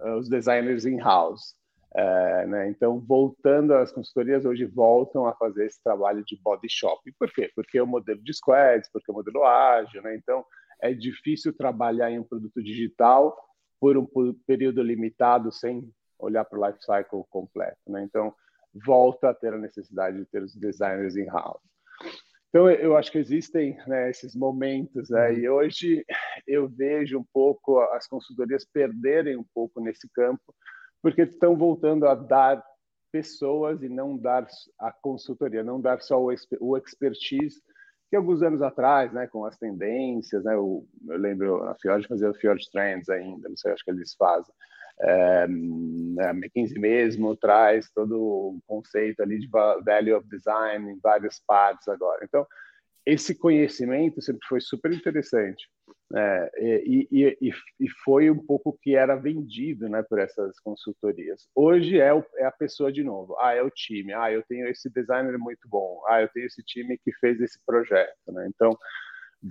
uh, 0.00 0.16
os 0.16 0.28
designers 0.28 0.84
in-house. 0.84 1.54
Uh, 1.92 2.46
né? 2.48 2.68
Então, 2.68 3.00
voltando 3.00 3.74
às 3.74 3.92
consultorias, 3.92 4.44
hoje 4.44 4.64
voltam 4.64 5.26
a 5.26 5.34
fazer 5.34 5.66
esse 5.66 5.82
trabalho 5.82 6.24
de 6.24 6.40
body 6.42 6.68
shop. 6.68 7.00
Por 7.18 7.32
quê? 7.32 7.50
Porque 7.54 7.78
é 7.78 7.82
o 7.82 7.86
modelo 7.86 8.22
de 8.22 8.32
squads, 8.34 8.90
porque 8.92 9.10
é 9.10 9.12
o 9.12 9.16
modelo 9.16 9.44
ágil. 9.44 10.02
Né? 10.02 10.14
Então, 10.16 10.44
é 10.80 10.92
difícil 10.92 11.52
trabalhar 11.52 12.10
em 12.10 12.18
um 12.18 12.24
produto 12.24 12.62
digital 12.62 13.36
por 13.78 13.96
um 13.96 14.06
período 14.46 14.82
limitado 14.82 15.50
sem 15.50 15.90
olhar 16.18 16.44
para 16.44 16.58
o 16.58 16.66
life 16.66 16.78
cycle 16.82 17.24
completo. 17.30 17.78
Né? 17.88 18.02
Então, 18.04 18.34
volta 18.74 19.30
a 19.30 19.34
ter 19.34 19.52
a 19.52 19.58
necessidade 19.58 20.18
de 20.18 20.26
ter 20.26 20.42
os 20.42 20.54
designers 20.54 21.16
in-house. 21.16 21.60
Então, 22.48 22.68
eu 22.68 22.96
acho 22.96 23.12
que 23.12 23.18
existem 23.18 23.78
né, 23.86 24.10
esses 24.10 24.34
momentos, 24.34 25.08
né, 25.08 25.34
e 25.34 25.48
hoje 25.48 26.04
eu 26.46 26.68
vejo 26.68 27.18
um 27.18 27.24
pouco 27.32 27.78
as 27.92 28.08
consultorias 28.08 28.64
perderem 28.64 29.36
um 29.36 29.44
pouco 29.54 29.80
nesse 29.80 30.08
campo, 30.12 30.52
porque 31.00 31.22
estão 31.22 31.56
voltando 31.56 32.08
a 32.08 32.14
dar 32.14 32.62
pessoas 33.12 33.82
e 33.82 33.88
não 33.88 34.16
dar 34.16 34.46
a 34.80 34.92
consultoria, 34.92 35.62
não 35.62 35.80
dar 35.80 36.00
só 36.00 36.20
o 36.20 36.76
expertise, 36.76 37.60
que 38.08 38.16
alguns 38.16 38.42
anos 38.42 38.60
atrás, 38.62 39.12
né, 39.12 39.28
com 39.28 39.44
as 39.44 39.56
tendências, 39.56 40.42
né, 40.42 40.54
eu, 40.54 40.84
eu 41.08 41.18
lembro 41.18 41.62
a 41.62 41.76
Fjord 41.76 42.08
fazia 42.08 42.30
o 42.30 42.34
Fjord 42.34 42.68
Trends 42.72 43.08
ainda, 43.08 43.48
não 43.48 43.56
sei, 43.56 43.72
acho 43.72 43.84
que 43.84 43.92
eles 43.92 44.14
fazem, 44.14 44.52
a 45.02 46.30
McKinsey 46.34 46.78
mesmo 46.78 47.36
traz 47.36 47.90
todo 47.90 48.20
o 48.20 48.60
conceito 48.66 49.22
ali 49.22 49.38
de 49.38 49.48
value 49.48 50.16
of 50.16 50.28
design 50.28 50.90
em 50.90 50.98
várias 51.00 51.40
partes 51.46 51.88
agora. 51.88 52.24
Então, 52.24 52.46
esse 53.06 53.34
conhecimento 53.34 54.20
sempre 54.20 54.46
foi 54.46 54.60
super 54.60 54.92
interessante. 54.92 55.68
Né? 56.10 56.50
E, 56.58 57.08
e, 57.10 57.38
e, 57.40 57.52
e, 57.80 57.88
foi 58.04 58.30
um 58.30 58.38
pouco 58.38 58.76
que 58.82 58.94
era 58.94 59.16
vendido 59.16 59.88
né, 59.88 60.02
por 60.02 60.18
essas 60.18 60.58
consultorias. 60.60 61.48
Hoje 61.54 61.98
é, 61.98 62.12
o, 62.12 62.24
é, 62.36 62.44
a 62.44 62.52
pessoa 62.52 62.92
de 62.92 63.02
novo. 63.02 63.36
Ah, 63.40 63.54
é 63.54 63.62
o 63.62 63.70
time. 63.70 64.12
Ah, 64.12 64.30
eu 64.30 64.42
tenho 64.42 64.68
esse 64.68 64.90
designer 64.90 65.38
muito 65.38 65.68
bom. 65.68 66.02
Ah, 66.08 66.20
eu 66.20 66.28
tenho 66.28 66.46
esse 66.46 66.62
time 66.62 66.98
que 66.98 67.12
fez 67.14 67.40
esse 67.40 67.58
projeto. 67.64 68.16
Né? 68.28 68.48
Então, 68.48 68.76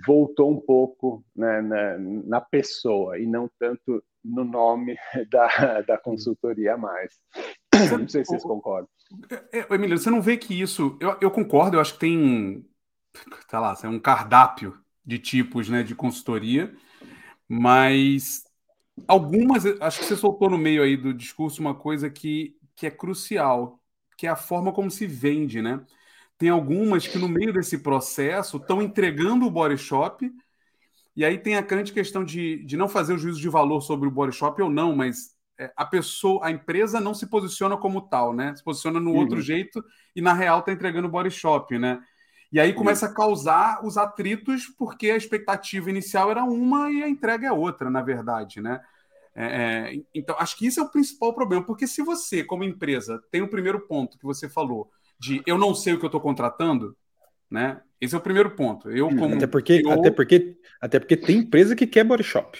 voltou 0.06 0.50
um 0.50 0.60
pouco 0.60 1.24
né, 1.34 1.60
na, 1.60 1.98
na, 1.98 2.40
pessoa 2.40 3.18
e 3.18 3.26
não 3.26 3.50
tanto 3.58 4.02
no 4.24 4.44
nome 4.44 4.96
da, 5.30 5.80
da 5.82 5.98
consultoria 5.98 6.76
mais. 6.76 7.18
Não 7.72 8.08
sei 8.08 8.24
se 8.24 8.30
vocês 8.30 8.42
concordam. 8.42 8.88
É, 9.52 9.60
é, 9.60 9.74
Emílio, 9.74 9.98
você 9.98 10.10
não 10.10 10.20
vê 10.20 10.36
que 10.36 10.58
isso. 10.60 10.96
Eu, 11.00 11.16
eu 11.20 11.30
concordo, 11.30 11.76
eu 11.76 11.80
acho 11.80 11.94
que 11.94 12.00
tem. 12.00 12.66
Tá 13.48 13.58
lá, 13.58 13.76
é 13.82 13.88
um 13.88 13.98
cardápio 13.98 14.78
de 15.04 15.18
tipos 15.18 15.68
né, 15.68 15.82
de 15.82 15.94
consultoria, 15.94 16.74
mas 17.48 18.44
algumas. 19.08 19.64
Acho 19.80 20.00
que 20.00 20.04
você 20.04 20.16
soltou 20.16 20.48
no 20.50 20.58
meio 20.58 20.82
aí 20.82 20.96
do 20.96 21.12
discurso 21.12 21.60
uma 21.60 21.74
coisa 21.74 22.08
que, 22.08 22.56
que 22.76 22.86
é 22.86 22.90
crucial, 22.90 23.80
que 24.16 24.26
é 24.26 24.30
a 24.30 24.36
forma 24.36 24.72
como 24.72 24.90
se 24.90 25.06
vende, 25.06 25.60
né? 25.60 25.84
Tem 26.38 26.48
algumas 26.48 27.06
que 27.06 27.18
no 27.18 27.28
meio 27.28 27.52
desse 27.52 27.78
processo 27.78 28.56
estão 28.56 28.80
entregando 28.80 29.46
o 29.46 29.50
body 29.50 29.76
shop 29.76 30.30
e 31.16 31.24
aí 31.24 31.38
tem 31.38 31.56
a 31.56 31.60
grande 31.60 31.92
questão 31.92 32.24
de, 32.24 32.64
de 32.64 32.76
não 32.76 32.88
fazer 32.88 33.12
o 33.12 33.18
juízo 33.18 33.40
de 33.40 33.48
valor 33.48 33.80
sobre 33.80 34.08
o 34.08 34.10
body 34.10 34.34
shop 34.34 34.60
ou 34.62 34.70
não, 34.70 34.94
mas 34.94 35.34
é, 35.58 35.72
a 35.76 35.84
pessoa, 35.84 36.46
a 36.46 36.50
empresa 36.50 37.00
não 37.00 37.12
se 37.12 37.26
posiciona 37.26 37.76
como 37.76 38.02
tal, 38.02 38.32
né? 38.32 38.54
Se 38.56 38.64
posiciona 38.64 38.98
no 38.98 39.10
uhum. 39.10 39.18
outro 39.18 39.40
jeito 39.40 39.84
e 40.14 40.22
na 40.22 40.32
real 40.32 40.60
está 40.60 40.72
entregando 40.72 41.08
o 41.08 41.10
body 41.10 41.30
shop, 41.30 41.78
né? 41.78 42.00
E 42.52 42.58
aí 42.58 42.72
começa 42.72 43.06
a 43.06 43.14
causar 43.14 43.84
os 43.84 43.96
atritos 43.96 44.66
porque 44.76 45.10
a 45.10 45.16
expectativa 45.16 45.88
inicial 45.88 46.30
era 46.30 46.42
uma 46.42 46.90
e 46.90 47.02
a 47.02 47.08
entrega 47.08 47.46
é 47.46 47.52
outra, 47.52 47.88
na 47.88 48.02
verdade, 48.02 48.60
né? 48.60 48.80
É, 49.34 49.44
é, 49.44 50.02
então, 50.14 50.34
acho 50.38 50.56
que 50.56 50.66
isso 50.66 50.80
é 50.80 50.82
o 50.82 50.90
principal 50.90 51.32
problema, 51.32 51.64
porque 51.64 51.86
se 51.86 52.02
você, 52.02 52.42
como 52.42 52.64
empresa, 52.64 53.22
tem 53.30 53.42
o 53.42 53.48
primeiro 53.48 53.86
ponto 53.86 54.18
que 54.18 54.24
você 54.24 54.48
falou 54.48 54.90
de 55.18 55.42
eu 55.46 55.56
não 55.58 55.74
sei 55.74 55.92
o 55.92 55.98
que 55.98 56.04
eu 56.04 56.08
estou 56.08 56.20
contratando, 56.20 56.96
né? 57.48 57.80
Esse 58.00 58.14
é 58.14 58.18
o 58.18 58.20
primeiro 58.20 58.50
ponto. 58.52 58.90
Eu, 58.90 59.08
como 59.08 59.34
até 59.34 59.46
porque, 59.46 59.82
eu... 59.84 59.90
até 59.90 60.10
porque, 60.10 60.56
até 60.80 60.98
porque 60.98 61.16
tem 61.16 61.38
empresa 61.38 61.76
que 61.76 61.86
quer 61.86 62.04
body 62.04 62.22
shop. 62.22 62.58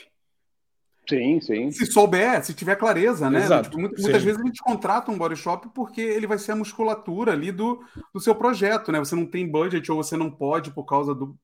Sim, 1.08 1.40
sim. 1.40 1.70
Se 1.72 1.86
souber, 1.86 2.44
se 2.44 2.54
tiver 2.54 2.76
clareza, 2.76 3.28
né? 3.28 3.40
Exato, 3.40 3.70
tipo, 3.70 3.80
muitas, 3.80 4.00
muitas 4.00 4.22
vezes 4.22 4.40
a 4.40 4.44
gente 4.44 4.62
contrata 4.62 5.10
um 5.10 5.18
body 5.18 5.34
shop 5.34 5.68
porque 5.74 6.00
ele 6.00 6.26
vai 6.26 6.38
ser 6.38 6.52
a 6.52 6.56
musculatura 6.56 7.32
ali 7.32 7.50
do, 7.50 7.82
do 8.14 8.20
seu 8.20 8.34
projeto, 8.34 8.92
né? 8.92 8.98
Você 9.00 9.16
não 9.16 9.26
tem 9.26 9.50
budget 9.50 9.90
ou 9.90 9.96
você 10.00 10.16
não 10.16 10.30
pode, 10.30 10.70
por 10.70 10.84
causa 10.84 11.12
do, 11.12 11.36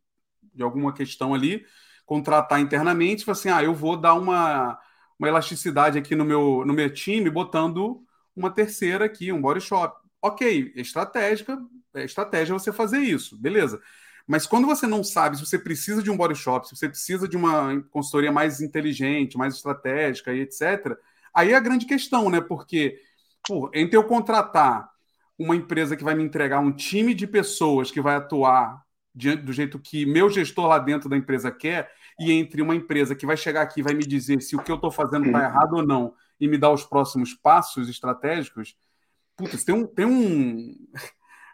de 0.54 0.62
alguma 0.62 0.92
questão 0.92 1.34
ali, 1.34 1.64
contratar 2.04 2.60
internamente, 2.60 3.20
tipo 3.20 3.32
assim, 3.32 3.48
ah, 3.48 3.62
eu 3.62 3.74
vou 3.74 3.96
dar 3.96 4.14
uma, 4.14 4.78
uma 5.18 5.28
elasticidade 5.28 5.98
aqui 5.98 6.14
no 6.14 6.24
meu, 6.24 6.64
no 6.64 6.72
meu 6.72 6.92
time, 6.92 7.28
botando 7.28 8.04
uma 8.36 8.50
terceira 8.50 9.04
aqui, 9.06 9.32
um 9.32 9.40
body 9.40 9.60
shop. 9.60 10.05
Ok, 10.26 10.72
estratégica, 10.74 11.56
é 11.94 12.04
estratégia 12.04 12.52
você 12.52 12.72
fazer 12.72 12.98
isso, 12.98 13.40
beleza. 13.40 13.80
Mas 14.26 14.44
quando 14.44 14.66
você 14.66 14.84
não 14.84 15.04
sabe 15.04 15.36
se 15.36 15.46
você 15.46 15.56
precisa 15.56 16.02
de 16.02 16.10
um 16.10 16.16
body 16.16 16.34
shop, 16.34 16.66
se 16.66 16.74
você 16.74 16.88
precisa 16.88 17.28
de 17.28 17.36
uma 17.36 17.80
consultoria 17.90 18.32
mais 18.32 18.60
inteligente, 18.60 19.38
mais 19.38 19.54
estratégica 19.54 20.34
e 20.34 20.40
etc., 20.40 20.96
aí 21.32 21.52
é 21.52 21.54
a 21.54 21.60
grande 21.60 21.86
questão, 21.86 22.28
né? 22.28 22.40
Porque, 22.40 22.98
pô, 23.46 23.70
entre 23.72 23.96
eu 23.96 24.02
contratar 24.02 24.90
uma 25.38 25.54
empresa 25.54 25.96
que 25.96 26.02
vai 26.02 26.16
me 26.16 26.24
entregar 26.24 26.58
um 26.58 26.72
time 26.72 27.14
de 27.14 27.26
pessoas 27.26 27.92
que 27.92 28.00
vai 28.00 28.16
atuar 28.16 28.82
do 29.14 29.52
jeito 29.52 29.78
que 29.78 30.04
meu 30.04 30.28
gestor 30.28 30.66
lá 30.66 30.78
dentro 30.78 31.08
da 31.08 31.16
empresa 31.16 31.52
quer, 31.52 31.88
e 32.18 32.32
entre 32.32 32.60
uma 32.60 32.74
empresa 32.74 33.14
que 33.14 33.24
vai 33.24 33.36
chegar 33.36 33.62
aqui 33.62 33.78
e 33.78 33.82
vai 33.82 33.94
me 33.94 34.04
dizer 34.04 34.42
se 34.42 34.56
o 34.56 34.62
que 34.62 34.72
eu 34.72 34.76
estou 34.76 34.90
fazendo 34.90 35.26
está 35.26 35.44
errado 35.44 35.74
ou 35.74 35.86
não, 35.86 36.14
e 36.40 36.48
me 36.48 36.58
dar 36.58 36.72
os 36.72 36.84
próximos 36.84 37.32
passos 37.32 37.88
estratégicos, 37.88 38.76
putz, 39.36 39.64
tem 39.64 39.74
um, 39.74 39.86
tem 39.86 40.06
um 40.06 40.74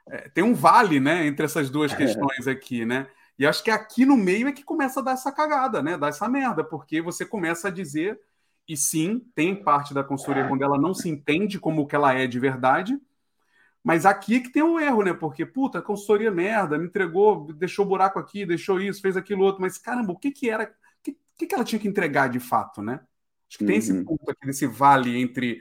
é, 0.08 0.28
tem 0.30 0.44
um 0.44 0.54
vale, 0.54 1.00
né, 1.00 1.26
entre 1.26 1.44
essas 1.44 1.70
duas 1.70 1.92
é. 1.92 1.96
questões 1.96 2.46
aqui, 2.46 2.84
né? 2.84 3.08
E 3.38 3.46
acho 3.46 3.62
que 3.62 3.70
aqui 3.70 4.04
no 4.04 4.16
meio 4.16 4.48
é 4.48 4.52
que 4.52 4.62
começa 4.62 5.00
a 5.00 5.02
dar 5.02 5.12
essa 5.12 5.32
cagada, 5.32 5.82
né? 5.82 5.96
Dar 5.96 6.08
essa 6.08 6.28
merda, 6.28 6.62
porque 6.62 7.00
você 7.00 7.24
começa 7.24 7.68
a 7.68 7.70
dizer, 7.70 8.20
e 8.68 8.76
sim, 8.76 9.20
tem 9.34 9.54
parte 9.54 9.94
da 9.94 10.04
consultoria 10.04 10.46
quando 10.46 10.62
ela 10.62 10.78
não 10.78 10.94
se 10.94 11.08
entende 11.08 11.58
como 11.58 11.86
que 11.86 11.96
ela 11.96 12.12
é 12.12 12.26
de 12.26 12.38
verdade, 12.38 12.98
mas 13.82 14.06
aqui 14.06 14.36
é 14.36 14.40
que 14.40 14.52
tem 14.52 14.62
o 14.62 14.74
um 14.74 14.80
erro, 14.80 15.02
né? 15.02 15.12
Porque, 15.12 15.44
puta, 15.44 15.78
a 15.78 15.82
consultoria 15.82 16.28
é 16.28 16.30
merda, 16.30 16.78
me 16.78 16.86
entregou, 16.86 17.52
deixou 17.52 17.84
buraco 17.84 18.18
aqui, 18.18 18.46
deixou 18.46 18.80
isso, 18.80 19.00
fez 19.00 19.16
aquilo 19.16 19.42
outro, 19.42 19.60
mas 19.60 19.78
caramba, 19.78 20.12
o 20.12 20.18
que 20.18 20.30
que 20.30 20.48
era, 20.48 20.64
o 20.64 21.02
que, 21.02 21.18
que, 21.36 21.46
que 21.46 21.54
ela 21.54 21.64
tinha 21.64 21.80
que 21.80 21.88
entregar 21.88 22.28
de 22.28 22.38
fato, 22.38 22.80
né? 22.82 23.00
Acho 23.48 23.58
que 23.58 23.64
tem 23.64 23.74
uhum. 23.74 23.78
esse 23.78 24.04
ponto 24.04 24.30
aqui, 24.30 24.46
desse 24.46 24.66
vale 24.66 25.20
entre 25.20 25.60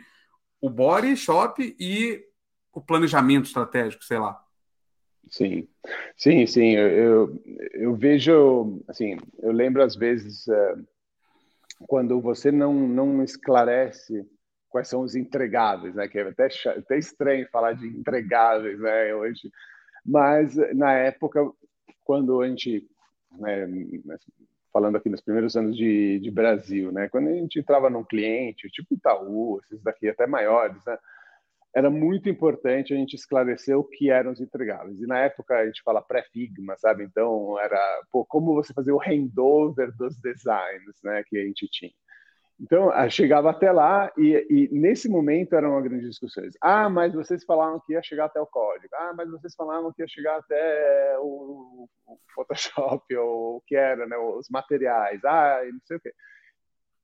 o 0.61 0.69
body 0.69 1.17
shop 1.17 1.75
e 1.79 2.23
o 2.71 2.79
planejamento 2.79 3.45
estratégico, 3.45 4.03
sei 4.03 4.19
lá. 4.19 4.41
Sim, 5.29 5.67
sim, 6.15 6.45
sim. 6.45 6.75
Eu, 6.75 6.87
eu, 6.89 7.43
eu 7.73 7.95
vejo, 7.95 8.81
assim, 8.87 9.17
eu 9.39 9.51
lembro 9.51 9.81
às 9.81 9.95
vezes 9.95 10.45
uh, 10.47 10.87
quando 11.87 12.19
você 12.21 12.51
não, 12.51 12.73
não 12.73 13.23
esclarece 13.23 14.25
quais 14.69 14.87
são 14.87 15.01
os 15.01 15.15
entregáveis, 15.15 15.95
né? 15.95 16.07
Que 16.07 16.19
é 16.19 16.21
até, 16.23 16.47
até 16.69 16.97
estranho 16.97 17.47
falar 17.49 17.73
de 17.73 17.87
entregáveis, 17.87 18.79
né? 18.79 19.13
Hoje, 19.15 19.51
mas 20.05 20.55
na 20.75 20.93
época, 20.93 21.51
quando 22.03 22.41
a 22.41 22.47
gente, 22.47 22.87
né, 23.37 23.67
falando 24.71 24.97
aqui 24.97 25.09
nos 25.09 25.21
primeiros 25.21 25.55
anos 25.55 25.75
de, 25.75 26.19
de 26.19 26.31
Brasil, 26.31 26.91
né? 26.91 27.09
Quando 27.09 27.29
a 27.29 27.33
gente 27.33 27.59
entrava 27.59 27.89
num 27.89 28.03
cliente, 28.03 28.69
tipo 28.69 28.93
Itaú, 28.93 29.59
esses 29.63 29.81
daqui 29.83 30.09
até 30.09 30.25
maiores, 30.25 30.83
né? 30.85 30.97
era 31.73 31.89
muito 31.89 32.27
importante 32.29 32.93
a 32.93 32.97
gente 32.97 33.15
esclarecer 33.15 33.77
o 33.77 33.83
que 33.83 34.09
eram 34.09 34.31
os 34.31 34.41
entregáveis. 34.41 34.99
E 34.99 35.07
na 35.07 35.19
época 35.19 35.55
a 35.55 35.65
gente 35.65 35.81
fala 35.83 36.01
pré-figma, 36.01 36.75
sabe? 36.77 37.03
Então 37.03 37.57
era 37.59 37.79
pô, 38.11 38.25
como 38.25 38.53
você 38.53 38.73
fazer 38.73 38.91
o 38.91 38.99
handover 38.99 39.95
dos 39.95 40.19
designs, 40.19 40.95
né, 41.03 41.23
que 41.25 41.37
a 41.37 41.45
gente 41.45 41.67
tinha. 41.71 41.91
Então 42.61 42.91
chegava 43.09 43.49
até 43.49 43.71
lá 43.71 44.11
e, 44.15 44.45
e 44.47 44.69
nesse 44.71 45.09
momento 45.09 45.55
eram 45.55 45.71
uma 45.71 45.81
grande 45.81 46.07
discussões. 46.07 46.53
Ah, 46.61 46.87
mas 46.89 47.11
vocês 47.11 47.43
falavam 47.43 47.79
que 47.79 47.93
ia 47.93 48.03
chegar 48.03 48.25
até 48.25 48.39
o 48.39 48.45
código. 48.45 48.93
Ah, 48.93 49.13
mas 49.17 49.31
vocês 49.31 49.55
falavam 49.55 49.91
que 49.91 50.03
ia 50.03 50.07
chegar 50.07 50.37
até 50.37 51.17
o, 51.19 51.87
o 52.05 52.19
Photoshop 52.35 53.03
ou 53.17 53.57
o 53.57 53.61
que 53.65 53.75
era, 53.75 54.05
né, 54.05 54.15
os 54.15 54.47
materiais. 54.47 55.19
Ah, 55.25 55.59
não 55.73 55.79
sei 55.85 55.97
o 55.97 55.99
quê. 55.99 56.13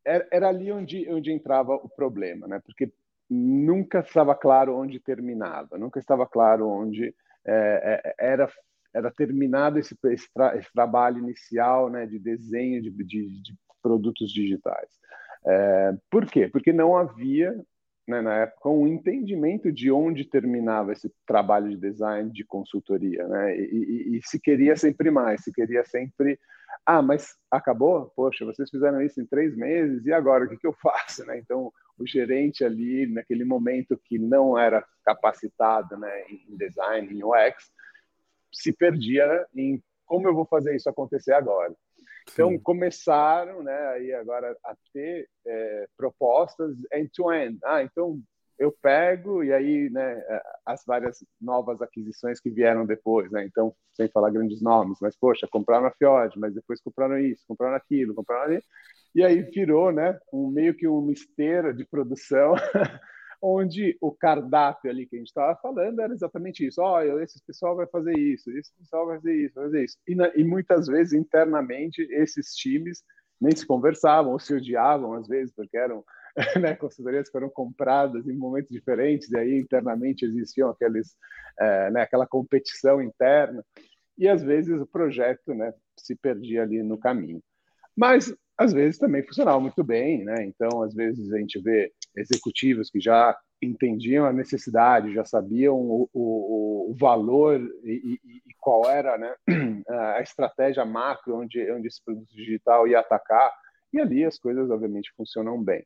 Era, 0.06 0.28
era 0.32 0.48
ali 0.50 0.72
onde, 0.72 1.10
onde 1.10 1.32
entrava 1.32 1.74
o 1.74 1.90
problema, 1.90 2.48
né? 2.48 2.62
Porque 2.64 2.94
nunca 3.28 4.00
estava 4.00 4.36
claro 4.36 4.78
onde 4.78 5.00
terminava, 5.00 5.78
nunca 5.78 6.00
estava 6.00 6.26
claro 6.28 6.70
onde 6.70 7.14
é, 7.46 8.04
é, 8.06 8.16
era 8.20 8.50
era 8.94 9.12
terminado 9.12 9.78
esse, 9.78 9.96
esse, 10.06 10.32
tra 10.34 10.58
esse, 10.58 10.72
trabalho 10.74 11.20
inicial 11.20 11.88
né, 11.90 12.08
de 12.08 12.18
desenho 12.18 12.82
de, 12.82 12.90
de, 12.90 13.42
de 13.44 13.56
produtos 13.82 14.32
digitais. 14.32 14.90
É, 15.46 15.94
por 16.10 16.26
quê? 16.26 16.48
Porque 16.48 16.74
não 16.74 16.98
havia, 16.98 17.54
né, 18.08 18.22
na 18.22 18.36
época, 18.36 18.70
um 18.70 18.88
entendimento 18.88 19.72
de 19.72 19.92
onde 19.92 20.26
terminava 20.26 20.94
esse 20.94 21.12
trabalho 21.26 21.70
de 21.70 21.78
design, 21.78 22.32
de 22.32 22.44
consultoria. 22.44 23.28
Né? 23.28 23.58
E, 23.58 24.14
e, 24.14 24.18
e 24.18 24.22
se 24.24 24.40
queria 24.40 24.76
sempre 24.76 25.12
mais, 25.12 25.44
se 25.44 25.52
queria 25.52 25.84
sempre 25.86 26.40
ah, 26.86 27.02
mas 27.02 27.36
acabou? 27.52 28.12
Poxa, 28.16 28.46
vocês 28.46 28.70
fizeram 28.70 29.02
isso 29.02 29.20
em 29.20 29.26
três 29.26 29.56
meses, 29.56 30.06
e 30.06 30.14
agora 30.14 30.46
o 30.46 30.50
que, 30.50 30.58
que 30.58 30.68
eu 30.68 30.74
faço? 30.82 31.26
Né? 31.26 31.38
Então, 31.38 31.72
o 31.98 32.06
gerente 32.06 32.64
ali, 32.64 33.08
naquele 33.08 33.44
momento 33.44 34.00
que 34.06 34.18
não 34.18 34.58
era 34.58 34.86
capacitado 35.04 35.98
né, 35.98 36.24
em 36.30 36.56
design, 36.56 37.14
em 37.14 37.24
UX, 37.24 37.72
se 38.54 38.72
perdia 38.72 39.46
em 39.56 39.82
como 40.06 40.28
eu 40.28 40.34
vou 40.34 40.46
fazer 40.46 40.76
isso 40.76 40.90
acontecer 40.90 41.34
agora. 41.34 41.76
Então, 42.32 42.50
Sim. 42.52 42.60
começaram 42.60 43.64
né, 43.64 43.88
aí 43.90 44.14
agora 44.14 44.56
a 44.64 44.76
ter 44.94 45.28
é, 45.46 45.88
propostas 45.98 46.76
end-to-end. 46.94 47.56
-end. 47.56 47.60
Ah, 47.64 47.84
então, 47.84 48.20
eu 48.60 48.74
pego 48.82 49.44
e 49.44 49.54
aí, 49.54 49.90
né, 49.90 50.24
as 50.66 50.84
várias 50.86 51.24
novas 51.40 51.82
aquisições 51.82 52.40
que 52.40 52.50
vieram 52.50 52.86
depois, 52.86 53.32
né? 53.32 53.46
Então, 53.46 53.74
sem 53.94 54.10
falar 54.10 54.32
grandes 54.32 54.62
nomes, 54.62 54.98
mas 55.02 55.16
poxa, 55.16 55.48
compraram 55.50 55.86
a 55.86 55.92
Fiord, 55.92 56.38
mas 56.40 56.54
depois 56.56 56.82
compraram 56.82 57.20
isso, 57.20 57.44
compraram 57.48 57.76
aquilo, 57.76 58.16
compraram 58.16 58.44
ali, 58.44 58.64
e 59.14 59.24
aí 59.24 59.42
virou, 59.42 59.92
né, 59.92 60.18
um 60.34 60.50
meio 60.50 60.76
que 60.76 60.88
uma 60.88 61.12
esteira 61.12 61.74
de 61.74 61.86
produção 61.86 62.56
onde 63.42 63.98
o 64.02 64.12
cardápio 64.12 64.90
ali 64.90 65.06
que 65.06 65.16
a 65.16 65.20
gente 65.20 65.28
estava 65.28 65.56
falando 65.62 66.00
era 66.02 66.14
exatamente 66.14 66.66
isso. 66.66 66.82
Olha, 66.82 67.24
esse 67.24 67.42
pessoal 67.46 67.76
vai 67.76 67.88
fazer 67.88 68.18
isso, 68.18 68.50
esse 68.52 68.74
pessoal 68.76 69.06
vai 69.06 69.18
fazer 69.18 69.36
isso, 69.36 69.56
vai 69.56 69.66
fazer 69.66 69.84
isso. 69.84 69.98
E, 70.08 70.16
e 70.42 70.44
muitas 70.44 70.88
vezes, 70.88 71.14
internamente, 71.14 72.02
esses 72.12 72.56
times 72.56 73.04
nem 73.40 73.56
se 73.56 73.66
conversavam 73.66 74.32
ou 74.32 74.40
se 74.40 74.54
odiavam, 74.54 75.14
às 75.14 75.28
vezes, 75.28 75.54
porque 75.54 75.78
eram 75.78 76.04
né, 76.60 76.76
consultorias 76.76 77.28
que 77.28 77.32
foram 77.32 77.50
compradas 77.50 78.28
em 78.28 78.36
momentos 78.36 78.72
diferentes, 78.72 79.30
e 79.32 79.38
aí 79.38 79.60
internamente 79.60 80.26
existiam 80.26 80.70
aqueles, 80.70 81.16
é, 81.60 81.92
né, 81.92 82.02
aquela 82.02 82.26
competição 82.26 83.02
interna, 83.02 83.64
e 84.18 84.28
às 84.28 84.42
vezes 84.42 84.80
o 84.82 84.88
projeto 84.88 85.54
né, 85.54 85.74
se 85.98 86.16
perdia 86.16 86.64
ali 86.64 86.82
no 86.82 86.98
caminho. 86.98 87.42
Mas 87.96 88.34
às 88.58 88.74
vezes 88.74 88.98
também 88.98 89.24
funcionava 89.24 89.60
muito 89.60 89.84
bem, 89.84 90.24
né? 90.24 90.44
Então, 90.44 90.82
às 90.82 90.94
vezes 90.94 91.32
a 91.32 91.38
gente 91.38 91.62
vê 91.62 91.92
executivos 92.18 92.90
que 92.90 93.00
já 93.00 93.38
entendiam 93.62 94.26
a 94.26 94.34
necessidade, 94.34 95.14
já 95.14 95.24
sabiam 95.24 95.76
o, 95.76 96.10
o, 96.14 96.92
o 96.92 96.96
valor 97.00 97.60
e, 97.84 98.20
e, 98.24 98.54
qual 98.60 98.90
era 98.90 99.18
né, 99.18 99.34
a 100.18 100.22
estratégia 100.22 100.86
macro 100.86 101.38
onde, 101.38 101.72
onde 101.72 101.88
esse 101.88 102.04
produto 102.04 102.28
digital 102.34 102.88
ia 102.88 103.00
atacar, 103.00 103.52
e 103.94 104.00
ali 104.00 104.26
as 104.26 104.38
coisas, 104.38 104.70
obviamente, 104.70 105.14
funcionam 105.16 105.64
bem. 105.64 105.86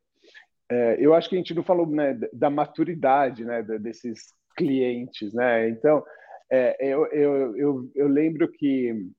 É, 0.70 0.98
eu 1.00 1.14
acho 1.14 1.30
que 1.30 1.36
a 1.36 1.38
gente 1.38 1.54
não 1.54 1.64
falou 1.64 1.86
né, 1.86 2.18
da 2.34 2.50
maturidade 2.50 3.46
né, 3.46 3.62
desses 3.62 4.34
clientes, 4.56 5.34
né? 5.34 5.70
Então, 5.70 6.04
é, 6.50 6.76
eu, 6.80 7.06
eu, 7.08 7.58
eu, 7.58 7.92
eu 7.96 8.08
lembro 8.08 8.52
que 8.52 9.10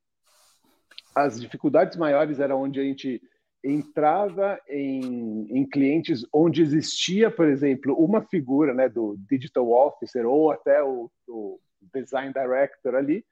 as 1.14 1.40
dificuldades 1.40 1.96
maiores 1.96 2.40
eram 2.40 2.62
onde 2.62 2.80
a 2.80 2.82
gente 2.82 3.20
entrava 3.64 4.58
em, 4.68 5.46
em 5.50 5.68
clientes 5.68 6.26
onde 6.32 6.62
existia, 6.62 7.30
por 7.30 7.46
exemplo, 7.46 7.94
uma 7.94 8.22
figura 8.22 8.74
né, 8.74 8.88
do 8.88 9.16
digital 9.30 9.70
officer 9.70 10.26
ou 10.26 10.50
até 10.50 10.82
o, 10.82 11.10
o 11.28 11.60
design 11.94 12.32
director 12.32 12.94
ali, 12.94 13.24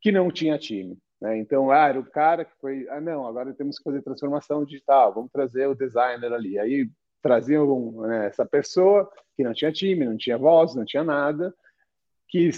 que 0.00 0.10
não 0.10 0.30
tinha 0.30 0.58
time. 0.58 0.96
Né? 1.20 1.38
Então, 1.38 1.70
ah, 1.70 1.88
era 1.88 2.00
o 2.00 2.10
cara 2.10 2.44
que 2.44 2.52
foi, 2.60 2.88
ah, 2.88 3.00
não, 3.00 3.26
agora 3.26 3.52
temos 3.52 3.78
que 3.78 3.84
fazer 3.84 4.02
transformação 4.02 4.64
digital, 4.64 5.12
vamos 5.12 5.30
trazer 5.30 5.66
o 5.66 5.74
designer 5.74 6.32
ali. 6.32 6.58
Aí 6.58 6.88
traziam 7.22 7.92
né, 8.02 8.26
essa 8.26 8.46
pessoa 8.46 9.10
que 9.36 9.42
não 9.42 9.52
tinha 9.52 9.72
time, 9.72 10.06
não 10.06 10.16
tinha 10.16 10.38
voz, 10.38 10.74
não 10.74 10.84
tinha 10.84 11.04
nada, 11.04 11.54
que 12.28 12.50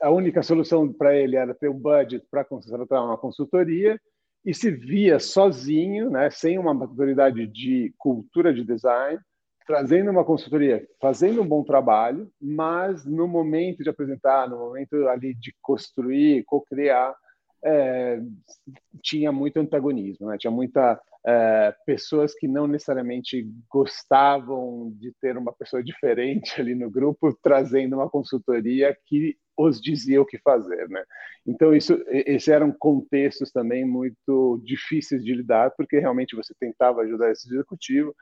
a 0.00 0.10
única 0.10 0.42
solução 0.42 0.92
para 0.92 1.14
ele 1.14 1.36
era 1.36 1.54
ter 1.54 1.68
um 1.68 1.78
budget 1.78 2.26
para 2.30 2.44
contratar 2.44 3.04
uma 3.04 3.18
consultoria, 3.18 4.00
e 4.44 4.52
se 4.52 4.70
via 4.70 5.18
sozinho, 5.18 6.10
né, 6.10 6.30
sem 6.30 6.58
uma 6.58 6.74
maturidade 6.74 7.46
de 7.46 7.94
cultura 7.96 8.52
de 8.52 8.64
design, 8.64 9.18
trazendo 9.66 10.10
uma 10.10 10.24
consultoria, 10.24 10.86
fazendo 11.00 11.40
um 11.40 11.46
bom 11.46 11.62
trabalho, 11.62 12.30
mas 12.40 13.04
no 13.04 13.28
momento 13.28 13.82
de 13.82 13.90
apresentar, 13.90 14.48
no 14.48 14.58
momento 14.58 15.08
ali 15.08 15.34
de 15.34 15.54
construir, 15.60 16.44
co-criar, 16.44 17.14
é, 17.64 18.20
tinha 19.02 19.30
muito 19.30 19.58
antagonismo, 19.58 20.28
né? 20.28 20.36
tinha 20.38 20.50
muita 20.50 21.00
é, 21.24 21.74
pessoas 21.86 22.34
que 22.34 22.48
não 22.48 22.66
necessariamente 22.66 23.48
gostavam 23.70 24.92
de 24.96 25.12
ter 25.20 25.36
uma 25.36 25.52
pessoa 25.52 25.82
diferente 25.82 26.60
ali 26.60 26.74
no 26.74 26.90
grupo, 26.90 27.36
trazendo 27.42 27.96
uma 27.96 28.10
consultoria 28.10 28.96
que 29.06 29.36
os 29.56 29.80
dizia 29.80 30.20
o 30.20 30.26
que 30.26 30.38
fazer, 30.38 30.88
né? 30.88 31.04
Então 31.46 31.74
isso, 31.74 32.02
esses 32.08 32.48
eram 32.48 32.72
contextos 32.72 33.52
também 33.52 33.84
muito 33.84 34.60
difíceis 34.64 35.22
de 35.22 35.34
lidar, 35.34 35.72
porque 35.76 35.98
realmente 35.98 36.34
você 36.34 36.54
tentava 36.58 37.02
ajudar 37.02 37.30
esse 37.30 37.52
executivo, 37.52 38.14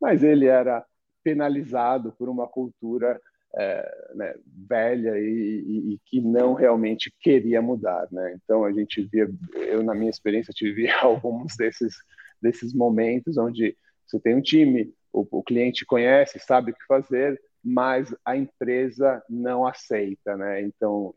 mas 0.00 0.22
ele 0.22 0.46
era 0.46 0.84
penalizado 1.22 2.12
por 2.18 2.28
uma 2.28 2.48
cultura 2.48 3.20
é, 3.56 4.12
né, 4.14 4.34
velha 4.68 5.18
e, 5.18 5.24
e, 5.66 5.94
e, 5.94 6.00
que 6.06 6.20
não 6.20 6.54
realmente 6.54 7.12
queria 7.20 7.60
mudar, 7.60 8.08
né? 8.10 8.36
Então 8.42 8.64
a 8.64 8.72
gente 8.72 9.02
via, 9.02 9.30
eu 9.54 9.82
na 9.82 9.94
minha 9.94 10.10
experiência 10.10 10.54
tive 10.54 10.88
alguns 11.00 11.56
desses 11.56 11.94
desses 12.40 12.74
momentos 12.74 13.38
onde 13.38 13.76
você 14.06 14.18
tem 14.18 14.34
um 14.34 14.42
time, 14.42 14.92
o, 15.12 15.26
o 15.30 15.42
cliente 15.42 15.86
conhece, 15.86 16.38
sabe 16.40 16.72
o 16.72 16.74
que 16.74 16.84
fazer, 16.86 17.40
mas 17.62 18.14
a 18.24 18.36
empresa 18.36 19.22
não 19.28 19.64
aceita, 19.64 20.36
né? 20.36 20.60
Então, 20.62 21.14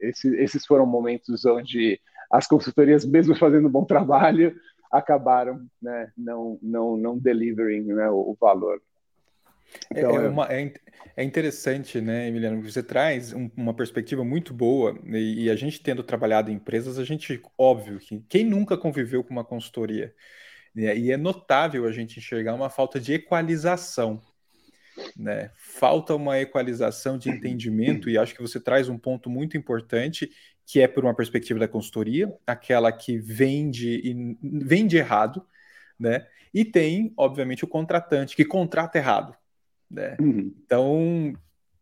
esse, 0.00 0.34
esses 0.36 0.66
foram 0.66 0.84
momentos 0.86 1.44
onde 1.44 2.00
as 2.30 2.46
consultorias, 2.46 3.04
mesmo 3.04 3.36
fazendo 3.36 3.68
um 3.68 3.70
bom 3.70 3.84
trabalho, 3.84 4.54
acabaram 4.90 5.64
né, 5.80 6.12
não, 6.16 6.58
não, 6.62 6.96
não 6.96 7.18
delivering 7.18 7.84
né, 7.84 8.08
o, 8.10 8.30
o 8.30 8.36
valor. 8.40 8.80
É, 9.94 10.00
então, 10.00 10.16
é, 10.16 10.28
uma, 10.28 10.52
é, 10.52 10.72
é, 11.16 11.24
interessante, 11.24 12.00
né, 12.00 12.28
Emiliano, 12.28 12.62
você 12.62 12.82
traz 12.82 13.32
um, 13.32 13.50
uma 13.56 13.74
perspectiva 13.74 14.24
muito 14.24 14.52
boa 14.54 14.98
e, 15.06 15.44
e, 15.44 15.50
a 15.50 15.56
gente 15.56 15.82
tendo 15.82 16.02
trabalhado 16.02 16.50
em 16.50 16.54
empresas, 16.54 16.98
a 16.98 17.04
gente, 17.04 17.40
óbvio, 17.58 17.98
que 17.98 18.24
quem 18.28 18.44
nunca 18.44 18.76
conviveu 18.76 19.22
com 19.22 19.30
uma 19.30 19.44
consultoria, 19.44 20.14
né, 20.74 20.96
e 20.96 21.10
é 21.10 21.16
notável 21.16 21.86
a 21.86 21.92
gente 21.92 22.18
enxergar 22.18 22.54
uma 22.54 22.70
falta 22.70 22.98
de 23.00 23.14
equalização 23.14 24.22
né? 25.16 25.50
Falta 25.56 26.14
uma 26.14 26.38
equalização 26.38 27.18
de 27.18 27.28
entendimento, 27.28 28.08
e 28.08 28.18
acho 28.18 28.34
que 28.34 28.42
você 28.42 28.60
traz 28.60 28.88
um 28.88 28.98
ponto 28.98 29.28
muito 29.28 29.56
importante, 29.56 30.30
que 30.66 30.80
é 30.80 30.88
por 30.88 31.04
uma 31.04 31.14
perspectiva 31.14 31.58
da 31.58 31.68
consultoria, 31.68 32.32
aquela 32.46 32.90
que 32.92 33.18
vende 33.18 34.00
e 34.04 34.36
vende 34.42 34.96
errado, 34.96 35.46
né? 35.98 36.26
E 36.52 36.64
tem, 36.64 37.12
obviamente, 37.16 37.64
o 37.64 37.68
contratante 37.68 38.36
que 38.36 38.44
contrata 38.44 38.98
errado. 38.98 39.36
Né? 39.94 40.16
Uhum. 40.20 40.52
Então, 40.64 41.32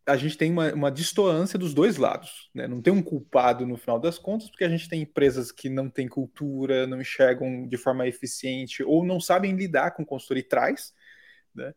a 0.07 0.17
gente 0.17 0.37
tem 0.37 0.53
uma, 0.53 0.73
uma 0.73 0.91
distoância 0.91 1.59
dos 1.59 1.73
dois 1.73 1.97
lados. 1.97 2.51
Né? 2.55 2.69
Não 2.69 2.83
tem 2.83 2.93
um 2.93 3.03
culpado 3.03 3.67
no 3.67 3.77
final 3.77 3.99
das 3.99 4.19
contas, 4.19 4.51
porque 4.51 4.65
a 4.65 4.69
gente 4.69 4.89
tem 4.89 5.03
empresas 5.03 5.51
que 5.51 5.69
não 5.69 5.89
têm 5.89 6.07
cultura, 6.07 6.87
não 6.87 7.01
enxergam 7.01 7.67
de 7.67 7.77
forma 7.77 8.07
eficiente 8.07 8.83
ou 8.83 9.05
não 9.05 9.19
sabem 9.19 9.57
lidar 9.57 9.93
com 9.93 10.05
consultoria 10.05 10.43
e 10.43 10.49
traz. 10.49 10.93
Né? 11.55 11.73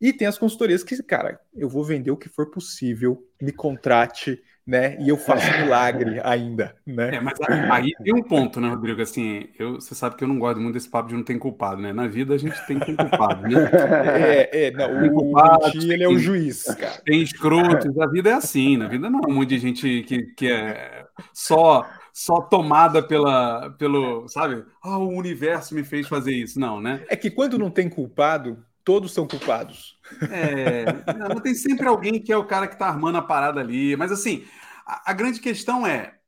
E 0.00 0.12
tem 0.12 0.28
as 0.28 0.38
consultorias 0.38 0.84
que, 0.84 1.02
cara, 1.02 1.40
eu 1.54 1.68
vou 1.68 1.82
vender 1.82 2.10
o 2.10 2.16
que 2.16 2.28
for 2.28 2.50
possível, 2.50 3.26
me 3.40 3.52
contrate, 3.52 4.40
né? 4.68 4.98
E 5.00 5.08
eu 5.08 5.16
faço 5.16 5.50
milagre 5.62 6.20
ainda, 6.22 6.76
né? 6.86 7.14
É, 7.14 7.20
mas 7.20 7.38
aí 7.72 7.90
tem 8.04 8.12
um 8.12 8.22
ponto, 8.22 8.60
né, 8.60 8.68
Rodrigo? 8.68 9.00
Assim, 9.00 9.48
eu, 9.58 9.76
você 9.76 9.94
sabe 9.94 10.14
que 10.14 10.22
eu 10.22 10.28
não 10.28 10.38
gosto 10.38 10.60
muito 10.60 10.74
desse 10.74 10.90
papo 10.90 11.08
de 11.08 11.14
não 11.14 11.22
ter 11.22 11.38
culpado, 11.38 11.80
né? 11.80 11.90
Na 11.90 12.06
vida 12.06 12.34
a 12.34 12.38
gente 12.38 12.54
tem 12.66 12.78
que 12.78 12.84
ter 12.84 12.96
culpado, 12.96 13.48
né? 13.48 13.48
É, 14.28 14.66
é 14.66 14.70
não, 14.70 15.06
o 15.06 15.10
culpado, 15.10 15.70
ele 15.90 16.04
é 16.04 16.08
o 16.08 16.18
juiz, 16.18 16.64
cara. 16.64 17.00
Tem 17.02 17.22
escrotos, 17.22 17.98
a 17.98 18.06
vida 18.08 18.28
é 18.28 18.34
assim, 18.34 18.76
na 18.76 18.88
vida 18.88 19.08
não 19.08 19.20
é 19.20 19.26
um 19.26 19.34
monte 19.36 19.48
de 19.48 19.58
gente 19.58 20.02
que, 20.02 20.22
que 20.34 20.48
é 20.50 21.06
só 21.32 21.88
só 22.12 22.40
tomada 22.40 23.00
pela, 23.00 23.70
pelo, 23.78 24.26
sabe? 24.28 24.64
Ah, 24.82 24.98
o 24.98 25.08
universo 25.08 25.72
me 25.72 25.84
fez 25.84 26.08
fazer 26.08 26.32
isso. 26.32 26.58
Não, 26.58 26.80
né? 26.80 27.04
É 27.08 27.14
que 27.14 27.30
quando 27.30 27.56
não 27.56 27.70
tem 27.70 27.88
culpado, 27.88 28.58
todos 28.88 29.12
são 29.12 29.28
culpados. 29.28 29.98
É, 30.30 30.86
não, 31.12 31.38
tem 31.42 31.54
sempre 31.54 31.86
alguém 31.86 32.18
que 32.18 32.32
é 32.32 32.36
o 32.38 32.46
cara 32.46 32.66
que 32.66 32.72
está 32.72 32.88
armando 32.88 33.18
a 33.18 33.22
parada 33.22 33.60
ali. 33.60 33.94
Mas 33.96 34.10
assim, 34.10 34.46
a, 34.86 35.10
a, 35.10 35.12
grande 35.12 35.40
questão 35.40 35.86
é: 35.86 36.18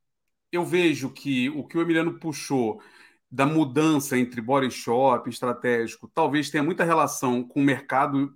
eu 0.52 0.62
vejo 0.62 1.08
que 1.08 1.48
o 1.48 1.66
que 1.66 1.78
o 1.78 1.80
Emiliano 1.80 2.18
puxou 2.18 2.82
da 3.30 3.46
mudança 3.46 4.18
entre 4.18 4.42
body 4.42 4.70
shop 4.70 5.30
estratégico 5.30 6.10
talvez 6.14 6.50
tenha 6.50 6.62
muita 6.62 6.84
relação 6.84 7.42
com 7.42 7.60
o 7.60 7.64
mercado 7.64 8.30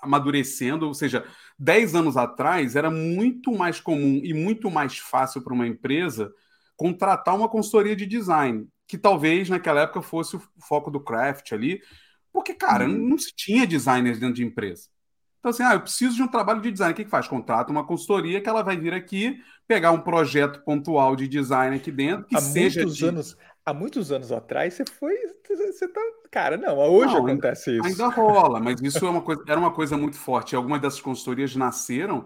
amadurecendo, 0.00 0.88
ou 0.88 0.94
seja, 0.94 1.24
10 1.56 1.94
anos 1.94 2.16
atrás 2.16 2.74
era 2.74 2.90
muito 2.90 3.52
mais 3.52 3.78
comum 3.78 4.20
e 4.24 4.34
muito 4.34 4.68
mais 4.68 4.98
fácil 4.98 5.42
para 5.42 5.54
uma 5.54 5.68
empresa 5.68 6.32
contratar 6.76 7.36
uma 7.36 7.48
consultoria 7.48 7.94
de 7.94 8.04
design, 8.04 8.66
que 8.88 8.98
talvez 8.98 9.48
naquela 9.48 9.82
época 9.82 10.02
fosse 10.02 10.34
o 10.34 10.42
foco 10.58 10.90
do 10.90 10.98
craft 10.98 11.52
ali, 11.52 11.80
porque, 12.34 12.52
cara, 12.52 12.84
uhum. 12.84 13.10
não 13.10 13.16
se 13.16 13.32
tinha 13.32 13.64
designers 13.64 14.18
dentro 14.18 14.34
de 14.34 14.44
empresa. 14.44 14.88
Então, 15.38 15.50
assim, 15.50 15.62
ah, 15.62 15.74
eu 15.74 15.80
preciso 15.80 16.16
de 16.16 16.22
um 16.22 16.26
trabalho 16.26 16.60
de 16.60 16.72
design. 16.72 16.92
O 16.92 16.96
que, 16.96 17.04
que 17.04 17.10
faz? 17.10 17.28
Contrata 17.28 17.70
uma 17.70 17.86
consultoria 17.86 18.40
que 18.40 18.48
ela 18.48 18.62
vai 18.62 18.76
vir 18.76 18.92
aqui 18.92 19.40
pegar 19.68 19.92
um 19.92 20.00
projeto 20.00 20.64
pontual 20.64 21.14
de 21.14 21.28
design 21.28 21.76
aqui 21.76 21.92
dentro 21.92 22.24
que 22.24 22.36
há 22.36 22.40
seja. 22.40 22.80
Muitos 22.80 22.96
de... 22.96 23.06
anos, 23.06 23.36
há 23.64 23.72
muitos 23.72 24.10
anos 24.10 24.32
atrás, 24.32 24.74
você 24.74 24.84
foi. 24.84 25.14
Você 25.48 25.86
tá. 25.86 26.00
Cara, 26.28 26.56
não, 26.56 26.76
hoje 26.76 27.14
não, 27.14 27.24
acontece 27.24 27.70
ainda, 27.70 27.88
isso. 27.88 28.02
Ainda 28.02 28.16
rola, 28.16 28.58
mas 28.58 28.80
isso 28.82 29.06
é 29.06 29.08
uma 29.08 29.22
coisa, 29.22 29.44
era 29.46 29.60
uma 29.60 29.70
coisa 29.70 29.96
muito 29.96 30.16
forte. 30.16 30.56
Algumas 30.56 30.80
dessas 30.80 31.00
consultorias 31.00 31.54
nasceram 31.54 32.24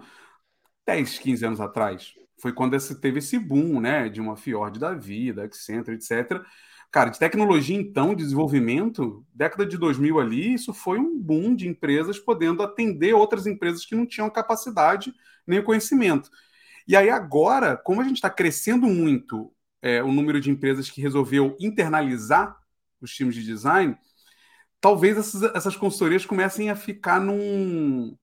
10, 0.87 1.19
15 1.19 1.45
anos 1.45 1.61
atrás. 1.61 2.15
Foi 2.41 2.53
quando 2.53 2.75
esse, 2.75 2.99
teve 2.99 3.19
esse 3.19 3.39
boom, 3.39 3.79
né? 3.79 4.09
De 4.09 4.23
uma 4.23 4.37
Fiord 4.37 4.79
da 4.79 4.95
vida, 4.95 5.45
Accenture, 5.45 5.97
etc 5.97 6.43
Cara, 6.91 7.11
de 7.11 7.19
tecnologia, 7.19 7.77
então, 7.77 8.15
desenvolvimento, 8.15 9.25
década 9.35 9.67
de 9.67 9.77
2000 9.77 10.19
ali, 10.19 10.55
isso 10.55 10.73
foi 10.73 10.99
um 10.99 11.21
boom 11.21 11.55
de 11.55 11.69
empresas 11.69 12.19
podendo 12.19 12.63
atender 12.63 13.15
outras 13.15 13.47
empresas 13.47 13.85
que 13.85 13.95
não 13.95 14.07
tinham 14.07 14.31
capacidade 14.31 15.13
nem 15.47 15.63
conhecimento. 15.63 16.31
E 16.87 16.97
aí, 16.97 17.11
agora, 17.11 17.77
como 17.77 18.01
a 18.01 18.05
gente 18.05 18.17
está 18.17 18.31
crescendo 18.31 18.87
muito 18.87 19.53
é, 19.83 20.03
o 20.03 20.11
número 20.11 20.41
de 20.41 20.51
empresas 20.51 20.91
que 20.91 21.03
resolveu 21.03 21.55
internalizar 21.61 22.57
os 23.01 23.13
times 23.13 23.35
de 23.35 23.45
design, 23.45 23.97
talvez 24.81 25.19
essas, 25.19 25.43
essas 25.55 25.77
consultorias 25.77 26.27
comecem 26.27 26.71
a 26.71 26.77
ficar 26.77 27.21
num. 27.21 28.17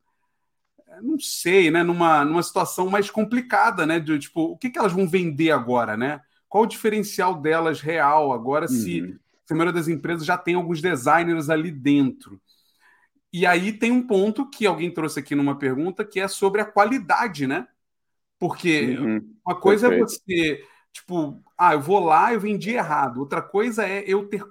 Não 1.02 1.20
sei, 1.20 1.70
né? 1.72 1.84
Numa, 1.84 2.24
numa 2.26 2.44
situação 2.44 2.90
mais 2.90 3.10
complicada, 3.10 3.86
né? 3.86 4.00
De 4.00 4.18
tipo, 4.20 4.42
o 4.44 4.58
que, 4.58 4.70
que 4.70 4.80
elas 4.80 4.94
vão 4.94 5.08
vender 5.08 5.52
agora, 5.52 5.98
né? 5.98 6.22
Qual 6.56 6.64
o 6.64 6.68
diferencial 6.68 7.36
delas 7.36 7.82
real 7.82 8.32
agora, 8.32 8.66
uhum. 8.66 8.72
se, 8.72 9.20
se 9.44 9.52
a 9.52 9.56
maioria 9.58 9.74
das 9.74 9.90
empresas 9.90 10.26
já 10.26 10.38
tem 10.38 10.56
alguns 10.56 10.82
designers 10.82 11.50
ali 11.50 11.70
dentro? 11.70 12.40
E 13.34 13.46
aí 13.46 13.74
tem 13.74 13.92
um 13.92 14.08
ponto 14.08 14.50
que 14.50 14.66
alguém 14.66 14.90
trouxe 14.90 15.20
aqui 15.20 15.36
numa 15.36 15.60
pergunta 15.60 16.06
que 16.06 16.18
é 16.18 16.30
sobre 16.30 16.62
a 16.62 16.66
qualidade, 16.66 17.46
né? 17.46 17.68
Porque 18.40 18.96
uhum. 18.98 19.36
uma 19.46 19.60
coisa 19.60 19.88
é 19.88 19.90
Perfeito. 19.90 20.14
é 20.14 20.16
você, 20.16 20.68
tipo, 20.94 21.44
ah, 21.58 21.74
eu 21.74 21.82
vou 21.82 22.00
lá, 22.00 22.34
eu 22.34 22.40
vendi 22.40 22.70
errado. 22.70 23.20
Outra 23.20 23.42
coisa 23.42 23.86
é 23.86 24.06
eu 24.08 24.30
ter 24.30 24.42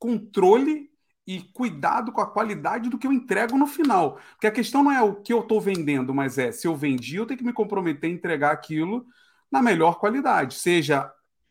controle 0.00 0.90
e 1.24 1.42
cuidado 1.42 2.10
com 2.10 2.20
a 2.20 2.26
qualidade 2.28 2.90
do 2.90 2.98
que 2.98 3.06
eu 3.06 3.12
entrego 3.12 3.56
no 3.56 3.68
final. 3.68 4.18
Porque 4.32 4.48
a 4.48 4.50
questão 4.50 4.82
não 4.82 4.90
é 4.90 5.00
o 5.00 5.14
que 5.14 5.32
eu 5.32 5.42
estou 5.42 5.60
vendendo, 5.60 6.12
mas 6.12 6.38
é 6.38 6.50
se 6.50 6.66
eu 6.66 6.74
vendi, 6.74 7.18
eu 7.18 7.24
tenho 7.24 7.38
que 7.38 7.44
me 7.44 7.52
comprometer 7.52 8.10
a 8.10 8.12
entregar 8.12 8.50
aquilo 8.50 9.06
na 9.48 9.62
melhor 9.62 10.00
qualidade, 10.00 10.56
seja 10.56 11.08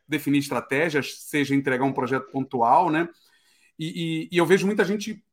definir 0.10 0.40
estratégias, 0.40 1.22
seja 1.22 1.56
entregar 1.56 1.86
um 1.86 1.94
projeto 1.94 2.32
pontual, 2.32 2.90
né? 2.90 3.08
E, 3.78 4.28
e, 4.30 4.30
e 4.32 4.38
eu 4.38 4.46
vejo 4.46 4.66
muita 4.66 4.84
gente 4.84 5.24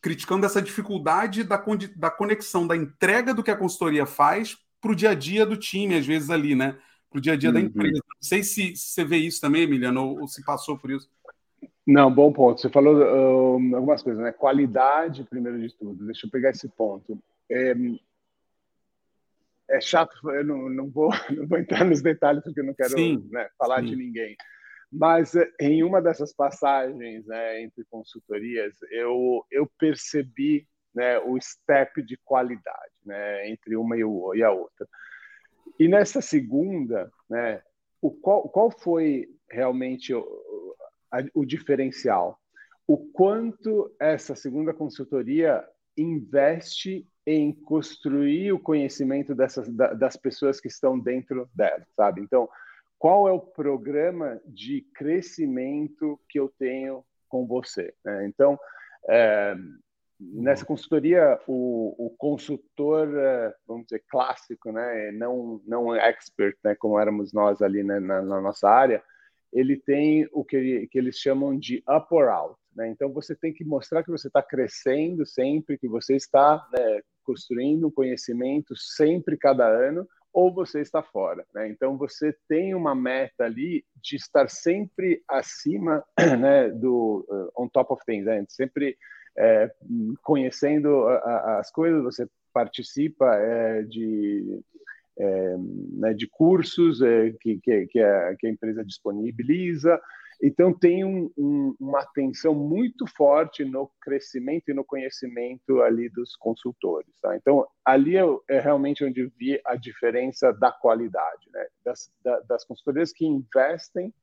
criticando 0.00 0.44
essa 0.44 0.60
dificuldade 0.60 1.44
da, 1.44 1.62
da 1.96 2.10
conexão 2.10 2.66
da 2.66 2.76
entrega 2.76 3.32
do 3.32 3.42
que 3.42 3.50
a 3.50 3.56
consultoria 3.56 4.06
faz 4.06 4.56
para 4.80 4.92
o 4.92 4.94
dia 4.94 5.10
a 5.10 5.14
dia 5.14 5.44
do 5.44 5.56
time, 5.56 5.96
às 5.96 6.06
vezes 6.06 6.30
ali, 6.30 6.54
né? 6.54 6.78
Para 7.10 7.18
o 7.18 7.20
dia 7.20 7.32
a 7.32 7.36
dia 7.36 7.48
uhum. 7.48 7.54
da 7.54 7.60
empresa. 7.60 7.94
Não 7.94 8.22
sei 8.22 8.42
se, 8.42 8.76
se, 8.76 8.92
você 8.92 9.04
vê 9.04 9.16
isso 9.16 9.40
também, 9.40 9.62
Emiliano, 9.62 10.02
ou, 10.02 10.20
ou, 10.20 10.28
se 10.28 10.44
passou 10.44 10.78
por 10.78 10.90
isso. 10.90 11.08
Não, 11.86 12.12
bom 12.12 12.30
ponto. 12.32 12.60
Você 12.60 12.68
falou 12.68 12.96
uh, 12.96 13.76
algumas 13.76 14.02
coisas, 14.02 14.22
né? 14.22 14.30
Qualidade, 14.30 15.24
primeiro 15.24 15.58
de 15.58 15.74
tudo. 15.74 16.04
Deixa 16.04 16.26
eu 16.26 16.30
pegar 16.30 16.50
esse 16.50 16.68
ponto. 16.68 17.18
É, 17.50 17.74
é 19.70 19.80
chato, 19.80 20.16
eu 20.30 20.44
não, 20.44 20.68
não, 20.68 20.90
vou, 20.90 21.10
não 21.34 21.46
vou 21.46 21.58
entrar 21.58 21.84
nos 21.84 22.02
detalhes 22.02 22.42
porque 22.42 22.60
eu 22.60 22.64
não 22.64 22.74
quero 22.74 22.94
né, 23.30 23.48
falar 23.58 23.80
sim. 23.80 23.86
de 23.86 23.96
ninguém. 23.96 24.36
Mas 24.90 25.34
eh, 25.34 25.50
em 25.60 25.82
uma 25.82 26.00
dessas 26.00 26.32
passagens 26.32 27.26
né, 27.26 27.62
entre 27.62 27.84
consultorias, 27.90 28.74
eu, 28.90 29.44
eu 29.50 29.70
percebi 29.78 30.66
né, 30.94 31.18
o 31.18 31.38
step 31.40 32.02
de 32.02 32.16
qualidade 32.24 32.92
né, 33.04 33.48
entre 33.50 33.76
uma 33.76 33.96
e 33.96 34.42
a 34.42 34.50
outra. 34.50 34.88
E 35.78 35.86
nessa 35.86 36.20
segunda, 36.20 37.10
né, 37.28 37.62
o 38.00 38.10
qual, 38.10 38.48
qual 38.48 38.70
foi 38.70 39.28
realmente 39.50 40.14
o, 40.14 40.24
o 41.34 41.44
diferencial? 41.44 42.38
O 42.86 42.96
quanto 42.96 43.94
essa 44.00 44.34
segunda 44.34 44.72
consultoria 44.72 45.62
investe 45.98 47.06
em 47.26 47.52
construir 47.52 48.52
o 48.52 48.58
conhecimento 48.58 49.34
dessas, 49.34 49.68
das 49.68 50.16
pessoas 50.16 50.60
que 50.60 50.68
estão 50.68 50.98
dentro 50.98 51.48
dela, 51.54 51.86
sabe? 51.94 52.22
Então, 52.22 52.48
qual 52.98 53.28
é 53.28 53.32
o 53.32 53.40
programa 53.40 54.40
de 54.46 54.80
crescimento 54.94 56.18
que 56.28 56.40
eu 56.40 56.52
tenho 56.58 57.04
com 57.28 57.46
você? 57.46 57.94
Né? 58.04 58.26
Então, 58.26 58.58
é, 59.08 59.54
nessa 60.18 60.64
consultoria, 60.64 61.38
o, 61.46 62.06
o 62.06 62.10
consultor, 62.18 63.08
é, 63.16 63.54
vamos 63.66 63.84
dizer, 63.84 64.02
clássico, 64.08 64.72
né? 64.72 65.12
não, 65.12 65.62
não 65.64 65.94
expert, 65.94 66.56
né? 66.64 66.74
como 66.74 66.98
éramos 66.98 67.32
nós 67.32 67.62
ali 67.62 67.84
né? 67.84 68.00
na, 68.00 68.20
na, 68.20 68.40
nossa 68.40 68.68
área, 68.68 69.02
ele 69.52 69.76
tem 69.76 70.28
o 70.32 70.44
que, 70.44 70.88
que 70.88 70.98
eles 70.98 71.18
chamam 71.18 71.56
de 71.56 71.82
up 71.88 72.06
or 72.10 72.28
out. 72.28 72.58
Né? 72.78 72.88
Então, 72.90 73.12
você 73.12 73.34
tem 73.34 73.52
que 73.52 73.64
mostrar 73.64 74.04
que 74.04 74.10
você 74.10 74.28
está 74.28 74.40
crescendo 74.40 75.26
sempre, 75.26 75.76
que 75.76 75.88
você 75.88 76.14
está 76.14 76.64
né, 76.72 77.00
construindo 77.24 77.90
conhecimento 77.90 78.76
sempre, 78.76 79.36
cada 79.36 79.66
ano, 79.66 80.06
ou 80.32 80.54
você 80.54 80.80
está 80.80 81.02
fora. 81.02 81.44
Né? 81.52 81.68
Então, 81.70 81.98
você 81.98 82.32
tem 82.48 82.76
uma 82.76 82.94
meta 82.94 83.44
ali 83.44 83.84
de 84.00 84.14
estar 84.14 84.48
sempre 84.48 85.20
acima 85.28 86.04
né, 86.38 86.68
do 86.68 87.26
uh, 87.28 87.62
on 87.64 87.68
top 87.68 87.94
of 87.94 88.04
things, 88.06 88.26
né? 88.26 88.44
sempre 88.48 88.96
é, 89.36 89.68
conhecendo 90.22 91.02
a, 91.08 91.16
a, 91.16 91.58
as 91.58 91.72
coisas, 91.72 92.00
você 92.04 92.28
participa 92.54 93.34
é, 93.34 93.82
de, 93.82 94.60
é, 95.18 95.56
né, 95.94 96.14
de 96.14 96.28
cursos 96.28 97.02
é, 97.02 97.32
que, 97.40 97.58
que, 97.58 97.86
que, 97.86 98.00
a, 98.00 98.36
que 98.36 98.46
a 98.46 98.50
empresa 98.50 98.84
disponibiliza, 98.84 100.00
então, 100.40 100.72
tem 100.72 101.04
um, 101.04 101.30
um, 101.36 101.74
uma 101.80 102.00
atenção 102.00 102.54
muito 102.54 103.06
forte 103.06 103.64
no 103.64 103.90
crescimento 104.00 104.68
e 104.68 104.74
no 104.74 104.84
conhecimento 104.84 105.82
ali 105.82 106.08
dos 106.08 106.36
consultores. 106.36 107.12
Tá? 107.20 107.36
Então, 107.36 107.66
ali 107.84 108.16
é, 108.16 108.22
é, 108.48 108.60
realmente 108.60 109.04
onde 109.04 109.26
vi 109.36 109.60
a 109.64 109.74
diferença 109.74 110.52
da 110.52 110.70
qualidade, 110.70 111.50
né? 111.52 111.66
das, 111.84 112.12
da, 112.22 112.38
das 112.40 112.64
consultorias 112.64 113.12
que 113.12 113.26
investem 113.26 114.14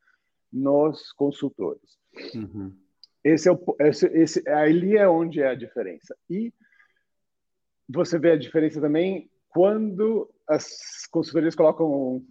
nos 0.51 1.12
consultores. 1.12 1.97
Uhum. 2.34 2.73
Esse 3.21 3.49
é 3.49 3.51
o, 3.51 3.75
esse, 3.82 4.08
esse, 4.08 4.49
ali 4.49 4.95
é 4.95 5.10
onde 5.10 5.41
é 5.41 5.49
a 5.49 5.56
diferença. 5.56 6.15
E 6.30 6.54
você 7.89 8.17
vê 8.17 8.32
a 8.32 8.38
diferença 8.38 8.80
também 8.80 9.30
quando 9.49 10.30
as 10.47 11.08
consultorias 11.12 11.56
colocam 11.56 12.23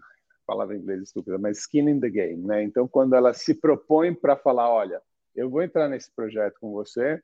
palavra 0.46 0.76
em 0.76 0.80
inglês 0.80 1.02
estúpida, 1.02 1.38
mas 1.38 1.58
skin 1.58 1.88
in 1.88 2.00
the 2.00 2.08
game, 2.08 2.42
né? 2.46 2.62
Então, 2.62 2.86
quando 2.86 3.14
ela 3.14 3.32
se 3.32 3.54
propõe 3.54 4.14
para 4.14 4.36
falar, 4.36 4.70
olha, 4.70 5.00
eu 5.34 5.50
vou 5.50 5.62
entrar 5.62 5.88
nesse 5.88 6.14
projeto 6.14 6.56
com 6.60 6.72
você, 6.72 7.20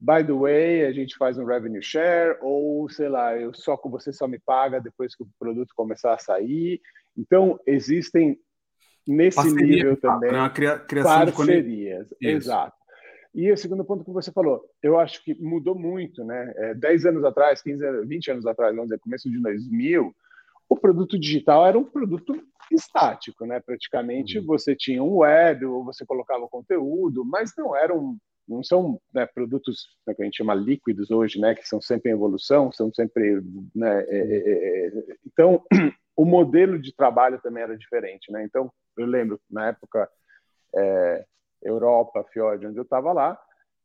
by 0.00 0.24
the 0.24 0.32
way, 0.32 0.84
a 0.86 0.92
gente 0.92 1.16
faz 1.16 1.38
um 1.38 1.44
revenue 1.44 1.82
share, 1.82 2.38
ou 2.40 2.88
sei 2.88 3.08
lá, 3.08 3.36
eu 3.36 3.52
só 3.54 3.76
com 3.76 3.90
você 3.90 4.12
só 4.12 4.28
me 4.28 4.38
paga 4.38 4.80
depois 4.80 5.14
que 5.14 5.22
o 5.22 5.28
produto 5.38 5.72
começar 5.74 6.14
a 6.14 6.18
sair. 6.18 6.80
Então, 7.16 7.58
existem 7.66 8.38
nesse 9.06 9.36
Parceria, 9.36 9.66
nível 9.66 9.96
também 9.96 10.30
né? 10.30 10.50
criação 10.86 11.32
parcerias, 11.32 12.14
exato. 12.20 12.76
E 13.34 13.50
o 13.52 13.56
segundo 13.56 13.84
ponto 13.84 14.04
que 14.04 14.10
você 14.10 14.32
falou, 14.32 14.64
eu 14.82 14.98
acho 14.98 15.22
que 15.22 15.34
mudou 15.40 15.74
muito, 15.74 16.24
né? 16.24 16.52
É, 16.56 16.74
10 16.74 17.06
anos 17.06 17.24
atrás, 17.24 17.62
15, 17.62 18.06
20 18.06 18.30
anos 18.32 18.46
atrás, 18.46 18.74
vamos 18.74 18.88
dizer, 18.88 19.00
começo 19.00 19.30
de 19.30 19.40
2000, 19.40 20.14
o 20.68 20.76
produto 20.76 21.18
digital 21.18 21.66
era 21.66 21.78
um 21.78 21.84
produto 21.84 22.34
estático, 22.70 23.46
né? 23.46 23.60
Praticamente 23.60 24.38
uhum. 24.38 24.44
você 24.44 24.76
tinha 24.76 25.02
um 25.02 25.18
web, 25.18 25.64
ou 25.64 25.84
você 25.84 26.04
colocava 26.04 26.48
conteúdo, 26.48 27.24
mas 27.24 27.52
não 27.56 27.74
eram 27.76 28.16
não 28.46 28.62
são 28.64 28.98
né, 29.12 29.26
produtos 29.26 29.86
né, 30.06 30.14
que 30.14 30.22
a 30.22 30.24
gente 30.24 30.38
chama 30.38 30.54
líquidos 30.54 31.10
hoje, 31.10 31.38
né? 31.38 31.54
Que 31.54 31.68
são 31.68 31.80
sempre 31.80 32.10
em 32.10 32.14
evolução, 32.14 32.72
são 32.72 32.92
sempre, 32.92 33.42
né? 33.74 34.04
É, 34.04 34.16
é, 34.16 34.36
é, 34.36 34.86
é 34.86 35.16
então 35.26 35.62
o 36.16 36.24
modelo 36.24 36.78
de 36.78 36.94
trabalho 36.94 37.38
também 37.42 37.62
era 37.62 37.76
diferente, 37.76 38.32
né? 38.32 38.42
Então 38.44 38.72
eu 38.96 39.06
lembro 39.06 39.40
na 39.50 39.68
época 39.68 40.08
é, 40.74 41.24
Europa, 41.62 42.24
Fiord, 42.32 42.66
onde 42.66 42.78
eu 42.78 42.84
estava 42.84 43.12
lá, 43.12 43.38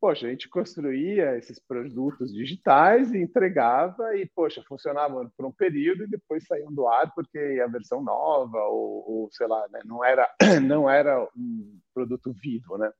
poxa, 0.03 0.27
a 0.27 0.29
gente 0.29 0.49
construía 0.49 1.37
esses 1.37 1.57
produtos 1.59 2.33
digitais 2.33 3.13
e 3.13 3.19
entregava 3.19 4.13
e, 4.17 4.29
poxa, 4.35 4.61
funcionavam 4.67 5.31
por 5.37 5.45
um 5.45 5.51
período 5.51 6.03
e 6.03 6.09
depois 6.09 6.43
saíam 6.45 6.73
do 6.73 6.89
ar 6.89 7.09
porque 7.15 7.39
a 7.63 7.67
versão 7.67 8.03
nova 8.03 8.57
ou, 8.65 9.09
ou 9.09 9.29
sei 9.31 9.47
lá, 9.47 9.65
né, 9.71 9.79
não 9.85 10.03
era 10.03 10.29
não 10.61 10.89
era 10.89 11.25
um 11.37 11.79
produto 11.93 12.33
vivo, 12.33 12.77
né? 12.77 12.91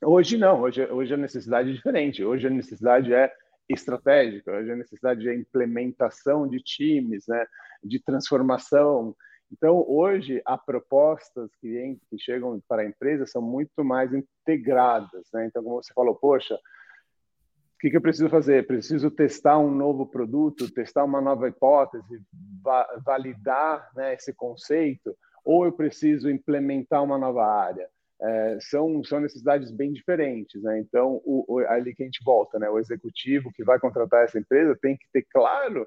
Hoje 0.00 0.38
não, 0.38 0.60
hoje, 0.60 0.86
hoje 0.86 1.12
a 1.12 1.16
necessidade 1.16 1.70
é 1.70 1.72
diferente, 1.72 2.24
hoje 2.24 2.46
a 2.46 2.50
necessidade 2.50 3.12
é 3.12 3.28
estratégica, 3.68 4.52
hoje 4.52 4.70
a 4.70 4.76
necessidade 4.76 5.28
é 5.28 5.34
implementação 5.34 6.46
de 6.46 6.60
times, 6.60 7.26
né, 7.26 7.44
de 7.82 7.98
transformação, 7.98 9.16
então, 9.52 9.84
hoje, 9.86 10.40
as 10.46 10.64
propostas 10.64 11.50
que, 11.60 12.00
chegam 12.18 12.58
para 12.66 12.82
a 12.82 12.86
empresa 12.86 13.26
são 13.26 13.42
muito 13.42 13.84
mais 13.84 14.10
integradas. 14.12 15.28
Né? 15.32 15.46
Então, 15.46 15.62
como 15.62 15.82
você 15.82 15.92
falou, 15.92 16.14
poxa, 16.14 16.54
o 16.54 17.78
que, 17.78 17.90
que 17.90 17.96
eu 17.96 18.00
preciso 18.00 18.30
fazer? 18.30 18.66
Preciso 18.66 19.10
testar 19.10 19.58
um 19.58 19.70
novo 19.70 20.06
produto, 20.06 20.72
testar 20.72 21.04
uma 21.04 21.20
nova 21.20 21.48
hipótese, 21.48 22.22
va 22.62 22.86
validar 23.04 23.90
né, 23.94 24.14
esse 24.14 24.32
conceito, 24.32 25.14
ou 25.44 25.66
eu 25.66 25.72
preciso 25.72 26.30
implementar 26.30 27.02
uma 27.02 27.18
nova 27.18 27.44
área? 27.44 27.88
É, 28.22 28.58
são, 28.60 29.02
são 29.04 29.20
necessidades 29.20 29.70
bem 29.70 29.92
diferentes. 29.92 30.62
Né? 30.62 30.78
Então, 30.78 31.20
o, 31.24 31.44
o, 31.56 31.58
ali 31.58 31.94
que 31.94 32.04
a 32.04 32.06
gente 32.06 32.24
volta, 32.24 32.58
né? 32.58 32.70
o 32.70 32.78
executivo 32.78 33.52
que 33.52 33.64
vai 33.64 33.78
contratar 33.78 34.24
essa 34.24 34.38
empresa 34.38 34.78
tem 34.80 34.96
que 34.96 35.04
ter 35.12 35.26
claro 35.30 35.86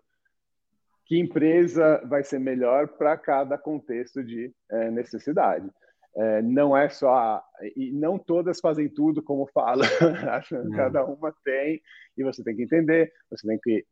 que 1.06 1.20
empresa 1.20 2.02
vai 2.08 2.24
ser 2.24 2.40
melhor 2.40 2.88
para 2.88 3.16
cada 3.18 3.58
contexto 3.58 4.24
de 4.24 4.52
é, 4.72 4.90
necessidade. 4.90 5.70
é, 6.18 6.42
não 6.42 6.76
é 6.76 6.90
só 6.90 7.44
e 7.76 7.92
não 7.92 8.18
todas 8.18 8.60
fazem 8.60 8.90
tudo 8.90 9.22
como 9.22 9.48
fala 9.48 9.84
cada 10.76 11.06
uma 11.06 11.34
tem 11.44 11.82
e 12.18 12.24
você 12.24 12.44
tem 12.44 12.56
que 12.56 12.64
entender 12.64 13.12
você 13.30 13.48
tem 13.48 13.60
que 13.62 13.86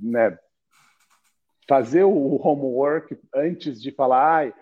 né, 0.00 0.38
fazer 1.66 2.04
o 2.04 2.36
homework 2.36 3.18
antes 3.34 3.80
de 3.80 3.90
falar 3.90 4.36
ai, 4.36 4.54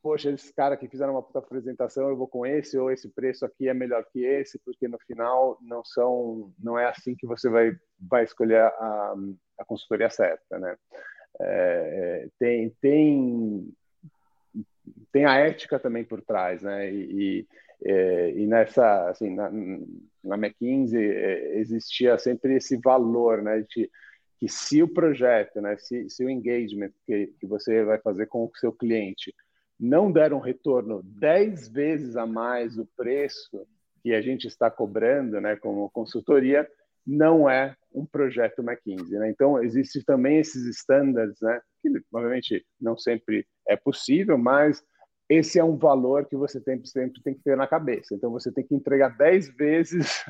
poxa 0.00 0.30
esses 0.30 0.52
caras 0.52 0.78
que 0.78 0.88
fizeram 0.88 1.14
uma 1.14 1.22
puta 1.22 1.40
apresentação 1.40 2.08
eu 2.08 2.16
vou 2.16 2.28
com 2.28 2.46
esse 2.46 2.78
ou 2.78 2.92
esse 2.92 3.08
preço 3.08 3.44
aqui 3.44 3.68
é 3.68 3.74
melhor 3.74 4.04
que 4.12 4.24
esse 4.24 4.58
porque 4.60 4.86
no 4.86 4.98
final 5.00 5.58
não 5.60 5.84
são 5.84 6.52
não 6.58 6.78
é 6.78 6.86
assim 6.86 7.16
que 7.16 7.26
você 7.26 7.50
vai 7.50 7.72
vai 8.08 8.22
escolher 8.22 8.60
a, 8.60 9.14
a 9.58 9.64
consultoria 9.64 10.08
certa 10.08 10.60
né 10.60 10.76
é, 11.40 12.24
é 12.24 12.28
tem 12.38 12.70
tem 12.80 13.72
tem 15.12 15.24
a 15.24 15.36
ética 15.36 15.78
também 15.78 16.04
por 16.04 16.22
trás, 16.22 16.62
né? 16.62 16.92
E, 16.92 17.00
e, 17.12 17.46
é, 17.84 18.30
e 18.32 18.46
nessa, 18.46 19.08
assim, 19.08 19.34
na, 19.34 19.50
na 20.22 20.36
McKinsey 20.36 21.02
existia 21.58 22.18
sempre 22.18 22.56
esse 22.56 22.76
valor, 22.76 23.42
né? 23.42 23.64
De, 23.68 23.90
que 24.38 24.48
se 24.48 24.82
o 24.82 24.88
projeto, 24.88 25.60
né? 25.60 25.76
Se, 25.78 26.08
se 26.10 26.24
o 26.24 26.30
engagement 26.30 26.90
que, 27.06 27.28
que 27.40 27.46
você 27.46 27.82
vai 27.84 27.98
fazer 27.98 28.26
com 28.26 28.44
o 28.44 28.56
seu 28.56 28.72
cliente 28.72 29.34
não 29.78 30.10
der 30.10 30.32
um 30.32 30.38
retorno 30.38 31.02
10 31.02 31.68
vezes 31.68 32.16
a 32.16 32.26
mais 32.26 32.78
o 32.78 32.86
preço 32.96 33.66
que 34.02 34.14
a 34.14 34.22
gente 34.22 34.46
está 34.46 34.70
cobrando, 34.70 35.40
né? 35.40 35.56
Como 35.56 35.90
consultoria, 35.90 36.68
não 37.06 37.48
é 37.48 37.76
um 37.96 38.06
projeto 38.06 38.62
McKinsey, 38.62 39.18
né? 39.18 39.30
Então 39.30 39.62
existe 39.62 40.04
também 40.04 40.38
esses 40.38 40.64
standards, 40.66 41.40
né? 41.40 41.60
Que 41.82 41.88
obviamente 42.12 42.64
não 42.80 42.96
sempre 42.96 43.46
é 43.66 43.76
possível, 43.76 44.36
mas 44.38 44.84
esse 45.28 45.58
é 45.58 45.64
um 45.64 45.76
valor 45.76 46.26
que 46.26 46.36
você 46.36 46.60
tem, 46.60 46.84
sempre 46.84 47.20
tem 47.22 47.34
que 47.34 47.42
ter 47.42 47.56
na 47.56 47.66
cabeça. 47.66 48.14
Então, 48.14 48.30
você 48.30 48.52
tem 48.52 48.64
que 48.64 48.74
entregar 48.74 49.16
10 49.16 49.54
vezes 49.56 50.24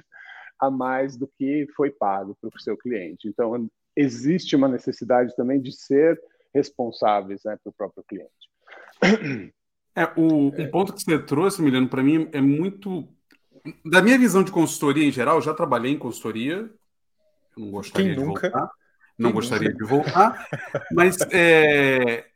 a 0.58 0.70
mais 0.70 1.16
do 1.16 1.30
que 1.36 1.66
foi 1.76 1.90
pago 1.90 2.36
para 2.40 2.48
o 2.48 2.60
seu 2.60 2.76
cliente. 2.76 3.28
Então, 3.28 3.68
existe 3.94 4.56
uma 4.56 4.68
necessidade 4.68 5.36
também 5.36 5.60
de 5.60 5.72
ser 5.72 6.18
responsáveis 6.54 7.42
né, 7.44 7.58
para 7.62 7.70
o 7.70 7.74
próprio 7.74 8.04
cliente. 8.08 8.30
É, 9.94 10.04
o, 10.16 10.48
um 10.48 10.70
ponto 10.70 10.94
que 10.94 11.02
você 11.02 11.18
trouxe, 11.18 11.60
Mileno, 11.60 11.88
para 11.88 12.02
mim 12.02 12.28
é 12.32 12.40
muito. 12.40 13.06
Da 13.84 14.00
minha 14.00 14.18
visão 14.18 14.44
de 14.44 14.52
consultoria 14.52 15.04
em 15.04 15.10
geral, 15.10 15.42
já 15.42 15.52
trabalhei 15.52 15.92
em 15.92 15.98
consultoria, 15.98 16.70
não 17.56 17.70
gostaria 17.70 18.14
Quem 18.14 18.14
de 18.14 18.24
nunca? 18.24 18.50
voltar. 18.50 18.70
Não 19.18 19.30
Quem 19.30 19.34
gostaria 19.34 19.70
nunca? 19.70 19.84
de 19.84 19.90
voltar, 19.90 20.48
mas 20.92 21.16
é, 21.32 22.26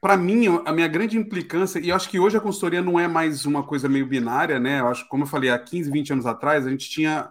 para 0.00 0.16
mim, 0.16 0.46
a 0.64 0.72
minha 0.72 0.88
grande 0.88 1.16
implicância, 1.16 1.78
e 1.78 1.90
eu 1.90 1.96
acho 1.96 2.08
que 2.08 2.18
hoje 2.18 2.36
a 2.36 2.40
consultoria 2.40 2.82
não 2.82 2.98
é 2.98 3.06
mais 3.06 3.44
uma 3.46 3.62
coisa 3.62 3.88
meio 3.88 4.06
binária, 4.06 4.58
né? 4.58 4.80
Eu 4.80 4.88
acho 4.88 5.06
como 5.08 5.24
eu 5.24 5.28
falei, 5.28 5.50
há 5.50 5.58
15, 5.58 5.90
20 5.90 6.12
anos 6.14 6.26
atrás, 6.26 6.66
a 6.66 6.70
gente 6.70 6.88
tinha 6.88 7.30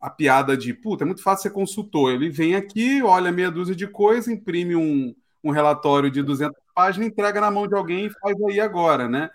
a 0.00 0.10
piada 0.10 0.56
de, 0.56 0.74
puta, 0.74 1.04
é 1.04 1.06
muito 1.06 1.22
fácil 1.22 1.44
ser 1.44 1.50
consultor. 1.50 2.12
Ele 2.12 2.28
vem 2.30 2.54
aqui, 2.56 3.02
olha 3.02 3.30
meia 3.30 3.50
dúzia 3.50 3.74
de 3.76 3.86
coisas, 3.86 4.28
imprime 4.28 4.74
um, 4.74 5.14
um 5.44 5.50
relatório 5.50 6.10
de 6.10 6.22
200 6.22 6.58
páginas, 6.74 7.08
entrega 7.08 7.40
na 7.40 7.50
mão 7.50 7.68
de 7.68 7.74
alguém 7.74 8.06
e 8.06 8.10
faz 8.10 8.36
aí 8.48 8.60
agora, 8.60 9.08
né? 9.08 9.30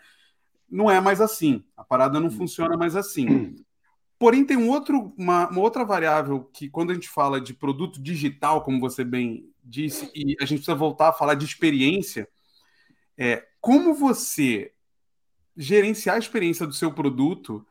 Não 0.69 0.89
é 0.89 0.99
mais 0.99 1.21
assim. 1.21 1.63
A 1.77 1.83
parada 1.83 2.19
não 2.19 2.29
funciona 2.29 2.75
mais 2.75 2.95
assim. 2.95 3.55
Porém, 4.25 4.43
tem 4.43 4.57
um 4.57 4.69
outro, 4.69 5.13
uma, 5.15 5.47
uma 5.49 5.61
outra 5.61 5.85
variável 5.85 6.49
que, 6.51 6.67
quando 6.67 6.89
a 6.89 6.95
gente 6.95 7.07
fala 7.07 7.39
de 7.39 7.53
produto 7.53 8.01
digital, 8.01 8.63
como 8.63 8.79
você 8.79 9.03
bem 9.03 9.53
disse, 9.63 10.09
e 10.15 10.35
a 10.41 10.45
gente 10.45 10.61
precisa 10.61 10.73
voltar 10.73 11.09
a 11.09 11.13
falar 11.13 11.35
de 11.35 11.45
experiência, 11.45 12.27
é, 13.15 13.45
como 13.61 13.93
você 13.93 14.71
gerenciar 15.55 16.15
a 16.15 16.17
experiência 16.17 16.65
do 16.65 16.73
seu 16.73 16.91
produto 16.91 17.63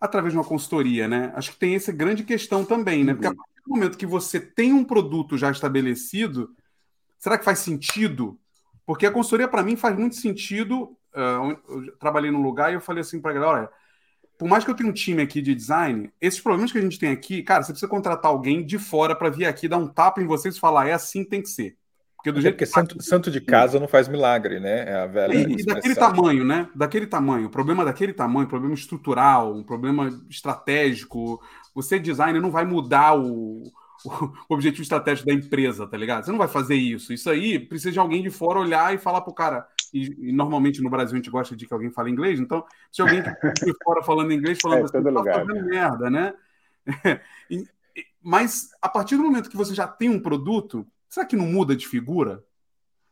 através 0.00 0.32
de 0.32 0.38
uma 0.38 0.46
consultoria, 0.46 1.06
né? 1.06 1.30
Acho 1.36 1.52
que 1.52 1.58
tem 1.58 1.74
essa 1.74 1.92
grande 1.92 2.24
questão 2.24 2.64
também, 2.64 3.04
né? 3.04 3.12
Porque 3.12 3.26
a 3.26 3.30
uhum. 3.30 3.36
partir 3.36 3.62
do 3.62 3.70
momento 3.70 3.98
que 3.98 4.06
você 4.06 4.40
tem 4.40 4.72
um 4.72 4.84
produto 4.84 5.36
já 5.36 5.50
estabelecido, 5.50 6.56
será 7.18 7.36
que 7.36 7.44
faz 7.44 7.58
sentido? 7.58 8.40
Porque 8.86 9.04
a 9.04 9.12
consultoria, 9.12 9.46
para 9.46 9.62
mim, 9.62 9.76
faz 9.76 9.94
muito 9.94 10.16
sentido. 10.16 10.96
Uh, 11.14 11.84
eu 11.84 11.96
trabalhei 11.98 12.30
num 12.30 12.42
lugar 12.42 12.72
e 12.72 12.76
eu 12.76 12.80
falei 12.80 13.02
assim 13.02 13.20
para 13.20 13.32
a 13.32 13.34
galera: 13.34 13.52
olha, 13.52 13.70
por 14.42 14.48
mais 14.48 14.64
que 14.64 14.70
eu 14.72 14.74
tenha 14.74 14.90
um 14.90 14.92
time 14.92 15.22
aqui 15.22 15.40
de 15.40 15.54
design, 15.54 16.10
esses 16.20 16.40
problemas 16.40 16.72
que 16.72 16.78
a 16.78 16.80
gente 16.80 16.98
tem 16.98 17.10
aqui, 17.10 17.44
cara, 17.44 17.62
você 17.62 17.70
precisa 17.70 17.88
contratar 17.88 18.28
alguém 18.28 18.66
de 18.66 18.76
fora 18.76 19.14
para 19.14 19.30
vir 19.30 19.44
aqui 19.44 19.68
dar 19.68 19.76
um 19.76 19.86
tapa 19.86 20.20
em 20.20 20.26
vocês 20.26 20.56
e 20.56 20.60
falar: 20.60 20.88
é 20.88 20.92
assim 20.92 21.22
que 21.22 21.30
tem 21.30 21.40
que 21.40 21.48
ser. 21.48 21.76
Porque 22.16 22.32
do 22.32 22.40
jeito 22.40 22.56
que 22.56 22.66
santo, 22.66 23.00
santo 23.00 23.30
de 23.30 23.40
casa 23.40 23.78
não 23.78 23.86
faz 23.86 24.08
milagre, 24.08 24.58
né? 24.58 24.90
É 24.90 24.94
a 24.96 25.06
velha 25.06 25.32
e, 25.32 25.60
e 25.60 25.64
daquele 25.64 25.94
tamanho, 25.94 26.44
né? 26.44 26.68
Daquele 26.74 27.06
tamanho, 27.06 27.46
o 27.46 27.50
problema 27.50 27.84
daquele 27.84 28.12
tamanho, 28.12 28.48
problema 28.48 28.74
estrutural, 28.74 29.54
um 29.54 29.62
problema 29.62 30.08
estratégico. 30.28 31.40
Você 31.72 32.00
designer 32.00 32.40
não 32.40 32.50
vai 32.50 32.64
mudar 32.64 33.16
o, 33.16 33.62
o 34.04 34.32
objetivo 34.48 34.82
estratégico 34.82 35.28
da 35.28 35.34
empresa, 35.34 35.86
tá 35.86 35.96
ligado? 35.96 36.24
Você 36.24 36.32
não 36.32 36.38
vai 36.38 36.48
fazer 36.48 36.74
isso. 36.74 37.12
Isso 37.12 37.30
aí 37.30 37.60
precisa 37.60 37.92
de 37.92 37.98
alguém 38.00 38.22
de 38.22 38.30
fora 38.30 38.58
olhar 38.58 38.92
e 38.92 38.98
falar 38.98 39.20
pro 39.20 39.32
cara. 39.32 39.68
E, 39.92 40.28
e 40.28 40.32
normalmente 40.32 40.82
no 40.82 40.90
Brasil 40.90 41.14
a 41.14 41.16
gente 41.16 41.30
gosta 41.30 41.54
de 41.54 41.66
que 41.66 41.72
alguém 41.74 41.90
fale 41.90 42.10
inglês, 42.10 42.40
então 42.40 42.64
se 42.90 43.02
alguém 43.02 43.22
de 43.22 43.74
fora 43.84 44.02
falando 44.02 44.32
inglês, 44.32 44.58
falando 44.60 44.80
é, 44.82 44.84
assim, 44.84 45.02
tá 45.02 45.10
lugar. 45.10 45.46
fazendo 45.46 45.64
merda, 45.66 46.10
né? 46.10 46.34
e, 47.50 47.64
mas 48.22 48.70
a 48.80 48.88
partir 48.88 49.16
do 49.16 49.22
momento 49.22 49.50
que 49.50 49.56
você 49.56 49.74
já 49.74 49.86
tem 49.86 50.08
um 50.08 50.20
produto, 50.20 50.86
Será 51.12 51.26
que 51.26 51.36
não 51.36 51.44
muda 51.44 51.76
de 51.76 51.86
figura? 51.86 52.42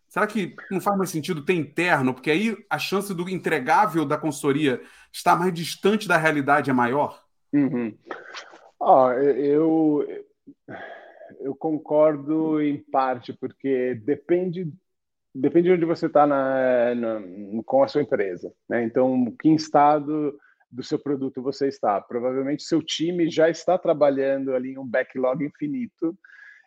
Será 0.08 0.26
que 0.26 0.56
não 0.70 0.80
faz 0.80 0.96
mais 0.96 1.10
sentido 1.10 1.44
ter 1.44 1.52
interno? 1.52 2.14
Porque 2.14 2.30
aí 2.30 2.56
a 2.70 2.78
chance 2.78 3.12
do 3.12 3.28
entregável 3.28 4.06
da 4.06 4.16
consultoria 4.16 4.80
estar 5.12 5.36
mais 5.36 5.52
distante 5.52 6.08
da 6.08 6.16
realidade 6.16 6.70
é 6.70 6.72
maior? 6.72 7.22
Uhum. 7.52 7.94
Oh, 8.78 9.10
eu, 9.10 10.24
eu 11.40 11.54
concordo 11.54 12.58
em 12.62 12.78
parte, 12.78 13.34
porque 13.34 14.00
depende, 14.02 14.72
depende 15.34 15.68
de 15.68 15.74
onde 15.74 15.84
você 15.84 16.06
está 16.06 16.26
com 17.64 17.82
a 17.82 17.88
sua 17.88 18.02
empresa. 18.02 18.52
Né? 18.68 18.84
Então, 18.84 19.34
que 19.40 19.48
estado 19.50 20.36
do 20.70 20.82
seu 20.82 20.98
produto 20.98 21.42
você 21.42 21.68
está? 21.68 22.00
Provavelmente 22.00 22.62
seu 22.62 22.82
time 22.82 23.28
já 23.30 23.48
está 23.48 23.76
trabalhando 23.76 24.54
ali 24.54 24.72
em 24.72 24.78
um 24.78 24.86
backlog 24.86 25.44
infinito 25.44 26.16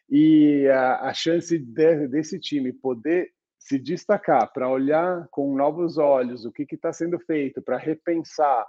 e 0.10 0.68
a, 0.68 1.10
a 1.10 1.14
chance 1.14 1.58
de, 1.58 2.08
desse 2.08 2.40
time 2.40 2.74
poder 2.74 3.32
se 3.58 3.80
destacar, 3.80 4.52
para 4.52 4.70
olhar 4.70 5.26
com 5.32 5.56
novos 5.56 5.98
olhos 5.98 6.44
o 6.44 6.52
que 6.52 6.68
está 6.70 6.92
sendo 6.92 7.18
feito, 7.20 7.62
para 7.62 7.78
repensar, 7.78 8.66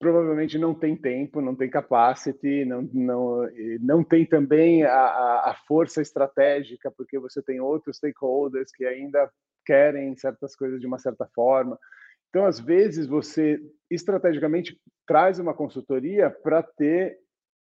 provavelmente 0.00 0.58
não 0.58 0.74
tem 0.74 0.96
tempo, 0.96 1.42
não 1.42 1.54
tem 1.54 1.68
capacity, 1.68 2.64
não, 2.64 2.82
não, 2.92 3.48
não 3.80 4.02
tem 4.02 4.24
também 4.24 4.82
a, 4.82 5.50
a 5.50 5.56
força 5.68 6.00
estratégica, 6.00 6.90
porque 6.90 7.18
você 7.18 7.42
tem 7.42 7.60
outros 7.60 7.98
stakeholders 7.98 8.72
que 8.72 8.86
ainda 8.86 9.30
querem 9.64 10.16
certas 10.16 10.56
coisas 10.56 10.80
de 10.80 10.86
uma 10.86 10.98
certa 10.98 11.28
forma. 11.34 11.78
Então, 12.30 12.46
às 12.46 12.58
vezes, 12.58 13.06
você 13.06 13.60
estrategicamente 13.90 14.80
traz 15.06 15.38
uma 15.38 15.52
consultoria 15.52 16.30
para 16.30 16.62
ter 16.62 17.18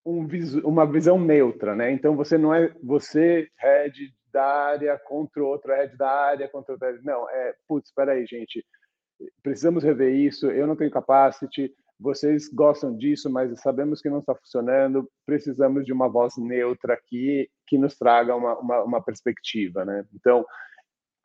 um, 0.03 0.27
uma 0.63 0.89
visão 0.89 1.19
neutra, 1.19 1.75
né? 1.75 1.91
Então 1.91 2.15
você 2.15 2.37
não 2.37 2.53
é 2.53 2.73
você 2.81 3.49
head 3.57 4.13
da 4.31 4.45
área 4.45 4.99
contra 4.99 5.43
outro 5.43 5.73
head 5.73 5.95
da 5.97 6.09
área 6.09 6.47
contra 6.47 6.73
outra. 6.73 6.99
Não, 7.03 7.29
é, 7.29 7.55
putz, 7.67 7.89
espera 7.89 8.13
aí, 8.13 8.25
gente, 8.25 8.65
precisamos 9.43 9.83
rever 9.83 10.13
isso, 10.13 10.49
eu 10.49 10.67
não 10.67 10.75
tenho 10.75 10.91
capacity, 10.91 11.73
vocês 11.99 12.49
gostam 12.49 12.95
disso, 12.95 13.29
mas 13.29 13.59
sabemos 13.61 14.01
que 14.01 14.09
não 14.09 14.19
está 14.19 14.35
funcionando, 14.35 15.09
precisamos 15.25 15.85
de 15.85 15.93
uma 15.93 16.09
voz 16.09 16.35
neutra 16.37 16.93
aqui 16.93 17.49
que 17.65 17.77
nos 17.77 17.97
traga 17.97 18.35
uma, 18.35 18.57
uma, 18.59 18.83
uma 18.83 19.01
perspectiva, 19.01 19.85
né? 19.85 20.05
Então, 20.13 20.45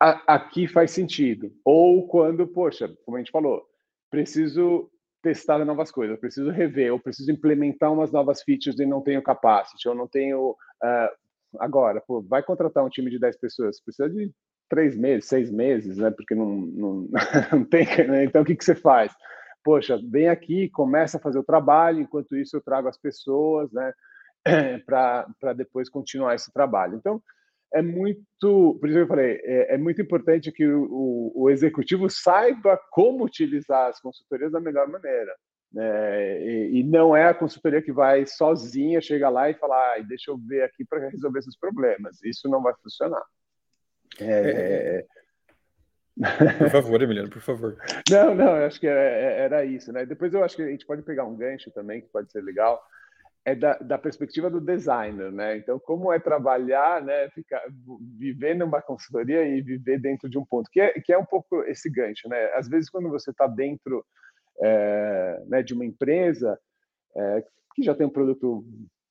a, 0.01 0.35
aqui 0.35 0.67
faz 0.67 0.91
sentido. 0.91 1.51
Ou 1.65 2.07
quando, 2.07 2.47
poxa, 2.47 2.91
como 3.05 3.17
a 3.17 3.19
gente 3.19 3.31
falou, 3.31 3.63
preciso 4.09 4.89
testar 5.21 5.63
novas 5.63 5.91
coisas, 5.91 6.19
preciso 6.19 6.49
rever, 6.49 6.87
eu 6.87 6.99
preciso 6.99 7.31
implementar 7.31 7.93
umas 7.93 8.11
novas 8.11 8.41
features 8.41 8.79
e 8.79 8.85
não 8.85 9.01
tenho 9.01 9.21
capacity, 9.21 9.85
eu 9.85 9.93
não 9.93 10.07
tenho. 10.07 10.51
Uh, 10.83 11.09
agora, 11.59 12.01
pô, 12.01 12.21
vai 12.21 12.41
contratar 12.41 12.83
um 12.83 12.89
time 12.89 13.11
de 13.11 13.19
10 13.19 13.37
pessoas, 13.37 13.81
precisa 13.81 14.09
de 14.09 14.31
três 14.67 14.95
meses, 14.97 15.25
seis 15.25 15.51
meses, 15.51 15.97
né? 15.97 16.09
Porque 16.09 16.33
não, 16.33 16.55
não, 16.55 17.09
não 17.51 17.65
tem. 17.65 17.85
Né? 18.07 18.23
Então, 18.23 18.41
o 18.41 18.45
que, 18.45 18.55
que 18.55 18.63
você 18.63 18.73
faz? 18.73 19.13
Poxa, 19.63 19.99
vem 20.03 20.27
aqui, 20.27 20.69
começa 20.69 21.17
a 21.17 21.21
fazer 21.21 21.39
o 21.39 21.43
trabalho, 21.43 22.01
enquanto 22.01 22.35
isso 22.35 22.57
eu 22.57 22.61
trago 22.61 22.87
as 22.87 22.97
pessoas, 22.97 23.71
né? 23.71 23.93
Para 24.85 25.53
depois 25.55 25.89
continuar 25.89 26.35
esse 26.35 26.51
trabalho. 26.51 26.95
Então, 26.95 27.21
é 27.73 27.81
muito, 27.81 28.77
por 28.79 28.89
isso 28.89 28.97
que 28.97 29.03
eu 29.03 29.07
falei, 29.07 29.39
é, 29.43 29.75
é 29.75 29.77
muito 29.77 30.01
importante 30.01 30.51
que 30.51 30.67
o, 30.67 30.83
o, 30.91 31.43
o, 31.43 31.49
executivo 31.49 32.09
saiba 32.09 32.77
como 32.91 33.23
utilizar 33.23 33.89
as 33.89 33.99
consultorias 34.01 34.51
da 34.51 34.59
melhor 34.59 34.87
maneira. 34.89 35.33
Né? 35.71 36.41
E, 36.43 36.79
e, 36.79 36.83
não 36.83 37.15
é 37.15 37.27
a 37.27 37.33
consultoria 37.33 37.81
que 37.81 37.93
vai 37.93 38.25
sozinha 38.25 38.99
chegar 38.99 39.29
lá 39.29 39.49
e 39.49 39.53
falar, 39.53 39.95
ah, 39.95 40.01
deixa 40.01 40.31
eu 40.31 40.37
ver 40.37 40.63
aqui 40.63 40.83
para 40.83 41.07
resolver 41.07 41.39
esses 41.39 41.57
problemas. 41.57 42.21
Isso 42.23 42.49
não 42.49 42.61
vai 42.61 42.73
funcionar. 42.83 43.23
É, 44.19 44.25
é, 44.25 45.05
Por 46.57 46.69
favor, 46.69 47.01
Emiliano, 47.01 47.29
por 47.29 47.41
favor. 47.41 47.77
Não, 48.09 48.35
não, 48.35 48.57
eu 48.57 48.65
acho 48.65 48.79
que 48.79 48.87
era, 48.87 48.99
era, 48.99 49.65
isso, 49.65 49.91
né? 49.93 50.05
Depois 50.05 50.33
eu 50.33 50.43
acho 50.43 50.55
que 50.55 50.61
a 50.61 50.67
gente 50.67 50.85
pode 50.85 51.01
pegar 51.03 51.25
um 51.25 51.35
gancho 51.35 51.71
também, 51.71 52.01
que 52.01 52.09
pode 52.09 52.31
ser 52.31 52.41
legal, 52.41 52.81
é 53.45 53.55
da, 53.55 53.77
da 53.77 53.97
perspectiva 53.97 54.49
do 54.49 54.59
designer, 54.59 55.31
né? 55.31 55.57
Então, 55.57 55.79
como 55.79 56.11
é 56.11 56.19
trabalhar, 56.19 57.01
né? 57.01 57.29
Ficar, 57.29 57.61
viver 58.17 58.55
numa 58.55 58.81
consultoria 58.81 59.47
e 59.47 59.61
viver 59.61 59.99
dentro 59.99 60.29
de 60.29 60.37
um 60.37 60.45
ponto, 60.45 60.69
que 60.69 60.81
é, 60.81 60.91
que 60.99 61.13
é 61.13 61.17
um 61.17 61.25
pouco 61.25 61.63
esse 61.63 61.89
gancho, 61.89 62.27
né? 62.27 62.51
Às 62.55 62.67
vezes, 62.67 62.89
quando 62.89 63.09
você 63.09 63.31
está 63.31 63.47
dentro 63.47 64.05
é, 64.61 65.43
né, 65.47 65.63
de 65.63 65.73
uma 65.73 65.85
empresa 65.85 66.59
é, 67.15 67.43
que 67.73 67.83
já 67.83 67.95
tem 67.95 68.05
um 68.05 68.11
produto 68.11 68.63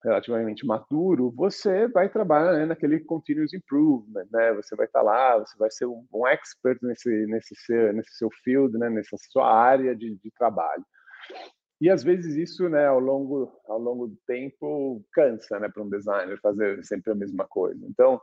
relativamente 0.03 0.67
maduro, 0.67 1.31
você 1.31 1.87
vai 1.89 2.09
trabalhar 2.09 2.53
né, 2.53 2.67
naquele 2.67 3.01
continuous 3.01 3.53
improvement, 3.53 4.27
né? 4.33 4.53
Você 4.55 4.75
vai 4.75 4.87
estar 4.87 5.01
tá 5.01 5.05
lá, 5.05 5.39
você 5.39 5.57
vai 5.59 5.71
ser 5.71 5.87
um, 5.87 6.07
um, 6.13 6.27
expert 6.27 6.79
nesse 6.83 7.27
nesse 7.27 7.55
seu, 7.55 7.93
nesse 7.93 8.17
seu 8.17 8.31
field, 8.43 8.77
né? 8.79 8.89
Nessa 8.89 9.17
sua 9.31 9.53
área 9.53 9.95
de, 9.95 10.17
de 10.17 10.31
trabalho. 10.33 10.85
E 11.81 11.89
às 11.89 12.03
vezes 12.03 12.37
isso, 12.37 12.69
né, 12.69 12.87
ao 12.87 13.01
longo 13.01 13.51
ao 13.67 13.79
longo 13.79 14.09
do 14.09 14.17
tempo 14.27 15.03
cansa, 15.13 15.59
né, 15.59 15.69
para 15.69 15.83
um 15.83 15.89
designer 15.89 16.39
fazer 16.41 16.85
sempre 16.85 17.13
a 17.13 17.15
mesma 17.15 17.47
coisa. 17.47 17.87
Então, 17.87 18.21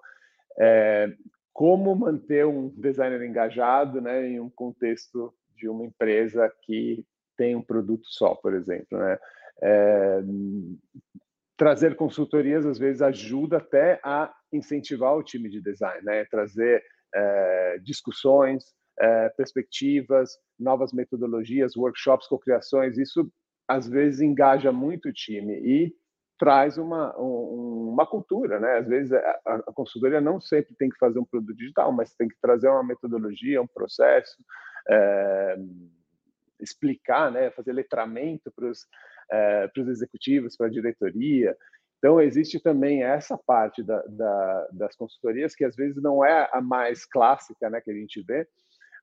é, 0.60 1.12
como 1.54 1.96
manter 1.96 2.46
um 2.46 2.70
designer 2.70 3.24
engajado, 3.24 4.00
né, 4.00 4.28
em 4.28 4.40
um 4.40 4.50
contexto 4.50 5.34
de 5.56 5.68
uma 5.68 5.86
empresa 5.86 6.52
que 6.62 7.04
tem 7.36 7.56
um 7.56 7.62
produto 7.62 8.06
só, 8.06 8.36
por 8.36 8.54
exemplo, 8.54 8.98
né? 8.98 9.18
É, 9.60 10.22
trazer 11.58 11.96
consultorias 11.96 12.66
às 12.66 12.78
vezes 12.78 13.02
ajuda 13.02 13.58
até 13.58 14.00
a 14.04 14.32
incentivar 14.54 15.16
o 15.16 15.24
time 15.24 15.50
de 15.50 15.60
design, 15.60 16.04
né? 16.06 16.24
Trazer 16.26 16.84
é, 17.14 17.80
discussões, 17.84 18.64
é, 19.00 19.30
perspectivas, 19.30 20.38
novas 20.60 20.94
metodologias, 20.94 21.76
workshops, 21.76 22.28
cocriações. 22.28 22.98
Isso 22.98 23.30
às 23.68 23.88
vezes 23.88 24.22
engaja 24.22 24.72
muito 24.72 25.10
o 25.10 25.14
time 25.14 25.54
e 25.60 25.94
traz 26.38 26.78
uma, 26.78 27.20
um, 27.20 27.90
uma 27.92 28.06
cultura, 28.06 28.60
né? 28.60 28.78
Às 28.78 28.88
vezes 28.88 29.12
a, 29.12 29.40
a, 29.46 29.74
consultoria 29.74 30.22
não 30.22 30.40
sempre 30.40 30.76
tem 30.76 30.90
que 30.90 30.98
fazer 30.98 31.18
um 31.18 31.26
produto 31.26 31.58
digital, 31.58 31.92
mas 31.92 32.14
tem 32.14 32.28
que 32.28 32.38
trazer 32.40 32.70
uma 32.70 32.84
metodologia, 32.84 33.62
um 33.62 33.68
processo, 33.68 34.38
é, 34.88 35.58
explicar, 36.60 37.32
né? 37.32 37.50
Fazer 37.50 37.74
letramento 37.74 38.52
para 38.56 38.70
os 38.70 38.86
é, 39.32 39.68
para 39.68 39.82
os 39.84 39.90
executivos, 39.90 40.56
para 40.56 40.68
a 40.68 40.72
diretoria. 40.72 41.56
Então, 41.98 42.22
existe 42.22 42.60
também 42.60 43.04
essa 43.04 43.38
parte 43.38 43.84
da, 43.84 44.02
da, 44.08 44.68
das 44.72 44.96
consultorias, 44.96 45.56
que 45.56 45.66
às 45.66 45.76
vezes 45.76 46.02
não 46.02 46.24
é 46.24 46.50
a 46.52 46.62
mais 46.62 47.06
clássica 47.06 47.70
né, 47.70 47.82
que 47.82 47.92
a 47.92 47.94
gente 47.94 48.22
vê, 48.22 48.48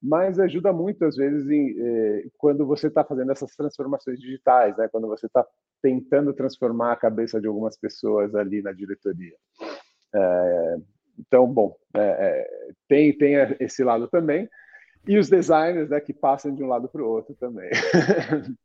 mas 0.01 0.39
ajuda 0.39 0.72
muito, 0.72 1.05
às 1.05 1.16
vezes, 1.16 1.49
em, 1.51 1.75
eh, 1.79 2.27
quando 2.37 2.66
você 2.66 2.89
está 2.89 3.03
fazendo 3.03 3.33
essas 3.33 3.57
transformações 3.57 4.20
digitais, 4.20 4.77
né, 4.77 4.87
quando 4.89 5.09
você 5.09 5.27
está 5.27 5.47
tentando 5.83 6.35
transformar 6.35 6.93
a 6.93 6.97
cabeça 6.97 7.41
de 7.41 7.47
algumas 7.47 7.77
pessoas 7.77 8.35
ali 8.35 8.61
na 8.61 8.72
diretoria. 8.72 9.35
É, 10.14 10.77
então, 11.18 11.47
bom, 11.47 11.75
é, 11.95 12.47
tem, 12.87 13.16
tem 13.16 13.35
esse 13.59 13.83
lado 13.83 14.07
também, 14.09 14.49
e 15.07 15.18
os 15.18 15.29
designers 15.29 15.91
né, 15.91 16.01
que 16.01 16.12
passam 16.12 16.55
de 16.55 16.62
um 16.62 16.68
lado 16.68 16.89
para 16.89 17.03
o 17.03 17.09
outro 17.09 17.35
também. 17.35 17.70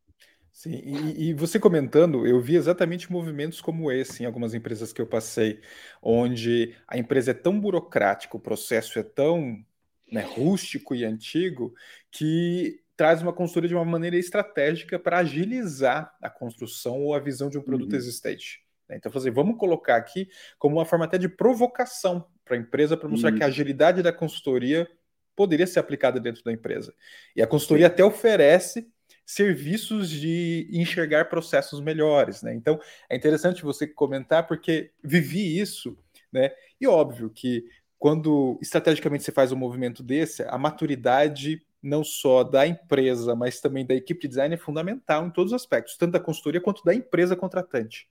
Sim, 0.52 0.80
e, 0.84 1.28
e, 1.28 1.34
você 1.34 1.58
comentando, 1.58 2.26
eu 2.26 2.40
vi 2.40 2.56
exatamente 2.56 3.10
movimentos 3.10 3.60
como 3.60 3.90
esse 3.90 4.22
em 4.22 4.26
algumas 4.26 4.52
empresas 4.52 4.92
que 4.92 5.00
eu 5.00 5.06
passei, 5.06 5.60
onde 6.02 6.74
a 6.86 6.98
empresa 6.98 7.30
é 7.30 7.34
tão 7.34 7.58
burocrática, 7.58 8.36
o 8.36 8.40
processo 8.40 8.98
é 8.98 9.02
tão 9.02 9.64
né, 10.10 10.22
rústico 10.22 10.94
e 10.94 11.04
antigo, 11.04 11.72
que 12.10 12.80
traz 12.96 13.22
uma 13.22 13.32
consultoria 13.32 13.68
de 13.68 13.74
uma 13.74 13.84
maneira 13.84 14.16
estratégica 14.16 14.98
para 14.98 15.18
agilizar 15.18 16.14
a 16.20 16.28
construção 16.28 17.00
ou 17.00 17.14
a 17.14 17.18
visão 17.18 17.48
de 17.48 17.56
um 17.56 17.62
produto 17.62 17.92
uhum. 17.92 17.98
existente. 17.98 18.62
Né. 18.86 18.96
Então, 18.96 19.10
fazer, 19.10 19.30
vamos 19.30 19.56
colocar 19.56 19.96
aqui 19.96 20.28
como 20.58 20.76
uma 20.76 20.84
forma 20.84 21.06
até 21.06 21.16
de 21.16 21.28
provocação 21.28 22.26
para 22.44 22.56
a 22.56 22.60
empresa, 22.60 22.96
para 22.96 23.08
mostrar 23.08 23.30
uhum. 23.30 23.38
que 23.38 23.44
a 23.44 23.46
agilidade 23.46 24.02
da 24.02 24.12
consultoria 24.12 24.86
poderia 25.34 25.66
ser 25.66 25.78
aplicada 25.78 26.20
dentro 26.20 26.44
da 26.44 26.52
empresa. 26.52 26.92
E 27.34 27.40
a 27.40 27.46
consultoria 27.46 27.86
até 27.86 28.04
oferece 28.04 28.86
serviços 29.30 30.10
de 30.10 30.68
enxergar 30.72 31.26
processos 31.26 31.80
melhores, 31.80 32.42
né? 32.42 32.52
Então 32.52 32.80
é 33.08 33.14
interessante 33.14 33.62
você 33.62 33.86
comentar 33.86 34.48
porque 34.48 34.90
vivi 35.04 35.56
isso, 35.56 35.96
né? 36.32 36.50
E 36.80 36.86
óbvio 36.88 37.30
que 37.30 37.64
quando 37.96 38.58
estrategicamente 38.60 39.22
você 39.22 39.30
faz 39.30 39.52
um 39.52 39.56
movimento 39.56 40.02
desse, 40.02 40.42
a 40.42 40.58
maturidade 40.58 41.64
não 41.80 42.02
só 42.02 42.42
da 42.42 42.66
empresa, 42.66 43.36
mas 43.36 43.60
também 43.60 43.86
da 43.86 43.94
equipe 43.94 44.22
de 44.22 44.28
design 44.28 44.52
é 44.52 44.58
fundamental 44.58 45.24
em 45.24 45.30
todos 45.30 45.52
os 45.52 45.62
aspectos, 45.62 45.96
tanto 45.96 46.12
da 46.12 46.20
consultoria 46.20 46.60
quanto 46.60 46.82
da 46.82 46.92
empresa 46.92 47.36
contratante. 47.36 48.08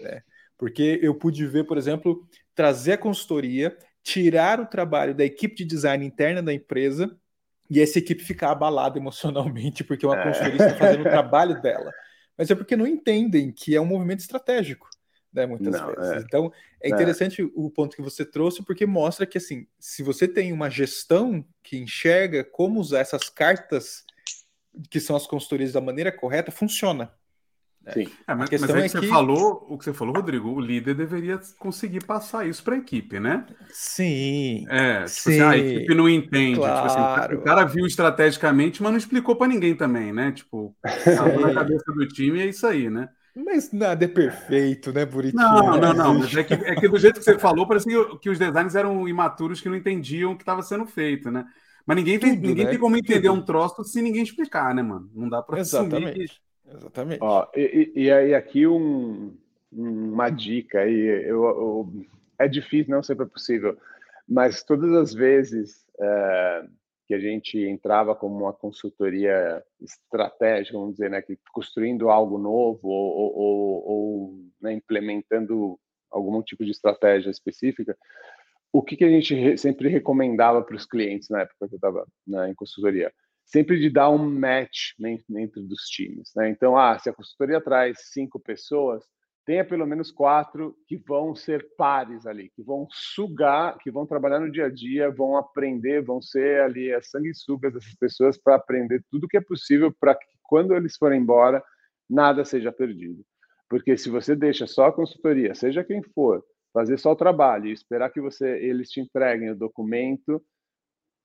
Né? 0.00 0.20
Porque 0.58 0.98
eu 1.00 1.14
pude 1.14 1.46
ver, 1.46 1.64
por 1.64 1.78
exemplo, 1.78 2.26
trazer 2.56 2.94
a 2.94 2.98
consultoria, 2.98 3.78
tirar 4.02 4.58
o 4.58 4.66
trabalho 4.66 5.14
da 5.14 5.24
equipe 5.24 5.54
de 5.54 5.64
design 5.64 6.04
interna 6.04 6.42
da 6.42 6.52
empresa 6.52 7.16
e 7.70 7.80
essa 7.80 8.00
equipe 8.00 8.24
ficar 8.24 8.50
abalada 8.50 8.98
emocionalmente 8.98 9.84
porque 9.84 10.04
uma 10.04 10.20
é. 10.20 10.24
consultoria 10.24 10.56
está 10.56 10.74
fazendo 10.76 11.00
o 11.02 11.04
trabalho 11.10 11.62
dela. 11.62 11.92
Mas 12.36 12.50
é 12.50 12.54
porque 12.54 12.76
não 12.76 12.86
entendem 12.86 13.52
que 13.52 13.76
é 13.76 13.80
um 13.80 13.86
movimento 13.86 14.20
estratégico, 14.20 14.88
né, 15.32 15.46
muitas 15.46 15.72
não, 15.72 15.94
vezes. 15.94 16.12
É. 16.12 16.18
Então, 16.18 16.52
é, 16.82 16.88
é. 16.88 16.92
interessante 16.92 17.42
é. 17.42 17.44
o 17.54 17.70
ponto 17.70 17.94
que 17.94 18.02
você 18.02 18.24
trouxe, 18.24 18.64
porque 18.64 18.84
mostra 18.86 19.24
que, 19.24 19.38
assim, 19.38 19.66
se 19.78 20.02
você 20.02 20.26
tem 20.26 20.52
uma 20.52 20.68
gestão 20.68 21.44
que 21.62 21.78
enxerga 21.78 22.42
como 22.42 22.80
usar 22.80 23.00
essas 23.00 23.28
cartas 23.28 24.04
que 24.90 24.98
são 24.98 25.14
as 25.14 25.26
consultorias 25.26 25.72
da 25.72 25.80
maneira 25.80 26.10
correta, 26.10 26.50
funciona. 26.50 27.12
É. 27.86 27.92
Sim. 27.92 28.08
É, 28.26 28.34
mas, 28.34 28.50
mas 28.50 28.70
é 28.70 28.82
que 28.82 28.88
você 28.88 29.06
falou, 29.06 29.66
o 29.68 29.78
que 29.78 29.84
você 29.84 29.92
falou, 29.92 30.14
Rodrigo, 30.14 30.50
o 30.50 30.60
líder 30.60 30.94
deveria 30.94 31.40
conseguir 31.58 32.04
passar 32.04 32.46
isso 32.46 32.62
para 32.62 32.74
a 32.74 32.78
equipe, 32.78 33.18
né? 33.18 33.46
Sim. 33.70 34.66
É, 34.68 35.04
tipo 35.04 35.08
sim, 35.08 35.30
assim, 35.30 35.40
ah, 35.40 35.50
a 35.50 35.58
equipe 35.58 35.94
não 35.94 36.08
entende. 36.08 36.56
Claro. 36.56 36.88
Tipo 36.88 37.00
assim, 37.00 37.34
o 37.34 37.42
cara 37.42 37.64
viu 37.64 37.86
estrategicamente, 37.86 38.82
mas 38.82 38.92
não 38.92 38.98
explicou 38.98 39.34
para 39.34 39.48
ninguém 39.48 39.74
também, 39.74 40.12
né? 40.12 40.32
Tipo, 40.32 40.76
na 40.84 40.84
cabeça 41.54 41.92
do 41.92 42.06
time 42.08 42.40
é 42.40 42.46
isso 42.46 42.66
aí, 42.66 42.90
né? 42.90 43.08
Mas 43.34 43.72
nada 43.72 44.04
é 44.04 44.08
perfeito, 44.08 44.92
né, 44.92 45.06
Buritinho? 45.06 45.42
Não, 45.42 45.76
não, 45.78 45.94
não. 45.94 46.18
Mas 46.18 46.36
é, 46.36 46.44
que, 46.44 46.54
é 46.54 46.74
que 46.74 46.88
do 46.88 46.98
jeito 46.98 47.18
que 47.18 47.24
você 47.24 47.38
falou, 47.38 47.66
parece 47.66 47.86
que, 47.86 48.18
que 48.18 48.28
os 48.28 48.38
designers 48.38 48.74
eram 48.74 49.08
imaturos 49.08 49.60
que 49.60 49.68
não 49.68 49.76
entendiam 49.76 50.32
o 50.32 50.36
que 50.36 50.42
estava 50.42 50.62
sendo 50.62 50.84
feito, 50.84 51.30
né? 51.30 51.44
Mas 51.86 51.96
ninguém 51.96 52.18
tem, 52.18 52.34
Tudo, 52.34 52.46
ninguém 52.46 52.64
né? 52.64 52.70
tem 52.72 52.78
como 52.78 52.96
entender 52.96 53.28
Tudo. 53.28 53.40
um 53.40 53.44
troço 53.44 53.82
se 53.84 54.02
ninguém 54.02 54.22
explicar, 54.22 54.74
né, 54.74 54.82
mano? 54.82 55.10
Não 55.14 55.28
dá 55.28 55.42
para 55.42 55.58
Exatamente. 55.58 56.08
Assumir 56.08 56.49
Exatamente. 56.74 57.22
Ó, 57.22 57.46
e, 57.54 57.92
e 57.94 58.10
aí 58.10 58.34
aqui 58.34 58.66
um, 58.66 59.36
uma 59.72 60.30
dica 60.30 60.80
aí, 60.80 61.00
eu, 61.26 61.44
eu, 61.44 61.92
é 62.38 62.48
difícil, 62.48 62.94
não 62.94 63.02
sempre 63.02 63.26
é 63.26 63.28
possível, 63.28 63.76
mas 64.28 64.62
todas 64.62 64.92
as 64.92 65.12
vezes 65.12 65.86
é, 66.00 66.64
que 67.06 67.14
a 67.14 67.18
gente 67.18 67.58
entrava 67.58 68.14
como 68.14 68.44
uma 68.44 68.52
consultoria 68.52 69.62
estratégica, 69.80 70.78
vamos 70.78 70.92
dizer, 70.94 71.10
né, 71.10 71.20
que 71.20 71.36
construindo 71.52 72.08
algo 72.08 72.38
novo 72.38 72.88
ou, 72.88 73.36
ou, 73.36 73.88
ou 73.88 74.34
né, 74.60 74.72
implementando 74.72 75.78
algum 76.10 76.40
tipo 76.42 76.64
de 76.64 76.70
estratégia 76.70 77.30
específica, 77.30 77.96
o 78.72 78.82
que, 78.82 78.96
que 78.96 79.04
a 79.04 79.08
gente 79.08 79.58
sempre 79.58 79.88
recomendava 79.88 80.62
para 80.62 80.76
os 80.76 80.86
clientes 80.86 81.28
na 81.28 81.40
época 81.40 81.68
que 81.68 81.74
eu 81.74 81.78
estava 81.78 82.06
né, 82.26 82.50
em 82.50 82.54
consultoria? 82.54 83.12
Sempre 83.50 83.80
de 83.80 83.90
dar 83.90 84.10
um 84.10 84.18
match 84.18 84.92
dentro 85.28 85.62
dos 85.62 85.82
times. 85.88 86.30
Né? 86.36 86.50
Então, 86.50 86.78
ah, 86.78 86.98
se 86.98 87.10
a 87.10 87.12
consultoria 87.12 87.60
traz 87.60 87.98
cinco 88.12 88.38
pessoas, 88.38 89.04
tenha 89.44 89.64
pelo 89.64 89.86
menos 89.86 90.12
quatro 90.12 90.76
que 90.86 90.96
vão 90.96 91.34
ser 91.34 91.66
pares 91.76 92.26
ali, 92.26 92.50
que 92.54 92.62
vão 92.62 92.86
sugar, 92.90 93.76
que 93.78 93.90
vão 93.90 94.06
trabalhar 94.06 94.38
no 94.38 94.52
dia 94.52 94.66
a 94.66 94.70
dia, 94.70 95.10
vão 95.10 95.36
aprender, 95.36 96.00
vão 96.02 96.22
ser 96.22 96.60
ali 96.62 96.92
as 96.92 97.10
sanguessugas 97.10 97.72
dessas 97.72 97.94
pessoas 97.96 98.38
para 98.38 98.54
aprender 98.54 99.04
tudo 99.10 99.26
que 99.26 99.36
é 99.36 99.40
possível 99.40 99.92
para 99.98 100.14
que 100.14 100.26
quando 100.44 100.74
eles 100.74 100.96
forem 100.96 101.20
embora, 101.20 101.62
nada 102.08 102.44
seja 102.44 102.70
perdido. 102.70 103.24
Porque 103.68 103.96
se 103.96 104.08
você 104.08 104.36
deixa 104.36 104.66
só 104.66 104.86
a 104.86 104.92
consultoria, 104.92 105.54
seja 105.54 105.82
quem 105.82 106.02
for, 106.02 106.44
fazer 106.72 106.98
só 106.98 107.12
o 107.12 107.16
trabalho 107.16 107.66
e 107.66 107.72
esperar 107.72 108.10
que 108.10 108.20
você 108.20 108.58
eles 108.58 108.90
te 108.90 109.00
entreguem 109.00 109.50
o 109.50 109.56
documento, 109.56 110.40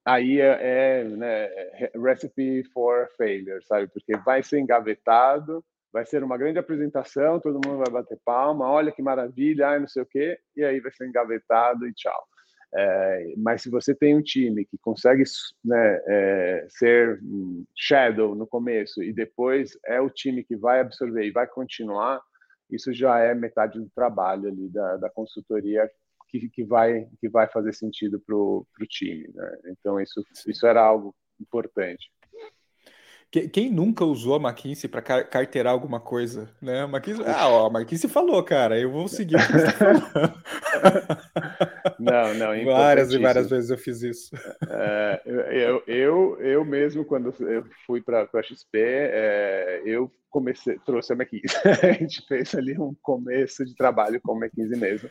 aí 0.06 0.40
é, 0.40 1.02
é 1.02 1.04
né, 1.04 1.50
recipe 1.96 2.64
for 2.72 3.10
failure, 3.18 3.66
sabe? 3.66 3.88
Porque 3.88 4.16
vai 4.18 4.44
ser 4.44 4.60
engavetado, 4.60 5.66
vai 5.92 6.06
ser 6.06 6.24
uma 6.24 6.38
grande 6.38 6.60
apresentação, 6.60 7.40
todo 7.40 7.66
mundo 7.66 7.78
vai 7.78 7.90
bater 7.90 8.20
palma, 8.24 8.70
olha 8.70 8.92
que 8.92 9.02
maravilha, 9.02 9.70
ai, 9.70 9.80
não 9.80 9.88
sei 9.88 10.04
o 10.04 10.06
quê, 10.06 10.38
e 10.56 10.64
aí 10.64 10.80
vai 10.80 10.92
ser 10.92 11.08
engavetado 11.08 11.88
e 11.88 11.94
tchau. 11.94 12.24
É, 12.78 13.34
mas 13.38 13.62
se 13.62 13.70
você 13.70 13.96
tem 13.96 14.16
um 14.16 14.22
time 14.22 14.66
que 14.66 14.78
consegue 14.78 15.24
né, 15.64 16.02
é, 16.08 16.68
ser 16.70 17.22
shadow 17.74 18.36
no 18.36 18.46
começo 18.46 19.02
e 19.02 19.14
depois 19.14 19.78
é 19.86 20.02
o 20.02 20.10
time 20.10 20.44
que 20.44 20.58
vai 20.58 20.82
absorver 20.82 21.26
e 21.26 21.32
vai 21.32 21.48
continuar, 21.48 22.22
isso 22.70 22.94
já 22.94 23.20
é 23.20 23.34
metade 23.34 23.80
do 23.80 23.90
trabalho 23.96 24.50
ali 24.50 24.68
da, 24.68 24.98
da 24.98 25.10
consultoria 25.10 25.90
que, 26.40 26.50
que, 26.50 26.64
vai, 26.64 27.08
que 27.20 27.30
vai 27.30 27.48
fazer 27.48 27.74
sentido 27.74 28.20
para 28.20 28.36
o 28.36 28.66
time. 28.88 29.28
Né? 29.34 29.58
Então, 29.68 30.00
isso, 30.00 30.24
isso 30.48 30.66
era 30.66 30.82
algo 30.82 31.16
importante. 31.40 32.10
Quem 33.52 33.70
nunca 33.70 34.06
usou 34.06 34.36
a 34.36 34.40
McKinsey 34.40 34.90
para 34.90 35.02
carteirar 35.02 35.74
alguma 35.74 36.00
coisa, 36.00 36.50
né? 36.62 36.84
A 36.84 36.86
McKinsey, 36.86 37.26
ah, 37.28 37.50
ó, 37.50 37.68
a 37.68 37.70
McKinsey 37.70 38.10
falou, 38.10 38.42
cara, 38.42 38.80
eu 38.80 38.90
vou 38.90 39.10
seguir 39.10 39.36
tá 39.36 40.34
Não, 42.00 42.34
não. 42.34 42.54
É 42.54 42.64
várias 42.66 43.12
e 43.12 43.18
várias 43.18 43.50
vezes 43.50 43.70
eu 43.70 43.78
fiz 43.78 44.02
isso. 44.02 44.30
É, 44.70 45.22
eu, 45.26 45.84
eu, 45.86 46.38
eu 46.40 46.64
mesmo, 46.64 47.04
quando 47.04 47.34
eu 47.42 47.66
fui 47.86 48.02
para 48.02 48.22
a 48.22 48.44
XP, 48.44 48.78
é, 48.78 49.82
eu 49.86 50.10
comecei, 50.30 50.80
trouxe 50.86 51.12
a 51.12 51.16
McKinsey. 51.16 51.60
a 51.84 51.92
gente 51.94 52.26
fez 52.28 52.56
ali 52.56 52.80
um 52.80 52.96
começo 53.02 53.66
de 53.66 53.76
trabalho 53.76 54.22
com 54.22 54.32
a 54.32 54.38
McKinsey 54.38 54.80
mesmo. 54.80 55.10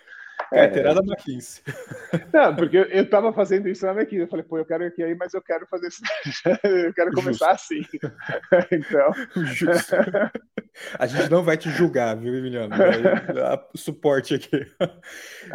Carteirada 0.50 1.00
é. 1.00 1.04
McKinsey. 1.04 1.62
Não, 2.32 2.54
porque 2.54 2.76
eu 2.76 3.02
estava 3.02 3.32
fazendo 3.32 3.68
isso 3.68 3.84
na 3.84 3.92
McKinsey. 3.92 4.20
Eu 4.20 4.28
falei, 4.28 4.44
pô, 4.44 4.58
eu 4.58 4.64
quero 4.64 4.84
ir 4.84 4.88
aqui 4.88 5.02
aí, 5.02 5.14
mas 5.14 5.34
eu 5.34 5.42
quero 5.42 5.66
fazer 5.66 5.88
isso. 5.88 6.02
eu 6.62 6.92
quero 6.92 7.12
começar 7.12 7.52
Justo. 7.52 7.74
assim. 7.74 7.82
então. 8.72 9.44
Justo. 9.44 9.96
A 10.98 11.06
gente 11.06 11.30
não 11.30 11.42
vai 11.42 11.56
te 11.56 11.70
julgar, 11.70 12.16
viu, 12.16 12.34
Emiliano? 12.34 12.74
suporte 13.74 14.34
aqui. 14.34 14.66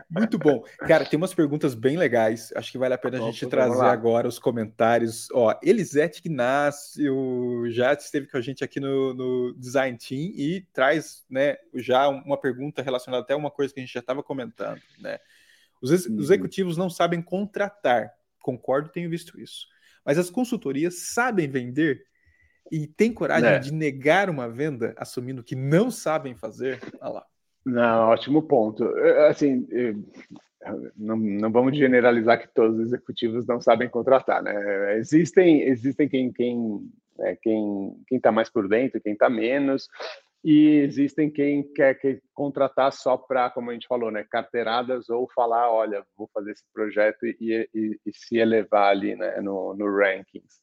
Muito 0.10 0.38
bom. 0.38 0.64
Cara, 0.80 1.06
tem 1.06 1.18
umas 1.18 1.34
perguntas 1.34 1.76
bem 1.76 1.98
legais. 1.98 2.54
Acho 2.56 2.72
que 2.72 2.78
vale 2.78 2.94
a 2.94 2.98
pena 2.98 3.18
a 3.18 3.22
gente 3.22 3.46
trazer 3.48 3.86
agora 3.86 4.28
os 4.28 4.40
comentários. 4.40 5.28
Ó, 5.34 5.58
Elisete 5.62 6.22
Ignácio 6.24 7.70
já 7.70 7.94
esteve 7.94 8.28
com 8.28 8.38
a 8.38 8.42
gente 8.42 8.64
aqui 8.64 8.80
no, 8.80 9.14
no 9.14 9.54
Design 9.58 9.98
Team 9.98 10.32
e 10.36 10.66
traz 10.74 11.26
né, 11.30 11.58
já 11.76 12.08
uma 12.08 12.40
pergunta 12.40 12.82
relacionada 12.82 13.24
até 13.24 13.36
uma 13.36 13.52
coisa 13.52 13.74
que 13.74 13.80
a 13.80 13.84
gente 13.84 13.94
já 13.94 14.00
estava 14.00 14.24
comentando. 14.24 14.69
Né? 15.00 15.18
Os, 15.82 15.92
ex 15.92 16.06
uhum. 16.06 16.20
executivos 16.20 16.78
não 16.78 16.90
sabem 16.90 17.22
contratar. 17.22 18.12
Concordo, 18.42 18.90
tenho 18.90 19.10
visto 19.10 19.40
isso. 19.40 19.68
Mas 20.06 20.18
as 20.18 20.30
consultorias 20.30 21.12
sabem 21.12 21.50
vender 21.50 22.04
e 22.72 22.88
têm 22.88 23.14
coragem 23.14 23.50
é. 23.50 23.60
de 23.60 23.74
negar 23.74 24.30
uma 24.30 24.48
venda, 24.48 24.94
assumindo 24.98 25.44
que 25.44 25.56
não 25.56 25.90
sabem 25.90 26.36
fazer? 26.36 26.80
Olha 27.02 27.14
lá. 27.14 27.26
Não, 27.66 28.10
ótimo 28.10 28.44
ponto. 28.44 28.84
Assim, 29.30 29.68
não, 30.98 31.16
não, 31.16 31.52
vamos 31.52 31.78
generalizar 31.78 32.40
que 32.40 32.48
todos 32.54 32.78
os 32.78 32.88
executivos 32.88 33.46
não 33.48 33.62
sabem 33.62 33.90
contratar, 33.90 34.42
né? 34.42 34.98
Existem, 34.98 35.62
existem 35.64 36.08
quem 36.08 36.32
quem 36.32 36.90
é, 37.20 37.36
quem 37.36 37.96
quem 38.08 38.18
está 38.18 38.32
mais 38.32 38.50
por 38.50 38.68
dentro, 38.68 39.02
quem 39.02 39.14
está 39.14 39.30
menos, 39.30 39.88
e 40.44 40.78
existem 40.78 41.30
quem 41.30 41.64
quer 41.74 41.96
que 41.96 42.22
contratar 42.34 42.94
só 42.94 43.18
para, 43.18 43.50
como 43.50 43.70
a 43.70 43.74
gente 43.74 43.88
falou, 43.88 44.10
né, 44.10 44.26
carteiradas 44.30 45.10
ou 45.10 45.30
falar, 45.34 45.72
olha, 45.72 46.06
vou 46.18 46.30
fazer 46.34 46.52
esse 46.52 46.64
projeto 46.74 47.26
e, 47.26 47.68
e, 47.74 48.00
e 48.06 48.14
se 48.14 48.38
elevar 48.38 48.90
ali 48.92 49.16
né, 49.16 49.42
no, 49.42 49.74
no 49.76 49.86
rankings. 49.94 50.62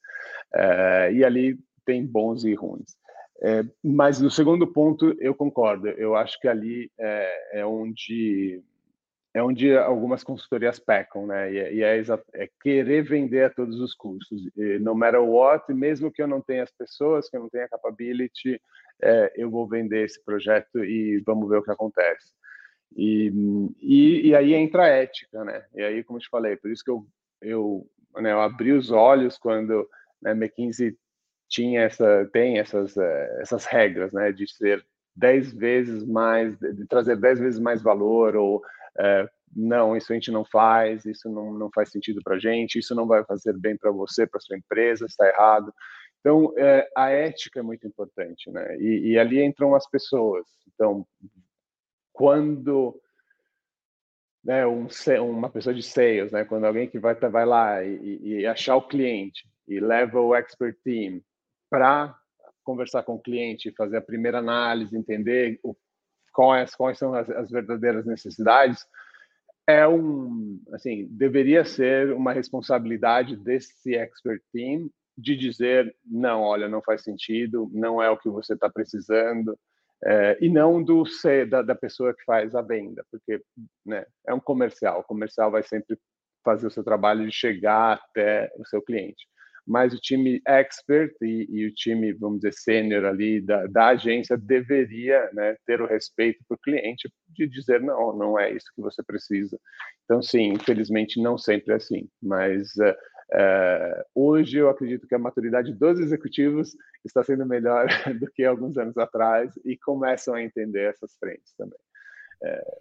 É, 0.55 1.12
e 1.12 1.24
ali 1.24 1.59
tem 1.85 2.05
bons 2.07 2.45
e 2.45 2.55
ruins. 2.55 2.97
É, 3.43 3.62
mas 3.85 4.18
no 4.20 4.31
segundo 4.31 4.66
ponto 4.66 5.14
eu 5.20 5.35
concordo. 5.35 5.89
Eu 5.89 6.16
acho 6.16 6.41
que 6.41 6.49
ali 6.49 6.91
é, 6.99 7.61
é 7.61 7.66
onde 7.66 8.62
é 9.35 9.43
onde 9.43 9.77
algumas 9.77 10.24
consultorias 10.24 10.79
pecam, 10.79 11.27
né? 11.27 11.53
E, 11.53 11.59
é, 11.59 11.74
e 11.74 11.83
é, 11.83 12.03
é, 12.33 12.49
querer 12.62 13.03
vender 13.03 13.45
a 13.45 13.51
todos 13.51 13.79
os 13.79 13.93
custos, 13.93 14.41
no 14.81 14.95
matter 14.95 15.22
what, 15.22 15.70
mesmo 15.74 16.11
que 16.11 16.22
eu 16.22 16.27
não 16.27 16.41
tenha 16.41 16.62
as 16.62 16.70
pessoas, 16.70 17.29
que 17.29 17.37
eu 17.37 17.43
não 17.43 17.51
tenha 17.51 17.68
capability, 17.68 18.59
é, 19.03 19.33
eu 19.37 19.51
vou 19.51 19.67
vender 19.69 20.05
esse 20.05 20.23
projeto 20.25 20.85
e 20.85 21.23
vamos 21.27 21.49
ver 21.49 21.59
o 21.59 21.63
que 21.63 21.71
acontece. 21.71 22.33
E, 22.95 23.31
e, 23.81 24.29
e, 24.29 24.35
aí 24.35 24.55
entra 24.55 24.85
a 24.85 24.89
ética, 24.89 25.45
né? 25.45 25.65
E 25.75 25.83
aí, 25.83 26.05
como 26.05 26.19
eu 26.19 26.23
te 26.23 26.29
falei, 26.29 26.57
por 26.57 26.71
isso 26.71 26.83
que 26.83 26.91
eu, 26.91 27.07
eu, 27.43 27.91
né, 28.17 28.33
eu 28.33 28.41
abri 28.41 28.73
os 28.73 28.91
olhos 28.91 29.37
quando 29.37 29.89
né, 30.23 30.33
McKinsey 30.33 30.97
tinha 31.49 31.83
essa, 31.83 32.29
tem 32.33 32.59
essas, 32.59 32.97
é, 32.97 33.39
essas 33.43 33.67
regras, 33.67 34.13
né? 34.13 34.33
De 34.33 34.51
ser 34.51 34.85
dez 35.15 35.53
vezes 35.53 36.07
mais, 36.07 36.59
de 36.59 36.87
trazer 36.87 37.17
dez 37.17 37.39
vezes 37.39 37.61
mais 37.61 37.83
valor, 37.83 38.37
ou 38.37 38.63
é, 38.99 39.29
não, 39.55 39.97
isso 39.97 40.13
a 40.13 40.15
gente 40.15 40.31
não 40.31 40.45
faz, 40.45 41.05
isso 41.05 41.29
não, 41.31 41.53
não 41.53 41.71
faz 41.75 41.91
sentido 41.91 42.21
para 42.23 42.37
a 42.37 42.39
gente, 42.39 42.79
isso 42.79 42.95
não 42.95 43.07
vai 43.07 43.25
fazer 43.25 43.53
bem 43.55 43.77
para 43.77 43.91
você, 43.91 44.27
para 44.27 44.41
sua 44.41 44.57
empresa, 44.57 45.07
está 45.07 45.27
errado. 45.29 45.73
Então, 46.27 46.53
é, 46.59 46.91
a 46.97 47.09
ética 47.11 47.61
é 47.61 47.62
muito 47.62 47.87
importante, 47.87 48.51
né? 48.51 48.77
E, 48.81 49.12
e, 49.12 49.18
ali 49.18 49.41
entram 49.41 49.77
as 49.77 49.89
pessoas. 49.89 50.45
Então, 50.66 51.07
quando 52.12 53.01
né, 54.43 54.66
um, 54.66 54.89
uma 55.31 55.49
pessoa 55.49 55.72
de 55.72 55.85
sales, 55.85 56.33
né, 56.33 56.45
quando 56.45 56.64
alguém 56.64 56.89
que 56.89 56.99
vai, 56.99 57.14
vai 57.14 57.47
lá 57.47 57.85
e, 57.85 58.41
e 58.41 58.45
achar 58.45 58.74
o 58.74 58.89
cliente 58.89 59.49
e 59.68 59.79
leva 59.79 60.20
o 60.20 60.35
expert 60.35 60.77
team 60.83 61.22
para 61.70 62.18
conversar 62.64 63.05
com 63.05 63.14
o 63.14 63.22
cliente, 63.22 63.70
fazer 63.77 63.99
a 63.99 64.03
primeira 64.03 64.39
análise, 64.39 64.99
entender 64.99 65.61
o, 65.62 65.77
quais, 66.33 66.74
quais 66.74 66.99
são 66.99 67.14
as, 67.14 67.31
as 67.31 67.49
verdadeiras 67.53 68.05
necessidades, 68.05 68.85
é 69.64 69.87
um, 69.87 70.61
assim, 70.72 71.07
deveria 71.09 71.64
ser 71.64 72.12
uma 72.12 72.33
responsabilidade 72.33 73.37
desse 73.37 73.95
expert 73.95 74.43
team 74.53 74.91
de 75.17 75.37
dizer 75.37 75.95
não, 76.05 76.43
olha, 76.43 76.69
não 76.69 76.83
faz 76.83 77.03
sentido, 77.03 77.71
não 77.73 78.03
é 78.03 78.11
o 78.11 78.19
que 78.19 78.29
você 78.29 78.55
está 78.55 78.69
precisando, 78.69 79.59
é, 80.05 80.37
e 80.41 80.49
não 80.49 80.83
do 80.83 81.05
da, 81.49 81.62
da 81.62 81.75
pessoa 81.75 82.14
que 82.14 82.23
faz 82.25 82.55
a 82.55 82.62
venda, 82.62 83.05
porque 83.11 83.43
né, 83.85 84.05
é 84.27 84.35
um 84.35 84.41
comercial, 84.41 85.01
o 85.01 85.05
comercial 85.05 85.51
vai 85.51 85.62
sempre 85.62 85.99
fazer 86.45 86.67
o 86.67 86.71
seu 86.71 86.85
trabalho 86.85 87.25
de 87.27 87.33
chegar 87.33 87.95
até 87.95 88.53
o 88.57 88.64
seu 88.67 88.83
cliente. 88.83 89.27
Mas 89.67 89.93
o 89.93 89.99
time 89.99 90.41
expert 90.47 91.12
e, 91.21 91.49
e 91.51 91.67
o 91.67 91.75
time, 91.75 92.12
vamos 92.12 92.39
dizer, 92.39 92.53
sênior 92.53 93.05
ali 93.05 93.41
da, 93.41 93.67
da 93.67 93.89
agência 93.89 94.37
deveria 94.37 95.29
né, 95.33 95.57
ter 95.67 95.81
o 95.81 95.89
respeito 95.89 96.39
para 96.47 96.55
o 96.55 96.61
cliente 96.61 97.12
de 97.31 97.49
dizer 97.49 97.81
não, 97.81 98.17
não 98.17 98.39
é 98.39 98.53
isso 98.53 98.71
que 98.77 98.81
você 98.81 99.03
precisa. 99.03 99.59
Então, 100.05 100.23
sim, 100.23 100.53
infelizmente 100.53 101.21
não 101.21 101.37
sempre 101.37 101.73
é 101.73 101.77
assim, 101.77 102.09
mas 102.23 102.77
uh, 102.77 102.95
é, 103.33 104.07
hoje 104.14 104.59
eu 104.59 104.68
acredito 104.68 105.07
que 105.07 105.14
a 105.14 105.18
maturidade 105.18 105.72
dos 105.72 105.99
executivos 105.99 106.77
está 107.05 107.24
sendo 107.24 107.45
melhor 107.45 107.87
do 108.20 108.31
que 108.31 108.45
alguns 108.45 108.79
anos 108.79 108.97
atrás 108.97 109.53
e 109.64 109.77
começam 109.77 110.35
a 110.35 110.43
entender 110.43 110.91
essas 110.91 111.16
frentes 111.16 111.53
também. 111.57 111.79
É, 112.43 112.79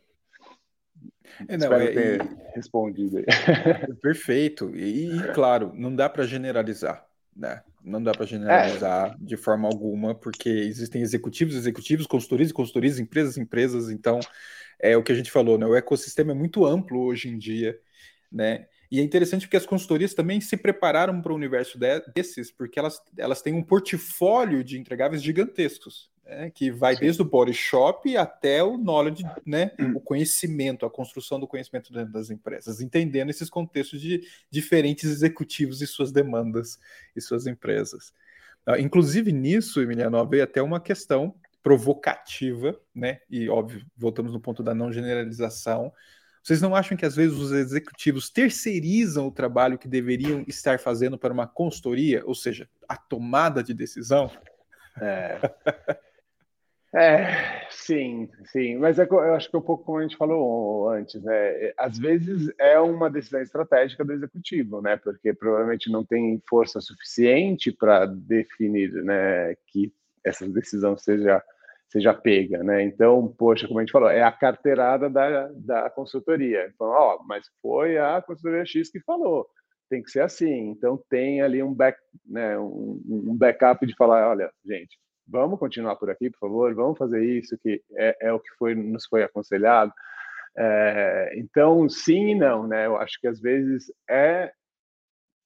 é, 1.47 1.57
não, 1.57 1.65
Espero 1.65 1.83
é, 1.83 1.91
ter 1.91 2.21
e... 2.21 2.55
respondido. 2.55 3.17
Aí. 3.17 3.25
Perfeito. 4.01 4.75
E, 4.75 5.17
e, 5.17 5.33
claro, 5.33 5.71
não 5.75 5.95
dá 5.95 6.07
para 6.07 6.25
generalizar, 6.25 7.05
né? 7.35 7.63
Não 7.83 8.01
dá 8.01 8.11
para 8.13 8.25
generalizar 8.25 9.11
é. 9.11 9.15
de 9.19 9.37
forma 9.37 9.67
alguma, 9.67 10.15
porque 10.15 10.49
existem 10.49 11.01
executivos, 11.01 11.55
executivos, 11.55 12.07
consultorias 12.07 12.49
e 12.49 12.53
consultorias, 12.53 12.99
empresas, 12.99 13.37
empresas. 13.37 13.89
Então, 13.89 14.19
é 14.79 14.97
o 14.97 15.03
que 15.03 15.11
a 15.11 15.15
gente 15.15 15.31
falou, 15.31 15.57
né? 15.57 15.65
O 15.65 15.75
ecossistema 15.75 16.31
é 16.31 16.35
muito 16.35 16.65
amplo 16.65 17.01
hoje 17.01 17.29
em 17.29 17.37
dia, 17.37 17.77
né? 18.31 18.67
E 18.95 18.99
é 19.01 19.03
interessante 19.03 19.41
porque 19.41 19.57
as 19.57 19.65
consultorias 19.65 20.13
também 20.13 20.39
se 20.39 20.55
prepararam 20.55 21.21
para 21.21 21.33
o 21.33 21.35
universo 21.35 21.77
de, 21.77 21.99
desses, 22.15 22.49
porque 22.49 22.79
elas, 22.79 23.03
elas 23.17 23.41
têm 23.41 23.53
um 23.53 23.61
portfólio 23.61 24.63
de 24.63 24.79
entregáveis 24.79 25.21
gigantescos, 25.21 26.09
né, 26.23 26.49
que 26.49 26.71
vai 26.71 26.95
Sim. 26.95 27.01
desde 27.01 27.21
o 27.21 27.25
body 27.25 27.53
shop 27.53 28.15
até 28.15 28.63
o 28.63 28.77
knowledge, 28.77 29.25
né, 29.45 29.73
hum. 29.77 29.97
o 29.97 29.99
conhecimento, 29.99 30.85
a 30.85 30.89
construção 30.89 31.37
do 31.41 31.45
conhecimento 31.45 31.91
dentro 31.91 32.13
das 32.13 32.29
empresas, 32.29 32.79
entendendo 32.79 33.31
esses 33.31 33.49
contextos 33.49 33.99
de 33.99 34.21
diferentes 34.49 35.11
executivos 35.11 35.81
e 35.81 35.87
suas 35.87 36.13
demandas 36.13 36.79
e 37.13 37.19
suas 37.19 37.47
empresas. 37.47 38.13
Uh, 38.65 38.79
inclusive 38.79 39.29
nisso, 39.33 39.81
Emiliano, 39.81 40.25
veio 40.25 40.45
até 40.45 40.61
uma 40.61 40.79
questão 40.79 41.35
provocativa, 41.61 42.79
né? 42.95 43.19
E 43.29 43.49
óbvio, 43.49 43.85
voltamos 43.97 44.31
no 44.31 44.39
ponto 44.39 44.63
da 44.63 44.73
não 44.73 44.89
generalização, 44.89 45.91
vocês 46.45 46.61
não 46.61 46.75
acham 46.75 46.95
que 46.95 47.07
às 47.07 47.15
vezes 47.15 47.35
os 47.39 47.51
executivos 47.51 48.29
terceirizam 48.29 49.25
o 49.25 49.31
trabalho 49.31 49.79
que 49.79 49.87
deveriam 49.87 50.45
estar 50.47 50.79
fazendo 50.79 51.17
para 51.17 51.33
uma 51.33 51.47
consultoria, 51.47 52.21
ou 52.23 52.35
seja, 52.35 52.69
a 52.87 52.95
tomada 52.95 53.63
de 53.63 53.73
decisão? 53.73 54.29
É. 55.01 55.39
É, 56.97 57.67
sim, 57.69 58.29
sim, 58.45 58.77
mas 58.77 58.97
é, 58.97 59.03
eu 59.03 59.33
acho 59.33 59.49
que 59.49 59.55
é 59.57 59.59
um 59.59 59.61
pouco 59.61 59.83
como 59.83 59.97
a 59.97 60.01
gente 60.03 60.15
falou 60.15 60.89
antes, 60.89 61.21
né? 61.21 61.73
Às 61.77 61.99
vezes 61.99 62.49
é 62.57 62.79
uma 62.79 63.09
decisão 63.09 63.41
estratégica 63.41 64.05
do 64.05 64.13
executivo, 64.13 64.81
né? 64.81 64.95
Porque 64.95 65.33
provavelmente 65.33 65.91
não 65.91 66.05
tem 66.05 66.41
força 66.47 66.79
suficiente 66.79 67.69
para 67.69 68.05
definir, 68.05 68.93
né, 69.03 69.55
que 69.67 69.93
essa 70.23 70.47
decisão 70.47 70.97
seja 70.97 71.43
seja 71.89 72.13
pega, 72.13 72.63
né? 72.63 72.83
Então, 72.83 73.33
poxa, 73.38 73.67
como 73.67 73.79
a 73.79 73.83
gente 73.83 73.91
falou, 73.91 74.09
é 74.09 74.21
a 74.21 74.31
carteirada 74.31 75.09
da, 75.09 75.49
da 75.53 75.89
consultoria. 75.89 76.69
Então, 76.73 76.88
ó, 76.88 77.23
mas 77.27 77.45
foi 77.61 77.97
a 77.97 78.21
consultoria 78.21 78.65
X 78.65 78.89
que 78.89 78.99
falou, 79.01 79.47
tem 79.89 80.01
que 80.01 80.11
ser 80.11 80.21
assim. 80.21 80.69
Então, 80.69 81.01
tem 81.09 81.41
ali 81.41 81.61
um, 81.63 81.73
back, 81.73 81.97
né, 82.25 82.57
um, 82.57 83.01
um 83.07 83.38
backup 83.38 83.86
de 83.86 83.95
falar, 83.95 84.29
olha, 84.29 84.51
gente, 84.65 84.97
vamos 85.27 85.59
continuar 85.59 85.95
por 85.95 86.09
aqui, 86.09 86.29
por 86.29 86.39
favor, 86.39 86.73
vamos 86.73 86.97
fazer 86.97 87.23
isso, 87.23 87.57
que 87.61 87.81
é, 87.93 88.27
é 88.27 88.33
o 88.33 88.39
que 88.39 88.49
foi, 88.57 88.75
nos 88.75 89.05
foi 89.05 89.23
aconselhado. 89.23 89.91
É, 90.57 91.33
então, 91.38 91.88
sim 91.89 92.29
e 92.29 92.36
não, 92.36 92.65
né? 92.67 92.86
Eu 92.86 92.97
acho 92.97 93.19
que 93.19 93.27
às 93.27 93.39
vezes 93.39 93.91
é 94.09 94.51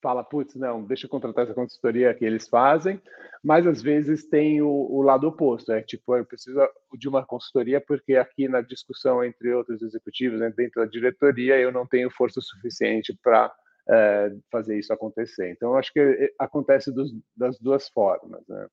fala, 0.02 0.24
putz, 0.24 0.56
não, 0.56 0.84
deixa 0.84 1.06
eu 1.06 1.10
contratar 1.10 1.46
essa 1.46 1.54
consultoria 1.54 2.14
que 2.14 2.26
eles 2.26 2.48
fazem, 2.48 3.02
mas 3.44 3.66
às 3.68 3.82
vezes 3.82 4.28
tem 4.28 4.62
o, 4.62 4.70
o, 4.70 5.02
lado 5.02 5.28
oposto, 5.28 5.72
é 5.72 5.82
tipo, 5.82 6.16
eu 6.16 6.26
preciso 6.26 6.60
de 6.98 7.08
uma 7.08 7.26
consultoria 7.26 7.82
porque 7.82 8.16
aqui 8.16 8.48
na 8.48 8.62
discussão 8.62 9.24
entre 9.24 9.54
outros 9.54 9.82
executivos, 9.82 10.40
né, 10.40 10.54
dentro 10.56 10.82
da 10.82 10.90
diretoria, 10.90 11.58
eu 11.58 11.72
não 11.72 11.86
tenho 11.86 12.10
força 12.12 12.42
suficiente 12.42 13.18
para 13.22 13.54
é, 13.90 14.32
fazer 14.52 14.78
isso 14.78 14.94
acontecer. 14.94 15.52
Então, 15.52 15.76
acho 15.76 15.92
que 15.92 16.00
é, 16.00 16.32
acontece 16.38 16.92
dos, 16.92 17.12
das 17.36 17.60
duas 17.60 17.90
formas, 17.90 18.42
né? 18.48 18.68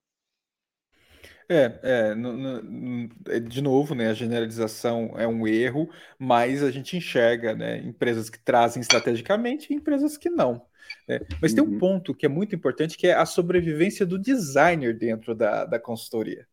É, 1.49 1.79
é, 1.83 2.15
no, 2.15 2.33
no, 2.33 3.41
de 3.41 3.63
novo, 3.63 3.95
né, 3.95 4.09
a 4.09 4.15
generalização 4.15 5.15
é 5.17 5.29
um 5.29 5.47
erro, 5.47 5.89
mas 6.19 6.61
a 6.61 6.73
gente 6.73 6.97
enxerga, 6.97 7.55
né, 7.55 7.79
empresas 7.79 8.29
que 8.29 8.39
trazem 8.39 8.81
estrategicamente 8.81 9.73
e 9.73 9.77
empresas 9.77 10.17
que 10.17 10.29
não. 10.29 10.67
Né? 11.09 11.21
Mas 11.41 11.53
uhum. 11.53 11.57
tem 11.57 11.65
um 11.65 11.73
uhum. 11.73 11.79
ponto 11.79 12.15
que 12.15 12.27
é 12.27 12.29
muito 12.29 12.55
importante, 12.55 12.97
que 12.97 13.07
é 13.07 13.15
a 13.15 13.27
sobrevivência 13.27 14.05
do 14.05 14.19
designer 14.19 14.97
dentro 14.97 15.35
da, 15.35 15.65
da 15.65 15.79
consultoria, 15.79 16.47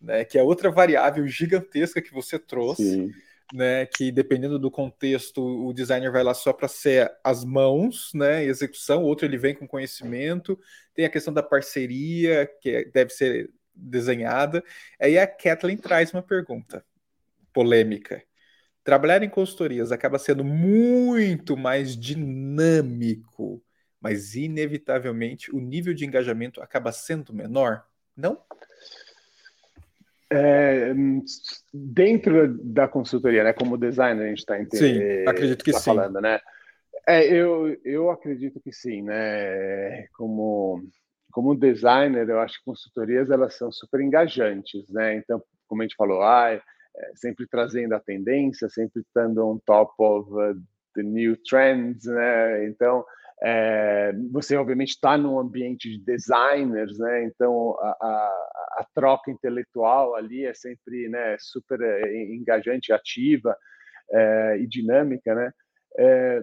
né, 0.00 0.24
que 0.24 0.38
é 0.38 0.42
outra 0.42 0.70
variável 0.70 1.26
gigantesca 1.26 2.02
que 2.02 2.12
você 2.12 2.38
trouxe, 2.38 2.82
Sim. 2.82 3.12
né, 3.52 3.86
que 3.86 4.12
dependendo 4.12 4.58
do 4.58 4.70
contexto, 4.70 5.42
o 5.42 5.72
designer 5.72 6.12
vai 6.12 6.22
lá 6.22 6.34
só 6.34 6.52
para 6.52 6.68
ser 6.68 7.10
as 7.22 7.44
mãos, 7.44 8.10
né, 8.14 8.44
execução, 8.44 9.02
outro 9.02 9.26
ele 9.26 9.38
vem 9.38 9.54
com 9.54 9.66
conhecimento, 9.66 10.58
tem 10.94 11.04
a 11.04 11.10
questão 11.10 11.32
da 11.32 11.42
parceria, 11.42 12.48
que 12.60 12.70
é, 12.70 12.84
deve 12.84 13.10
ser 13.10 13.50
desenhada. 13.74 14.62
Aí 15.00 15.18
a 15.18 15.26
Kathleen 15.26 15.76
traz 15.76 16.12
uma 16.12 16.22
pergunta 16.22 16.84
polêmica. 17.52 18.22
Trabalhar 18.82 19.22
em 19.22 19.30
consultorias 19.30 19.90
acaba 19.90 20.18
sendo 20.18 20.44
muito 20.44 21.56
mais 21.56 21.96
dinâmico, 21.96 23.62
mas 24.04 24.34
inevitavelmente 24.34 25.50
o 25.50 25.58
nível 25.58 25.94
de 25.94 26.04
engajamento 26.04 26.60
acaba 26.60 26.92
sendo 26.92 27.32
menor, 27.32 27.86
não? 28.14 28.38
É, 30.30 30.92
dentro 31.72 32.58
da 32.62 32.86
consultoria, 32.86 33.42
né, 33.44 33.54
como 33.54 33.78
designer, 33.78 34.26
a 34.26 34.28
gente 34.28 34.40
está 34.40 34.60
entendendo. 34.60 35.00
Sim, 35.00 35.26
acredito 35.26 35.64
que 35.64 35.72
tá 35.72 35.78
sim. 35.78 35.84
falando, 35.86 36.20
né? 36.20 36.38
É, 37.06 37.24
eu, 37.26 37.74
eu 37.82 38.10
acredito 38.10 38.60
que 38.60 38.72
sim, 38.72 39.02
né? 39.02 40.06
Como 40.08 40.82
como 41.32 41.56
designer, 41.56 42.28
eu 42.28 42.38
acho 42.40 42.58
que 42.58 42.64
consultorias 42.64 43.28
elas 43.28 43.56
são 43.56 43.72
super 43.72 44.00
engajantes, 44.00 44.88
né? 44.90 45.16
Então, 45.16 45.42
como 45.66 45.82
a 45.82 45.84
gente 45.84 45.96
falou, 45.96 46.22
ah, 46.22 46.52
é, 46.52 46.60
sempre 47.16 47.46
trazendo 47.48 47.94
a 47.94 48.00
tendência, 48.00 48.68
sempre 48.68 49.00
estando 49.00 49.44
on 49.44 49.58
top 49.66 49.92
of 49.98 50.30
uh, 50.30 50.54
the 50.94 51.02
new 51.02 51.36
trends, 51.38 52.04
né? 52.04 52.66
Então, 52.66 53.04
é, 53.42 54.12
você 54.30 54.56
obviamente 54.56 54.90
está 54.90 55.18
num 55.18 55.38
ambiente 55.38 55.88
de 55.88 55.98
designers, 55.98 56.98
né? 56.98 57.24
Então, 57.24 57.76
a, 57.80 57.96
a, 58.00 58.16
a, 58.78 58.86
troca 58.94 59.30
intelectual 59.30 60.14
ali 60.14 60.46
é 60.46 60.54
sempre, 60.54 61.08
né, 61.08 61.36
super 61.38 61.80
é, 61.80 62.34
engajante, 62.34 62.92
ativa 62.92 63.56
é, 64.10 64.58
e 64.60 64.66
dinâmica, 64.66 65.34
né? 65.34 65.52
É, 65.98 66.42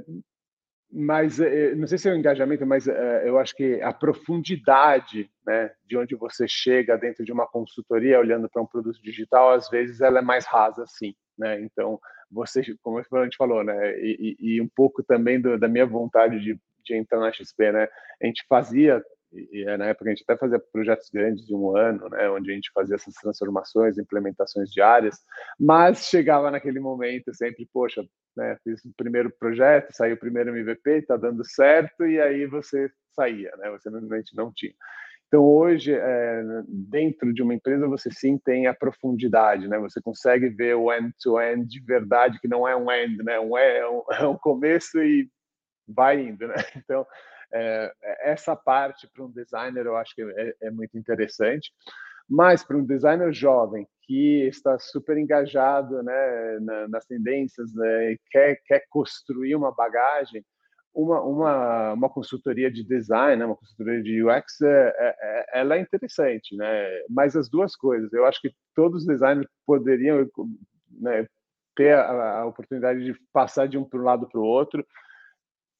mas 0.93 1.39
eh, 1.39 1.73
não 1.73 1.87
sei 1.87 1.97
se 1.97 2.09
é 2.09 2.11
o 2.11 2.17
engajamento, 2.17 2.65
mas 2.65 2.85
eu 2.85 3.39
acho 3.39 3.55
que 3.55 3.81
a 3.81 3.93
profundidade 3.93 5.31
né, 5.45 5.71
de 5.85 5.97
onde 5.97 6.15
você 6.15 6.45
chega 6.47 6.97
dentro 6.97 7.23
de 7.23 7.31
uma 7.31 7.47
consultoria, 7.47 8.19
olhando 8.19 8.49
para 8.49 8.61
um 8.61 8.67
produto 8.67 9.01
digital, 9.01 9.51
às 9.51 9.69
vezes 9.69 10.01
ela 10.01 10.19
é 10.19 10.21
mais 10.21 10.45
rasa, 10.45 10.85
sim. 10.87 11.15
Né? 11.37 11.61
Então, 11.61 11.97
você, 12.29 12.61
como 12.81 12.99
a 12.99 13.23
gente 13.23 13.37
falou, 13.37 13.63
né, 13.63 13.97
e, 13.99 14.35
e 14.37 14.61
um 14.61 14.67
pouco 14.67 15.01
também 15.01 15.39
do, 15.39 15.57
da 15.57 15.67
minha 15.67 15.85
vontade 15.85 16.39
de, 16.41 16.59
de 16.83 16.95
entrar 16.95 17.19
na 17.19 17.31
XP, 17.31 17.71
né, 17.71 17.87
a 18.21 18.25
gente 18.25 18.45
fazia 18.47 19.01
e, 19.33 19.63
na 19.77 19.85
época 19.85 20.09
a 20.09 20.13
gente 20.13 20.23
até 20.27 20.37
fazia 20.37 20.59
projetos 20.59 21.09
grandes 21.09 21.45
de 21.45 21.55
um 21.55 21.75
ano, 21.75 22.09
né, 22.09 22.29
onde 22.29 22.51
a 22.51 22.53
gente 22.53 22.69
fazia 22.73 22.95
essas 22.95 23.13
transformações, 23.13 23.97
implementações 23.97 24.69
diárias, 24.69 25.19
mas 25.59 26.05
chegava 26.05 26.51
naquele 26.51 26.79
momento 26.79 27.33
sempre, 27.33 27.67
poxa, 27.71 28.03
né, 28.35 28.57
fiz 28.63 28.83
o 28.83 28.93
primeiro 28.95 29.31
projeto, 29.39 29.93
saiu 29.93 30.15
o 30.15 30.19
primeiro 30.19 30.49
MVP, 30.49 30.91
está 30.97 31.15
dando 31.15 31.45
certo, 31.45 32.05
e 32.05 32.19
aí 32.19 32.45
você 32.45 32.91
saía, 33.15 33.51
né, 33.57 33.69
você 33.69 33.89
normalmente 33.89 34.35
não 34.35 34.51
tinha. 34.53 34.73
Então 35.27 35.45
hoje, 35.45 35.93
é, 35.93 36.43
dentro 36.67 37.33
de 37.33 37.41
uma 37.41 37.53
empresa, 37.53 37.87
você 37.87 38.09
sim 38.11 38.37
tem 38.37 38.67
a 38.67 38.73
profundidade, 38.73 39.65
né? 39.65 39.79
Você 39.79 40.01
consegue 40.01 40.49
ver 40.49 40.75
o 40.75 40.91
end-to-end 40.91 41.61
-end 41.61 41.67
de 41.69 41.79
verdade, 41.79 42.37
que 42.41 42.49
não 42.49 42.67
é 42.67 42.75
um 42.75 42.91
end, 42.91 43.23
né? 43.23 43.39
Um 43.39 43.57
é, 43.57 43.89
um, 43.89 44.03
é 44.11 44.27
um 44.27 44.37
começo 44.37 45.01
e 45.01 45.29
vai 45.91 46.21
indo, 46.21 46.47
né? 46.47 46.55
Então 46.75 47.05
é, 47.53 47.91
essa 48.21 48.55
parte 48.55 49.07
para 49.13 49.25
um 49.25 49.31
designer 49.31 49.85
eu 49.85 49.95
acho 49.97 50.15
que 50.15 50.21
é, 50.21 50.55
é 50.61 50.71
muito 50.71 50.97
interessante, 50.97 51.71
mas 52.29 52.63
para 52.63 52.77
um 52.77 52.85
designer 52.85 53.33
jovem 53.33 53.85
que 54.03 54.47
está 54.47 54.79
super 54.79 55.17
engajado 55.17 56.01
né, 56.01 56.59
na, 56.61 56.87
nas 56.87 57.05
tendências, 57.05 57.73
né, 57.73 58.15
quer, 58.29 58.61
quer 58.65 58.85
construir 58.89 59.55
uma 59.55 59.73
bagagem, 59.73 60.43
uma, 60.93 61.21
uma, 61.21 61.93
uma 61.93 62.09
consultoria 62.09 62.71
de 62.71 62.83
design, 62.83 63.37
né, 63.37 63.45
uma 63.45 63.55
consultoria 63.55 64.01
de 64.01 64.23
UX, 64.23 64.61
é, 64.61 64.93
é, 64.97 65.15
é, 65.21 65.59
ela 65.59 65.75
é 65.75 65.79
interessante, 65.79 66.55
né? 66.55 66.87
Mas 67.09 67.35
as 67.35 67.49
duas 67.49 67.75
coisas, 67.75 68.11
eu 68.11 68.25
acho 68.25 68.41
que 68.41 68.51
todos 68.75 69.01
os 69.01 69.07
designers 69.07 69.47
poderiam 69.65 70.29
né, 70.89 71.25
ter 71.75 71.93
a, 71.93 72.39
a, 72.39 72.45
oportunidade 72.45 73.03
de 73.03 73.15
passar 73.31 73.67
de 73.67 73.77
um 73.77 73.85
para 73.85 73.99
um 73.99 74.03
lado 74.03 74.27
para 74.27 74.39
o 74.39 74.43
outro, 74.43 74.85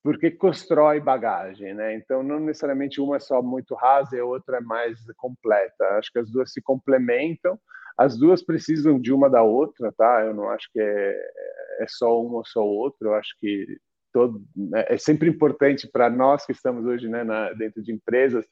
porque 0.04 0.32
constrói 0.32 1.00
bagagem, 1.00 1.74
né? 1.74 1.96
Então 1.96 2.24
não 2.24 2.40
necessariamente 2.40 3.00
uma 3.00 3.18
é 3.18 3.20
só 3.20 3.42
muito 3.42 3.76
rasa 3.76 4.16
e 4.16 4.20
a 4.20 4.26
outra 4.26 4.58
é 4.58 4.62
mais 4.62 5.00
completa. 5.16 5.86
Acho 5.98 6.12
que 6.12 6.20
as 6.20 6.30
duas 6.30 6.52
se 6.52 6.62
complementam. 6.62 7.60
As 7.98 8.18
duas 8.18 8.44
precisam 8.44 9.00
de 9.00 9.14
uma 9.14 9.30
da 9.30 9.44
outra, 9.44 9.92
tá? 9.92 10.24
Eu 10.24 10.34
não 10.34 10.50
acho 10.50 10.70
que 10.72 10.80
é, 10.80 11.32
é 11.80 11.86
só 11.88 12.20
uma 12.20 12.38
ou 12.38 12.46
só 12.46 12.66
outra. 12.66 13.10
Eu 13.10 13.14
acho 13.14 13.36
que 13.40 13.78
todo 14.12 14.44
né? 14.56 14.86
é 14.88 14.98
sempre 14.98 15.30
importante 15.30 15.88
para 15.88 16.10
nós 16.10 16.46
que 16.46 16.52
estamos 16.52 16.86
hoje, 16.86 17.08
né, 17.08 17.24
na, 17.24 17.54
dentro 17.54 17.82
de 17.82 17.92
empresas, 17.92 18.46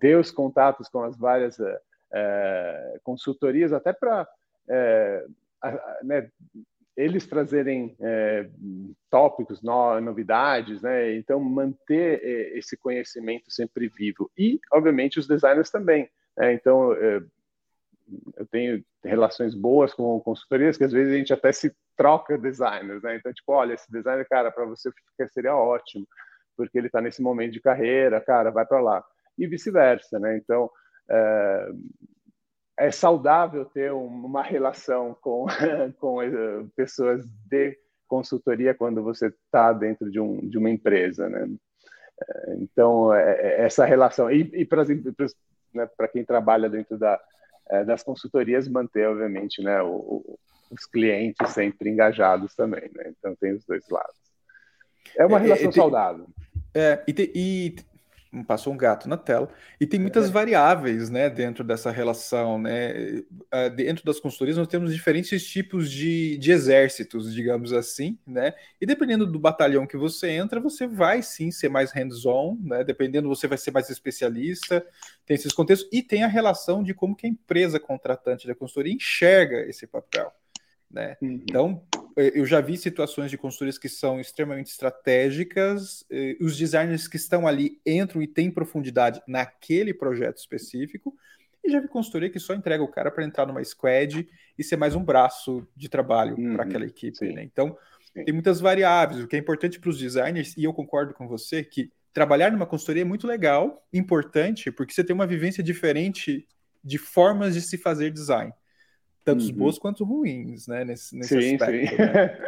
ter 0.00 0.16
os 0.16 0.30
contatos 0.30 0.88
com 0.88 1.02
as 1.02 1.16
várias 1.16 1.58
é, 2.12 3.00
consultorias, 3.02 3.72
até 3.72 3.92
para 3.92 4.26
é, 4.68 5.26
né, 6.02 6.28
eles 6.96 7.26
trazerem 7.26 7.96
é, 8.00 8.48
tópicos, 9.10 9.62
no, 9.62 10.00
novidades, 10.00 10.82
né? 10.82 11.14
Então 11.14 11.40
manter 11.40 12.20
é, 12.22 12.58
esse 12.58 12.76
conhecimento 12.76 13.50
sempre 13.50 13.88
vivo 13.88 14.30
e, 14.36 14.60
obviamente, 14.72 15.18
os 15.18 15.26
designers 15.26 15.70
também. 15.70 16.08
Né? 16.36 16.52
Então 16.52 16.92
é, 16.92 17.22
eu 18.36 18.46
tenho 18.46 18.84
relações 19.02 19.54
boas 19.54 19.94
com 19.94 20.20
consultorias 20.20 20.76
que 20.76 20.84
às 20.84 20.92
vezes 20.92 21.12
a 21.12 21.16
gente 21.16 21.32
até 21.32 21.50
se 21.50 21.74
troca 21.96 22.36
designers, 22.36 23.02
né? 23.02 23.16
Então 23.16 23.32
tipo, 23.32 23.52
olha, 23.52 23.74
esse 23.74 23.90
designer, 23.90 24.26
cara, 24.28 24.50
para 24.50 24.64
você 24.66 24.90
seria 25.32 25.56
ótimo 25.56 26.06
porque 26.54 26.76
ele 26.76 26.88
está 26.88 27.00
nesse 27.00 27.22
momento 27.22 27.52
de 27.52 27.60
carreira, 27.60 28.20
cara, 28.20 28.50
vai 28.50 28.66
para 28.66 28.80
lá 28.80 29.02
e 29.38 29.46
vice-versa, 29.46 30.18
né? 30.18 30.36
Então 30.36 30.70
é, 32.82 32.86
é 32.86 32.90
saudável 32.90 33.64
ter 33.64 33.92
uma 33.92 34.42
relação 34.42 35.16
com, 35.20 35.46
com 36.00 36.22
eh, 36.22 36.64
pessoas 36.76 37.24
de 37.46 37.78
consultoria 38.08 38.74
quando 38.74 39.02
você 39.02 39.28
está 39.28 39.72
dentro 39.72 40.10
de, 40.10 40.20
um, 40.20 40.38
de 40.48 40.58
uma 40.58 40.70
empresa, 40.70 41.28
né? 41.28 41.48
Eh, 42.20 42.56
então, 42.60 43.14
é, 43.14 43.32
é, 43.32 43.62
essa 43.62 43.84
relação. 43.84 44.30
E, 44.30 44.40
e 44.52 44.64
para 44.64 44.84
né, 45.74 45.88
quem 46.12 46.24
trabalha 46.24 46.68
dentro 46.68 46.98
da, 46.98 47.20
é, 47.70 47.84
das 47.84 48.02
consultorias, 48.02 48.68
manter, 48.68 49.08
obviamente, 49.08 49.62
né, 49.62 49.82
o, 49.82 50.38
os 50.70 50.86
clientes 50.86 51.50
sempre 51.50 51.90
engajados 51.90 52.54
também. 52.54 52.90
Né? 52.94 53.12
Então, 53.18 53.34
tem 53.36 53.52
os 53.52 53.64
dois 53.64 53.88
lados. 53.90 54.16
É 55.16 55.26
uma 55.26 55.38
relação 55.38 55.68
é, 55.68 55.72
saudável. 55.72 56.26
É, 56.74 57.02
e, 57.06 57.12
te, 57.12 57.32
e 57.34 57.76
passou 58.46 58.72
um 58.72 58.76
gato 58.76 59.08
na 59.08 59.16
tela, 59.16 59.48
e 59.78 59.86
tem 59.86 60.00
muitas 60.00 60.28
é. 60.28 60.32
variáveis 60.32 61.10
né, 61.10 61.28
dentro 61.28 61.62
dessa 61.62 61.90
relação. 61.90 62.58
Né? 62.58 63.22
Ah, 63.50 63.68
dentro 63.68 64.04
das 64.04 64.18
consultorias, 64.18 64.56
nós 64.56 64.68
temos 64.68 64.94
diferentes 64.94 65.46
tipos 65.46 65.90
de, 65.90 66.38
de 66.38 66.50
exércitos, 66.50 67.34
digamos 67.34 67.72
assim, 67.72 68.18
né? 68.26 68.54
E 68.80 68.86
dependendo 68.86 69.26
do 69.26 69.38
batalhão 69.38 69.86
que 69.86 69.96
você 69.96 70.30
entra, 70.30 70.60
você 70.60 70.86
vai 70.86 71.22
sim 71.22 71.50
ser 71.50 71.68
mais 71.68 71.92
hands-on, 71.92 72.56
né? 72.62 72.82
Dependendo, 72.82 73.28
você 73.28 73.46
vai 73.46 73.58
ser 73.58 73.70
mais 73.70 73.90
especialista, 73.90 74.84
tem 75.26 75.34
esses 75.34 75.52
contextos, 75.52 75.88
e 75.92 76.02
tem 76.02 76.24
a 76.24 76.28
relação 76.28 76.82
de 76.82 76.94
como 76.94 77.14
que 77.14 77.26
a 77.26 77.30
empresa 77.30 77.78
contratante 77.78 78.46
da 78.46 78.54
consultoria 78.54 78.94
enxerga 78.94 79.60
esse 79.68 79.86
papel. 79.86 80.32
Né? 80.92 81.16
Uhum. 81.22 81.40
Então, 81.48 81.82
eh, 81.91 81.91
eu 82.16 82.44
já 82.46 82.60
vi 82.60 82.76
situações 82.76 83.30
de 83.30 83.38
consultorias 83.38 83.78
que 83.78 83.88
são 83.88 84.20
extremamente 84.20 84.70
estratégicas, 84.70 86.04
eh, 86.10 86.36
os 86.40 86.56
designers 86.56 87.08
que 87.08 87.16
estão 87.16 87.46
ali 87.46 87.80
entram 87.86 88.22
e 88.22 88.26
têm 88.26 88.50
profundidade 88.50 89.20
naquele 89.26 89.94
projeto 89.94 90.38
específico, 90.38 91.14
e 91.64 91.70
já 91.70 91.80
vi 91.80 91.88
consultoria 91.88 92.28
que 92.28 92.40
só 92.40 92.54
entrega 92.54 92.82
o 92.82 92.88
cara 92.88 93.10
para 93.10 93.24
entrar 93.24 93.46
numa 93.46 93.62
squad 93.62 94.28
e 94.58 94.64
ser 94.64 94.76
mais 94.76 94.94
um 94.94 95.04
braço 95.04 95.66
de 95.76 95.88
trabalho 95.88 96.36
uhum, 96.36 96.54
para 96.54 96.64
aquela 96.64 96.84
equipe. 96.84 97.32
Né? 97.32 97.44
Então, 97.44 97.76
tem 98.14 98.32
muitas 98.32 98.60
variáveis. 98.60 99.22
O 99.22 99.28
que 99.28 99.36
é 99.36 99.38
importante 99.38 99.78
para 99.78 99.90
os 99.90 99.98
designers, 99.98 100.56
e 100.56 100.64
eu 100.64 100.72
concordo 100.72 101.14
com 101.14 101.28
você, 101.28 101.62
que 101.62 101.90
trabalhar 102.12 102.50
numa 102.50 102.66
consultoria 102.66 103.02
é 103.02 103.04
muito 103.04 103.26
legal, 103.26 103.86
importante, 103.92 104.70
porque 104.70 104.92
você 104.92 105.04
tem 105.04 105.14
uma 105.14 105.26
vivência 105.26 105.62
diferente 105.62 106.46
de 106.84 106.98
formas 106.98 107.54
de 107.54 107.60
se 107.60 107.78
fazer 107.78 108.10
design. 108.10 108.52
Tanto 109.24 109.44
uhum. 109.44 109.52
boas 109.52 109.78
quanto 109.78 110.04
ruins, 110.04 110.66
né? 110.66 110.84
Nesse, 110.84 111.16
nesse 111.16 111.40
sim, 111.40 111.54
aspecto. 111.54 111.90
Sim. 111.90 111.96
Né? 111.96 112.38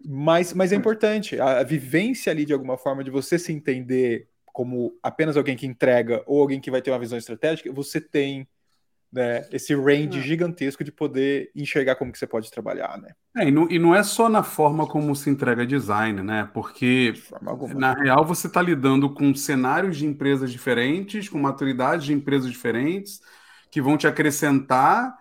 mas, 0.04 0.54
mas 0.54 0.72
é 0.72 0.76
importante 0.76 1.38
a, 1.38 1.60
a 1.60 1.62
vivência 1.62 2.30
ali, 2.30 2.44
de 2.44 2.52
alguma 2.52 2.78
forma, 2.78 3.04
de 3.04 3.10
você 3.10 3.38
se 3.38 3.52
entender 3.52 4.28
como 4.46 4.98
apenas 5.02 5.36
alguém 5.36 5.56
que 5.56 5.66
entrega 5.66 6.22
ou 6.26 6.40
alguém 6.40 6.60
que 6.60 6.70
vai 6.70 6.82
ter 6.82 6.90
uma 6.90 6.98
visão 6.98 7.18
estratégica, 7.18 7.72
você 7.72 8.00
tem 8.00 8.46
né, 9.12 9.46
esse 9.52 9.74
range 9.74 10.18
é. 10.18 10.22
gigantesco 10.22 10.82
de 10.82 10.90
poder 10.90 11.50
enxergar 11.54 11.96
como 11.96 12.10
que 12.10 12.18
você 12.18 12.26
pode 12.26 12.50
trabalhar, 12.50 12.98
né? 12.98 13.10
É, 13.36 13.46
e, 13.46 13.50
não, 13.50 13.70
e 13.70 13.78
não 13.78 13.94
é 13.94 14.02
só 14.02 14.28
na 14.28 14.42
forma 14.42 14.86
como 14.86 15.14
se 15.14 15.28
entrega 15.28 15.66
design, 15.66 16.22
né? 16.22 16.48
Porque 16.54 17.12
na 17.74 17.92
real 17.92 18.24
você 18.24 18.46
está 18.46 18.62
lidando 18.62 19.12
com 19.12 19.34
cenários 19.34 19.98
de 19.98 20.06
empresas 20.06 20.50
diferentes, 20.50 21.28
com 21.28 21.38
maturidade 21.38 22.06
de 22.06 22.14
empresas 22.14 22.50
diferentes, 22.50 23.20
que 23.70 23.82
vão 23.82 23.98
te 23.98 24.06
acrescentar 24.06 25.14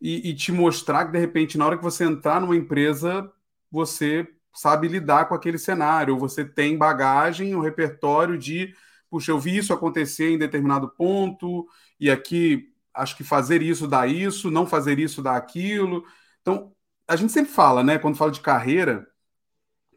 e, 0.00 0.30
e 0.30 0.34
te 0.34 0.52
mostrar 0.52 1.06
que 1.06 1.12
de 1.12 1.18
repente 1.18 1.58
na 1.58 1.66
hora 1.66 1.76
que 1.76 1.82
você 1.82 2.04
entrar 2.04 2.40
numa 2.40 2.56
empresa 2.56 3.30
você 3.70 4.28
sabe 4.54 4.88
lidar 4.88 5.26
com 5.28 5.34
aquele 5.34 5.58
cenário, 5.58 6.18
você 6.18 6.44
tem 6.44 6.76
bagagem, 6.76 7.54
o 7.54 7.58
um 7.58 7.60
repertório 7.62 8.36
de, 8.38 8.74
puxa, 9.10 9.30
eu 9.30 9.38
vi 9.38 9.56
isso 9.56 9.72
acontecer 9.72 10.30
em 10.30 10.38
determinado 10.38 10.88
ponto, 10.90 11.66
e 12.00 12.10
aqui 12.10 12.72
acho 12.94 13.16
que 13.16 13.24
fazer 13.24 13.62
isso 13.62 13.86
dá 13.86 14.06
isso, 14.06 14.50
não 14.50 14.66
fazer 14.66 14.98
isso 14.98 15.22
dá 15.22 15.36
aquilo. 15.36 16.04
Então, 16.40 16.72
a 17.06 17.16
gente 17.16 17.32
sempre 17.32 17.52
fala, 17.52 17.84
né, 17.84 17.98
quando 17.98 18.16
fala 18.16 18.32
de 18.32 18.40
carreira, 18.40 19.06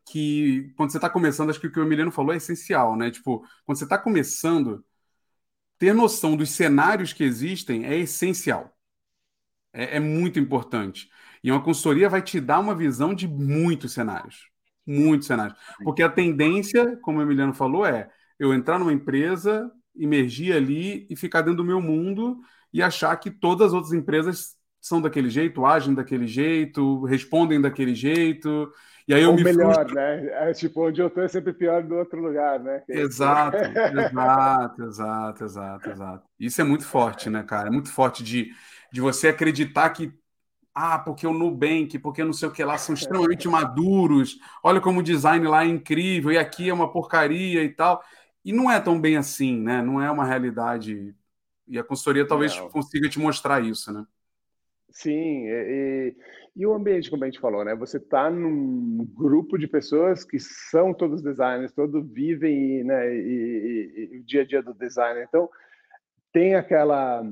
que 0.05 0.73
quando 0.77 0.91
você 0.91 0.97
está 0.97 1.09
começando, 1.09 1.49
acho 1.49 1.59
que 1.59 1.67
o 1.67 1.71
que 1.71 1.79
o 1.79 1.83
Emiliano 1.83 2.11
falou 2.11 2.33
é 2.33 2.37
essencial, 2.37 2.95
né? 2.97 3.11
Tipo, 3.11 3.39
quando 3.65 3.77
você 3.77 3.85
está 3.85 3.97
começando, 3.97 4.83
ter 5.79 5.93
noção 5.93 6.35
dos 6.35 6.51
cenários 6.51 7.13
que 7.13 7.23
existem 7.23 7.85
é 7.85 7.97
essencial. 7.97 8.75
É, 9.73 9.97
é, 9.97 9.99
muito 9.99 10.39
importante. 10.39 11.09
E 11.43 11.51
uma 11.51 11.63
consultoria 11.63 12.09
vai 12.09 12.21
te 12.21 12.39
dar 12.39 12.59
uma 12.59 12.75
visão 12.75 13.13
de 13.13 13.27
muitos 13.27 13.93
cenários. 13.93 14.49
Muitos 14.85 15.27
cenários. 15.27 15.57
Porque 15.83 16.03
a 16.03 16.09
tendência, 16.09 16.97
como 16.97 17.19
o 17.19 17.21
Emiliano 17.21 17.53
falou, 17.53 17.85
é 17.85 18.09
eu 18.39 18.53
entrar 18.53 18.79
numa 18.79 18.93
empresa, 18.93 19.71
emergir 19.95 20.53
ali 20.53 21.07
e 21.09 21.15
ficar 21.15 21.41
dentro 21.41 21.57
do 21.57 21.65
meu 21.65 21.81
mundo 21.81 22.39
e 22.73 22.81
achar 22.81 23.15
que 23.17 23.29
todas 23.29 23.67
as 23.67 23.73
outras 23.73 23.93
empresas 23.93 24.55
são 24.79 24.99
daquele 24.99 25.29
jeito, 25.29 25.65
agem 25.65 25.93
daquele 25.93 26.25
jeito, 26.25 27.03
respondem 27.05 27.61
daquele 27.61 27.93
jeito. 27.93 28.71
E 29.07 29.13
aí 29.13 29.21
eu 29.21 29.29
Ou 29.29 29.35
me 29.35 29.43
melhor, 29.43 29.73
frustro... 29.75 29.95
né? 29.95 30.49
É, 30.49 30.53
tipo, 30.53 30.87
onde 30.87 31.01
eu 31.01 31.07
estou 31.07 31.23
é 31.23 31.27
sempre 31.27 31.53
pior 31.53 31.83
do 31.83 31.95
outro 31.95 32.19
lugar, 32.19 32.59
né? 32.59 32.81
Exato, 32.89 33.57
exato, 33.97 34.83
exato, 34.83 35.43
exato, 35.43 35.89
exato. 35.89 36.23
Isso 36.39 36.61
é 36.61 36.63
muito 36.63 36.85
forte, 36.85 37.29
né, 37.29 37.43
cara? 37.43 37.67
É 37.67 37.71
muito 37.71 37.91
forte 37.91 38.23
de, 38.23 38.51
de 38.91 39.01
você 39.01 39.29
acreditar 39.29 39.89
que 39.91 40.11
ah, 40.73 40.99
porque 40.99 41.27
o 41.27 41.33
Nubank, 41.33 41.99
porque 41.99 42.23
não 42.23 42.31
sei 42.31 42.47
o 42.47 42.51
que 42.51 42.63
lá, 42.63 42.77
são 42.77 42.95
extremamente 42.95 43.47
maduros, 43.47 44.39
olha 44.63 44.79
como 44.79 45.01
o 45.01 45.03
design 45.03 45.45
lá 45.45 45.65
é 45.65 45.67
incrível, 45.67 46.31
e 46.31 46.37
aqui 46.37 46.69
é 46.69 46.73
uma 46.73 46.91
porcaria 46.91 47.61
e 47.63 47.69
tal. 47.69 48.01
E 48.43 48.53
não 48.53 48.71
é 48.71 48.79
tão 48.79 48.99
bem 48.99 49.17
assim, 49.17 49.59
né? 49.59 49.81
Não 49.81 50.01
é 50.01 50.09
uma 50.09 50.25
realidade 50.25 51.13
e 51.71 51.79
a 51.79 51.83
consultoria 51.85 52.27
talvez 52.27 52.55
Não. 52.57 52.69
consiga 52.69 53.07
te 53.07 53.17
mostrar 53.17 53.63
isso, 53.63 53.93
né? 53.93 54.05
Sim, 54.89 55.47
e, 55.47 56.13
e, 56.53 56.65
o 56.65 56.73
ambiente, 56.73 57.09
como 57.09 57.23
a 57.23 57.27
gente 57.27 57.39
falou, 57.39 57.63
né? 57.63 57.73
Você 57.75 57.95
está 57.95 58.29
num 58.29 59.05
grupo 59.15 59.57
de 59.57 59.69
pessoas 59.69 60.25
que 60.25 60.37
são 60.37 60.93
todos 60.93 61.21
designers, 61.21 61.71
todos 61.71 62.05
vivem 62.11 62.83
né, 62.83 63.15
e, 63.15 64.11
e, 64.11 64.15
e 64.15 64.19
o 64.19 64.23
dia 64.25 64.41
a 64.41 64.45
dia 64.45 64.61
do 64.61 64.73
design. 64.73 65.23
Então, 65.23 65.49
tem 66.33 66.55
aquela 66.55 67.23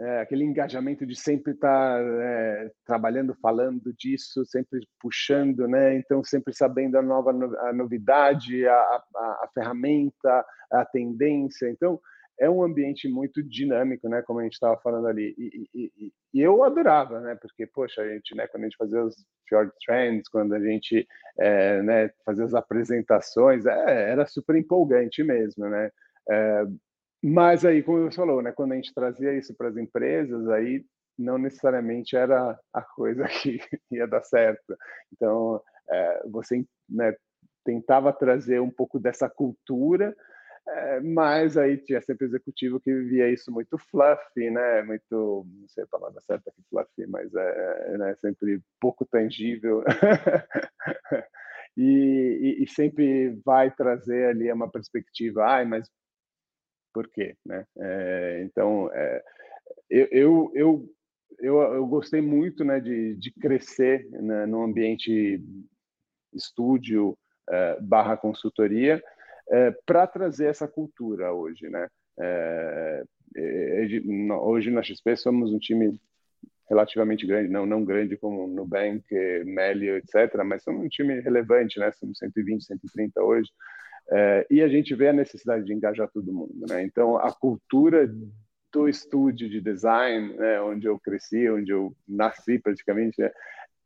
é, 0.00 0.20
aquele 0.20 0.44
engajamento 0.44 1.06
de 1.06 1.14
sempre 1.14 1.52
estar 1.52 1.98
tá, 1.98 2.00
é, 2.00 2.70
trabalhando, 2.84 3.34
falando 3.40 3.92
disso, 3.92 4.44
sempre 4.46 4.80
puxando, 5.00 5.68
né? 5.68 5.96
Então, 5.96 6.24
sempre 6.24 6.52
sabendo 6.54 6.96
a 6.96 7.02
nova 7.02 7.30
a 7.30 7.72
novidade, 7.72 8.66
a, 8.66 8.74
a, 8.74 9.40
a 9.44 9.50
ferramenta, 9.54 10.44
a 10.72 10.84
tendência. 10.84 11.68
Então, 11.70 12.00
é 12.40 12.48
um 12.50 12.62
ambiente 12.62 13.08
muito 13.08 13.42
dinâmico, 13.42 14.08
né? 14.08 14.22
Como 14.22 14.40
a 14.40 14.42
gente 14.42 14.54
estava 14.54 14.76
falando 14.78 15.06
ali. 15.06 15.34
E, 15.38 15.68
e, 15.74 16.12
e, 16.34 16.40
eu 16.40 16.64
adorava, 16.64 17.20
né? 17.20 17.36
Porque, 17.36 17.66
poxa, 17.66 18.02
a 18.02 18.08
gente, 18.08 18.34
né? 18.34 18.46
Quando 18.48 18.64
a 18.64 18.66
gente 18.66 18.76
fazia 18.76 19.04
os 19.04 19.14
Fjord 19.48 19.70
Trends, 19.86 20.28
quando 20.28 20.54
a 20.54 20.60
gente 20.60 21.06
é, 21.38 21.82
né, 21.82 22.10
fazia 22.24 22.44
as 22.44 22.54
apresentações, 22.54 23.66
é, 23.66 24.10
era 24.10 24.26
super 24.26 24.56
empolgante 24.56 25.22
mesmo, 25.22 25.68
né? 25.68 25.90
É, 26.28 26.64
mas 27.22 27.64
aí, 27.64 27.82
como 27.82 28.10
você 28.10 28.16
falou, 28.16 28.42
né? 28.42 28.52
Quando 28.52 28.72
a 28.72 28.76
gente 28.76 28.94
trazia 28.94 29.32
isso 29.36 29.54
para 29.54 29.68
as 29.68 29.76
empresas, 29.76 30.48
aí 30.48 30.84
não 31.18 31.38
necessariamente 31.38 32.16
era 32.16 32.58
a 32.72 32.82
coisa 32.82 33.24
que 33.42 33.60
ia 33.90 34.06
dar 34.06 34.22
certo. 34.22 34.76
Então, 35.12 35.62
é, 35.90 36.22
você 36.28 36.64
né, 36.88 37.14
tentava 37.64 38.12
trazer 38.12 38.60
um 38.60 38.70
pouco 38.70 38.98
dessa 38.98 39.28
cultura 39.28 40.14
é, 40.66 41.00
mas 41.00 41.56
aí 41.56 41.76
tinha 41.78 42.00
sempre 42.00 42.26
executivo 42.26 42.78
que 42.78 42.92
via 42.94 43.28
isso 43.28 43.50
muito 43.50 43.76
fluffy, 43.90 44.48
né? 44.50 44.82
Muito, 44.82 45.44
não 45.58 45.68
sei 45.68 45.82
a 45.84 45.88
palavra 45.88 46.20
certa 46.20 46.50
aqui, 46.50 46.62
fluffy, 46.70 47.06
mas 47.08 47.34
é, 47.34 47.94
é 47.94 47.98
né? 47.98 48.14
sempre 48.16 48.60
pouco 48.80 49.04
tangível. 49.04 49.82
e, 51.76 52.58
e, 52.60 52.62
e, 52.62 52.68
sempre 52.68 53.40
vai 53.44 53.72
trazer 53.72 54.26
ali 54.28 54.52
uma 54.52 54.70
perspectiva, 54.70 55.44
ai, 55.44 55.64
mas 55.64 55.90
por 56.92 57.08
quê, 57.08 57.36
né? 57.44 57.66
É, 57.78 58.42
então, 58.44 58.90
é, 58.92 59.22
eu, 59.90 60.08
eu, 60.10 60.52
eu, 60.54 60.94
eu, 61.38 61.60
eu, 61.74 61.86
gostei 61.86 62.20
muito, 62.20 62.64
né, 62.64 62.80
de, 62.80 63.14
de 63.16 63.30
crescer 63.32 64.08
né, 64.10 64.46
no 64.46 64.62
ambiente 64.62 65.42
estúdio 66.32 67.16
é, 67.48 67.78
barra 67.80 68.16
consultoria, 68.16 69.02
para 69.84 70.06
trazer 70.06 70.46
essa 70.46 70.66
cultura 70.66 71.30
hoje, 71.34 71.68
né? 71.68 71.86
Hoje 74.40 74.70
na 74.70 74.82
XP 74.82 75.16
somos 75.16 75.52
um 75.52 75.58
time 75.58 76.00
relativamente 76.70 77.26
grande, 77.26 77.50
não 77.50 77.66
não 77.66 77.84
grande 77.84 78.16
como 78.16 78.46
Nubank, 78.46 79.04
Melio, 79.44 79.96
etc., 79.96 80.42
mas 80.44 80.62
somos 80.62 80.84
um 80.86 80.88
time 80.88 81.20
relevante, 81.20 81.78
né? 81.78 81.92
Somos 81.92 82.18
120, 82.18 82.64
130 82.64 83.22
hoje. 83.22 83.50
É, 84.10 84.46
e 84.50 84.60
a 84.62 84.68
gente 84.68 84.94
vê 84.94 85.08
a 85.08 85.12
necessidade 85.12 85.64
de 85.64 85.72
engajar 85.72 86.08
todo 86.10 86.32
mundo, 86.32 86.66
né? 86.68 86.82
Então, 86.82 87.16
a 87.16 87.32
cultura 87.32 88.10
do 88.72 88.88
estúdio 88.88 89.48
de 89.48 89.60
design, 89.60 90.34
né, 90.34 90.60
onde 90.60 90.86
eu 90.86 90.98
cresci, 90.98 91.48
onde 91.48 91.70
eu 91.70 91.94
nasci 92.08 92.58
praticamente, 92.58 93.20
né, 93.20 93.30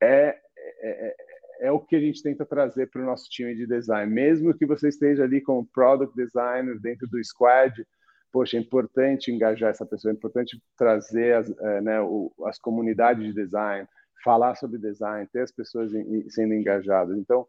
é, 0.01 0.39
é, 0.81 1.17
é 1.61 1.73
o 1.73 1.81
que 1.81 1.97
a 1.97 2.01
gente 2.01 2.23
tenta 2.23 2.47
trazer 2.47 2.89
para 2.89 3.03
o 3.03 3.05
nosso 3.05 3.29
time 3.29 3.55
de 3.55 3.67
design. 3.67 4.13
Mesmo 4.13 4.55
que 4.55 4.65
você 4.65 4.89
esteja 4.89 5.25
ali 5.25 5.41
como 5.41 5.67
product 5.67 6.15
designer 6.15 6.79
dentro 6.79 7.09
do 7.09 7.23
squad, 7.25 7.85
poxa, 8.33 8.57
é 8.57 8.61
importante 8.61 9.33
engajar 9.33 9.71
essa 9.71 9.87
pessoa, 9.87 10.13
é 10.13 10.15
importante 10.15 10.61
trazer 10.77 11.35
as, 11.35 11.51
é, 11.51 11.81
né, 11.81 12.01
o, 12.01 12.33
as 12.45 12.59
comunidades 12.59 13.25
de 13.25 13.33
design, 13.33 13.89
falar 14.23 14.55
sobre 14.57 14.79
design, 14.79 15.29
ter 15.33 15.41
as 15.41 15.53
pessoas 15.53 15.91
sendo 16.29 16.55
engajadas. 16.55 17.17
Então, 17.19 17.47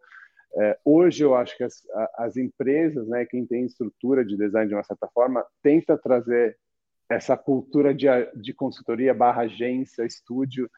é, 0.56 0.78
hoje 0.84 1.24
eu 1.24 1.36
acho 1.36 1.56
que 1.58 1.64
as, 1.64 1.82
as 2.16 2.38
empresas, 2.38 3.08
né, 3.08 3.26
quem 3.26 3.46
tem 3.46 3.66
estrutura 3.66 4.26
de 4.26 4.38
design 4.38 4.68
de 4.68 4.76
uma 4.76 4.84
certa 4.84 5.08
forma, 5.08 5.46
tenta 5.62 5.98
trazer 5.98 6.58
essa 7.10 7.38
cultura 7.38 7.94
de, 7.94 8.08
de 8.36 8.54
consultoria 8.54 9.14
barra 9.14 9.44
agência, 9.44 10.06
estúdio, 10.06 10.70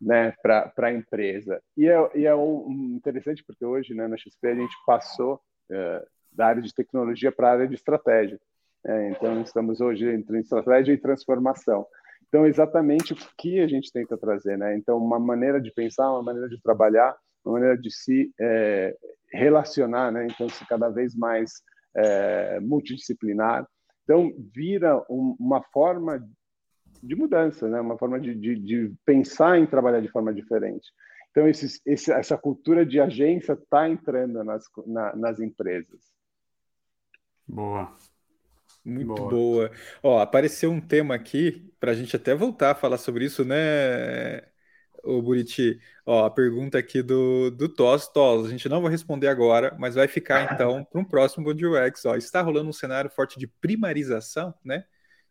né, 0.00 0.32
para 0.42 0.72
a 0.76 0.92
empresa. 0.92 1.62
E 1.76 1.88
é, 1.88 2.10
e 2.14 2.26
é 2.26 2.34
um, 2.34 2.94
interessante 2.96 3.42
porque 3.44 3.64
hoje, 3.64 3.94
né, 3.94 4.06
na 4.06 4.16
XP, 4.16 4.48
a 4.48 4.54
gente 4.54 4.76
passou 4.86 5.40
é, 5.70 6.06
da 6.32 6.46
área 6.46 6.62
de 6.62 6.74
tecnologia 6.74 7.32
para 7.32 7.48
a 7.48 7.52
área 7.52 7.68
de 7.68 7.74
estratégia. 7.74 8.38
É, 8.84 9.10
então, 9.10 9.40
estamos 9.42 9.80
hoje 9.80 10.08
entre 10.08 10.38
estratégia 10.40 10.92
e 10.92 10.98
transformação. 10.98 11.86
Então, 12.28 12.46
exatamente 12.46 13.12
o 13.12 13.16
que 13.38 13.60
a 13.60 13.66
gente 13.66 13.90
tenta 13.90 14.16
trazer. 14.18 14.58
Né? 14.58 14.76
Então, 14.76 14.98
uma 14.98 15.18
maneira 15.18 15.60
de 15.60 15.72
pensar, 15.72 16.10
uma 16.10 16.22
maneira 16.22 16.48
de 16.48 16.60
trabalhar, 16.60 17.16
uma 17.46 17.54
maneira 17.54 17.78
de 17.78 17.90
se 17.90 18.32
é, 18.40 18.96
relacionar, 19.32 20.10
né? 20.10 20.26
então, 20.26 20.48
se 20.48 20.66
cada 20.66 20.88
vez 20.88 21.14
mais 21.14 21.62
é, 21.96 22.60
multidisciplinar. 22.60 23.66
Então, 24.04 24.32
vira 24.54 24.98
um, 25.08 25.36
uma 25.38 25.62
forma 25.72 26.26
de 27.02 27.14
mudança, 27.14 27.68
né? 27.68 27.80
uma 27.80 27.96
forma 27.96 28.18
de, 28.20 28.34
de, 28.34 28.56
de, 28.56 28.94
pensar 29.04 29.58
em 29.58 29.66
trabalhar 29.66 30.00
de 30.00 30.08
forma 30.08 30.34
diferente. 30.34 30.90
Então, 31.30 31.46
esse, 31.46 31.80
esse, 31.86 32.12
essa 32.12 32.36
cultura 32.36 32.84
de 32.84 33.00
agência 33.00 33.52
está 33.52 33.88
entrando 33.88 34.42
nas, 34.42 34.64
na, 34.86 35.14
nas 35.14 35.38
empresas. 35.38 36.00
Boa. 37.46 37.94
Muito 38.84 39.14
boa. 39.14 39.30
boa. 39.30 39.70
Ó, 40.02 40.18
apareceu 40.20 40.70
um 40.70 40.80
tema 40.80 41.14
aqui 41.14 41.70
para 41.78 41.92
a 41.92 41.94
gente 41.94 42.16
até 42.16 42.34
voltar 42.34 42.70
a 42.70 42.74
falar 42.74 42.98
sobre 42.98 43.24
isso, 43.24 43.44
né? 43.44 44.42
Ô 45.06 45.22
Buriti, 45.22 45.78
ó, 46.04 46.26
a 46.26 46.30
pergunta 46.30 46.78
aqui 46.78 47.02
do, 47.02 47.50
do 47.50 47.68
Tos. 47.68 48.08
Tos, 48.08 48.46
a 48.46 48.50
gente 48.50 48.68
não 48.68 48.82
vai 48.82 48.90
responder 48.90 49.28
agora, 49.28 49.74
mas 49.78 49.94
vai 49.94 50.08
ficar 50.08 50.42
então 50.52 50.84
para 50.84 51.00
um 51.00 51.04
próximo 51.04 51.48
UX. 51.50 52.04
Ó, 52.04 52.16
está 52.16 52.40
rolando 52.40 52.68
um 52.68 52.72
cenário 52.72 53.10
forte 53.10 53.38
de 53.38 53.46
primarização, 53.46 54.54
né? 54.64 54.84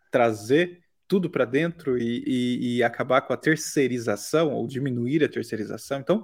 Trazer 0.09 0.81
tudo 1.07 1.29
para 1.29 1.45
dentro 1.45 1.97
e, 1.97 2.23
e, 2.25 2.77
e, 2.77 2.83
acabar 2.83 3.21
com 3.21 3.33
a 3.33 3.37
terceirização 3.37 4.51
ou 4.53 4.65
diminuir 4.65 5.23
a 5.23 5.29
terceirização. 5.29 5.99
Então, 5.99 6.23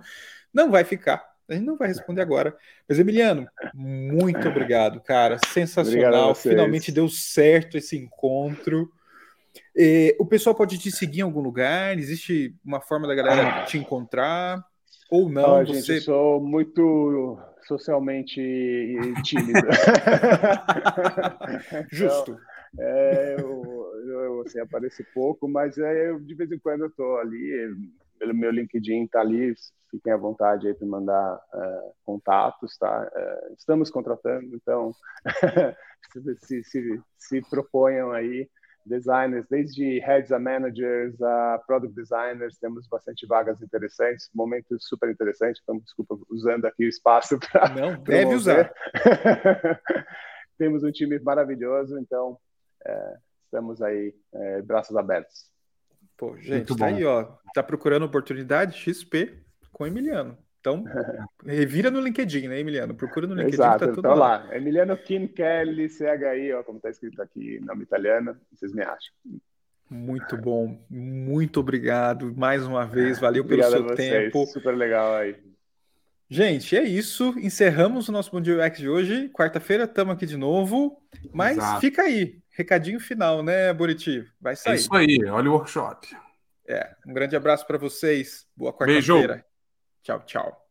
não 0.53 0.71
vai 0.71 0.83
ficar. 0.83 1.23
A 1.47 1.53
gente 1.53 1.65
não 1.65 1.77
vai 1.77 1.89
responder 1.89 2.21
agora. 2.21 2.55
Mas, 2.87 2.97
Emiliano, 2.97 3.47
muito 3.73 4.47
obrigado, 4.47 5.01
cara. 5.01 5.37
Sensacional. 5.47 6.33
Finalmente 6.33 6.91
deu 6.91 7.07
certo 7.09 7.77
esse 7.77 7.97
encontro. 7.97 8.91
E, 9.75 10.15
o 10.19 10.25
pessoal 10.25 10.55
pode 10.55 10.77
te 10.77 10.91
seguir 10.91 11.19
em 11.19 11.23
algum 11.23 11.41
lugar? 11.41 11.97
Existe 11.97 12.55
uma 12.63 12.81
forma 12.81 13.07
da 13.07 13.15
galera 13.15 13.65
te 13.65 13.77
encontrar? 13.77 14.63
Ou 15.09 15.29
não? 15.29 15.55
Ah, 15.55 15.65
você... 15.65 15.73
Gente, 15.73 15.89
eu 15.89 16.01
sou 16.01 16.41
muito 16.41 17.37
socialmente 17.67 18.41
tímido. 19.23 19.59
Justo. 21.91 22.31
Então, 22.31 22.51
é, 22.79 23.35
eu, 23.39 23.93
eu 24.07 24.41
assim, 24.41 24.59
apareço 24.59 25.03
pouco, 25.13 25.47
mas 25.47 25.77
é, 25.77 26.09
eu, 26.09 26.19
de 26.19 26.33
vez 26.33 26.51
em 26.51 26.59
quando 26.59 26.81
eu 26.81 26.87
estou 26.87 27.17
ali, 27.17 27.75
pelo 28.17 28.33
meu 28.33 28.51
LinkedIn 28.51 29.03
está 29.03 29.19
ali, 29.19 29.53
fiquem 29.89 30.13
à 30.13 30.17
vontade 30.17 30.67
aí 30.67 30.73
para 30.73 30.87
mandar 30.87 31.35
uh, 31.35 31.93
contatos, 32.05 32.77
tá? 32.77 33.11
Uh, 33.13 33.53
estamos 33.57 33.89
contratando, 33.89 34.55
então 34.55 34.93
se, 36.39 36.63
se, 36.63 37.01
se 37.17 37.41
proponham 37.49 38.11
aí 38.11 38.49
designers, 38.85 39.45
desde 39.49 39.99
heads 39.99 40.31
a 40.31 40.39
managers 40.39 41.21
a 41.21 41.61
product 41.65 41.95
designers, 41.95 42.57
temos 42.57 42.87
bastante 42.87 43.25
vagas 43.25 43.61
interessantes, 43.61 44.29
momento 44.33 44.77
super 44.79 45.09
interessante, 45.09 45.59
então 45.63 45.79
desculpa 45.79 46.17
usando 46.29 46.65
aqui 46.65 46.85
o 46.85 46.89
espaço 46.89 47.39
para 47.51 47.69
Não, 47.69 48.01
deve 48.03 48.35
usar. 48.35 48.73
temos 50.57 50.83
um 50.83 50.91
time 50.91 51.19
maravilhoso, 51.19 51.97
então 51.99 52.37
é, 52.85 53.17
estamos 53.45 53.81
aí, 53.81 54.13
é, 54.33 54.61
braços 54.61 54.95
abertos. 54.95 55.49
Pô, 56.17 56.37
gente, 56.37 56.75
tá 56.75 56.85
aí, 56.85 57.03
ó. 57.03 57.23
Tá 57.53 57.63
procurando 57.63 58.05
oportunidade? 58.05 58.77
XP 58.77 59.43
com 59.71 59.87
Emiliano. 59.87 60.37
Então, 60.61 60.85
revira 61.43 61.89
no 61.89 61.99
LinkedIn, 61.99 62.47
né, 62.47 62.59
Emiliano? 62.59 62.93
Procura 62.93 63.25
no 63.25 63.33
LinkedIn. 63.33 63.55
Exato, 63.55 63.79
tá 63.79 63.87
tudo 63.87 63.99
então 63.99 64.15
lá. 64.15 64.37
lá. 64.37 64.55
Emiliano 64.55 64.95
Kim 64.95 65.27
Kelly, 65.27 65.89
CHI, 65.89 66.53
ó, 66.53 66.63
como 66.63 66.79
tá 66.79 66.91
escrito 66.91 67.19
aqui 67.19 67.57
em 67.57 67.65
nome 67.65 67.81
italiano, 67.81 68.37
vocês 68.53 68.71
me 68.71 68.83
acham. 68.83 69.11
Muito 69.89 70.37
bom, 70.37 70.79
muito 70.89 71.59
obrigado 71.59 72.33
mais 72.37 72.65
uma 72.65 72.85
vez, 72.85 73.17
valeu 73.19 73.43
pelo 73.43 73.63
seu 73.63 73.95
tempo. 73.95 74.45
Super 74.45 74.77
legal 74.77 75.15
aí. 75.15 75.35
Gente, 76.29 76.77
é 76.77 76.83
isso. 76.83 77.33
Encerramos 77.39 78.07
o 78.07 78.11
nosso 78.11 78.31
Bom 78.31 78.39
Dia 78.39 78.65
UX 78.65 78.77
de 78.77 78.87
hoje. 78.87 79.29
Quarta-feira 79.33 79.83
estamos 79.83 80.13
aqui 80.13 80.25
de 80.25 80.37
novo. 80.37 80.97
Mas 81.33 81.57
Exato. 81.57 81.81
fica 81.81 82.03
aí. 82.03 82.39
Recadinho 82.51 83.01
final, 83.01 83.43
né, 83.43 83.73
Buriti? 83.73 84.25
Vai 84.39 84.55
sair. 84.55 84.73
É 84.73 84.75
isso 84.77 84.95
aí. 84.95 85.17
Olha 85.25 85.49
o 85.49 85.53
workshop. 85.53 86.07
É. 86.65 86.95
Um 87.05 87.13
grande 87.13 87.35
abraço 87.35 87.67
para 87.67 87.77
vocês. 87.77 88.47
Boa 88.55 88.71
quarta-feira. 88.71 89.43
Tchau, 90.03 90.19
tchau. 90.25 90.65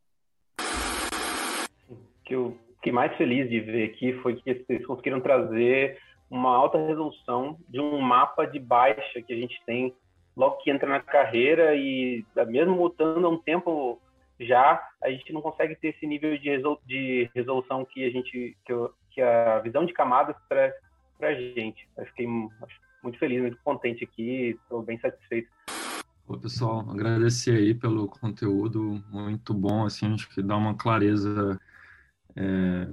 O 1.89 1.97
que 2.25 2.35
eu 2.35 2.59
fiquei 2.77 2.93
mais 2.93 3.17
feliz 3.17 3.49
de 3.49 3.61
ver 3.61 3.85
aqui 3.91 4.13
foi 4.15 4.37
que 4.37 4.55
vocês 4.55 4.87
conseguiram 4.87 5.21
trazer 5.21 5.99
uma 6.29 6.55
alta 6.55 6.79
resolução 6.79 7.59
de 7.69 7.81
um 7.81 8.01
mapa 8.01 8.47
de 8.47 8.59
baixa 8.59 9.23
que 9.23 9.33
a 9.33 9.37
gente 9.37 9.61
tem 9.65 9.95
logo 10.37 10.59
que 10.59 10.71
entra 10.71 10.89
na 10.89 11.01
carreira 11.01 11.75
e 11.75 12.25
mesmo 12.49 12.75
mutando 12.75 13.27
há 13.27 13.31
um 13.31 13.39
tempo 13.39 14.01
já 14.39 14.83
a 15.03 15.11
gente 15.11 15.33
não 15.33 15.43
consegue 15.43 15.77
ter 15.77 15.89
esse 15.89 16.07
nível 16.07 16.37
de 16.87 17.31
resolução 17.35 17.85
que 17.85 18.07
a 18.07 18.11
gente 18.11 18.57
que, 18.65 18.73
eu, 18.73 18.93
que 19.11 19.21
a 19.21 19.59
visão 19.59 19.85
de 19.85 19.93
camadas 19.93 20.37
traz 20.49 20.73
para 21.19 21.29
a 21.29 21.35
gente. 21.35 21.87
Eu 21.97 22.07
fiquei 22.07 22.27
muito 22.27 23.19
feliz, 23.19 23.41
muito 23.41 23.59
contente 23.63 24.03
aqui, 24.03 24.57
estou 24.63 24.83
bem 24.83 24.99
satisfeito. 24.99 25.49
Pô, 26.31 26.39
pessoal, 26.39 26.89
agradecer 26.89 27.57
aí 27.57 27.75
pelo 27.75 28.07
conteúdo, 28.07 29.03
muito 29.11 29.53
bom, 29.53 29.85
assim, 29.85 30.15
acho 30.15 30.29
que 30.29 30.41
dá 30.41 30.57
uma 30.57 30.77
clareza 30.77 31.61
é, 32.37 32.87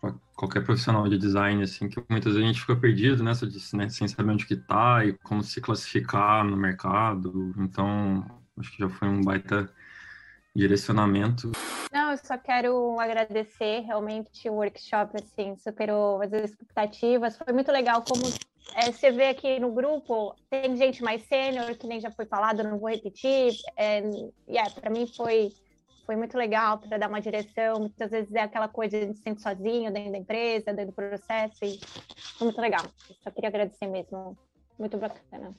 para 0.00 0.14
qualquer 0.36 0.64
profissional 0.64 1.08
de 1.08 1.18
design, 1.18 1.60
assim, 1.60 1.88
que 1.88 2.00
muitas 2.08 2.34
vezes 2.34 2.44
a 2.44 2.46
gente 2.46 2.60
fica 2.60 2.76
perdido 2.76 3.24
nessa, 3.24 3.48
né, 3.76 3.88
sem 3.88 4.06
saber 4.06 4.30
onde 4.30 4.46
que 4.46 4.54
tá 4.54 5.04
e 5.04 5.12
como 5.24 5.42
se 5.42 5.60
classificar 5.60 6.44
no 6.44 6.56
mercado, 6.56 7.52
então 7.58 8.24
acho 8.56 8.70
que 8.70 8.78
já 8.78 8.88
foi 8.88 9.08
um 9.08 9.22
baita 9.22 9.68
direcionamento. 10.54 11.50
Não, 11.92 12.12
eu 12.12 12.16
só 12.18 12.38
quero 12.38 13.00
agradecer 13.00 13.80
realmente 13.80 14.48
o 14.48 14.52
workshop, 14.52 15.16
assim, 15.20 15.56
superou 15.56 16.22
as 16.22 16.32
expectativas. 16.32 17.36
Foi 17.36 17.52
muito 17.52 17.72
legal 17.72 18.04
como 18.08 18.22
é, 18.72 18.90
você 18.90 19.10
vê 19.10 19.26
aqui 19.26 19.60
no 19.60 19.72
grupo, 19.72 20.34
tem 20.48 20.76
gente 20.76 21.02
mais 21.02 21.22
sênior, 21.24 21.76
que 21.76 21.86
nem 21.86 22.00
já 22.00 22.10
foi 22.10 22.24
falado, 22.24 22.62
não 22.62 22.78
vou 22.78 22.90
repetir. 22.90 23.54
É, 23.76 24.02
yeah, 24.48 24.70
para 24.70 24.90
mim 24.90 25.06
foi, 25.06 25.52
foi 26.06 26.16
muito 26.16 26.36
legal 26.36 26.78
para 26.78 26.96
dar 26.96 27.08
uma 27.08 27.20
direção. 27.20 27.80
Muitas 27.80 28.10
vezes 28.10 28.34
é 28.34 28.40
aquela 28.40 28.68
coisa 28.68 29.06
de 29.06 29.14
se 29.14 29.22
sente 29.22 29.42
sozinho 29.42 29.92
dentro 29.92 30.12
da 30.12 30.18
empresa, 30.18 30.72
dentro 30.72 30.92
do 30.92 30.94
processo, 30.94 31.64
e 31.64 31.78
foi 32.38 32.46
muito 32.46 32.60
legal. 32.60 32.84
Só 33.22 33.30
queria 33.30 33.48
agradecer 33.48 33.86
mesmo. 33.86 34.36
Muito 34.78 34.96
bacana. 34.98 35.54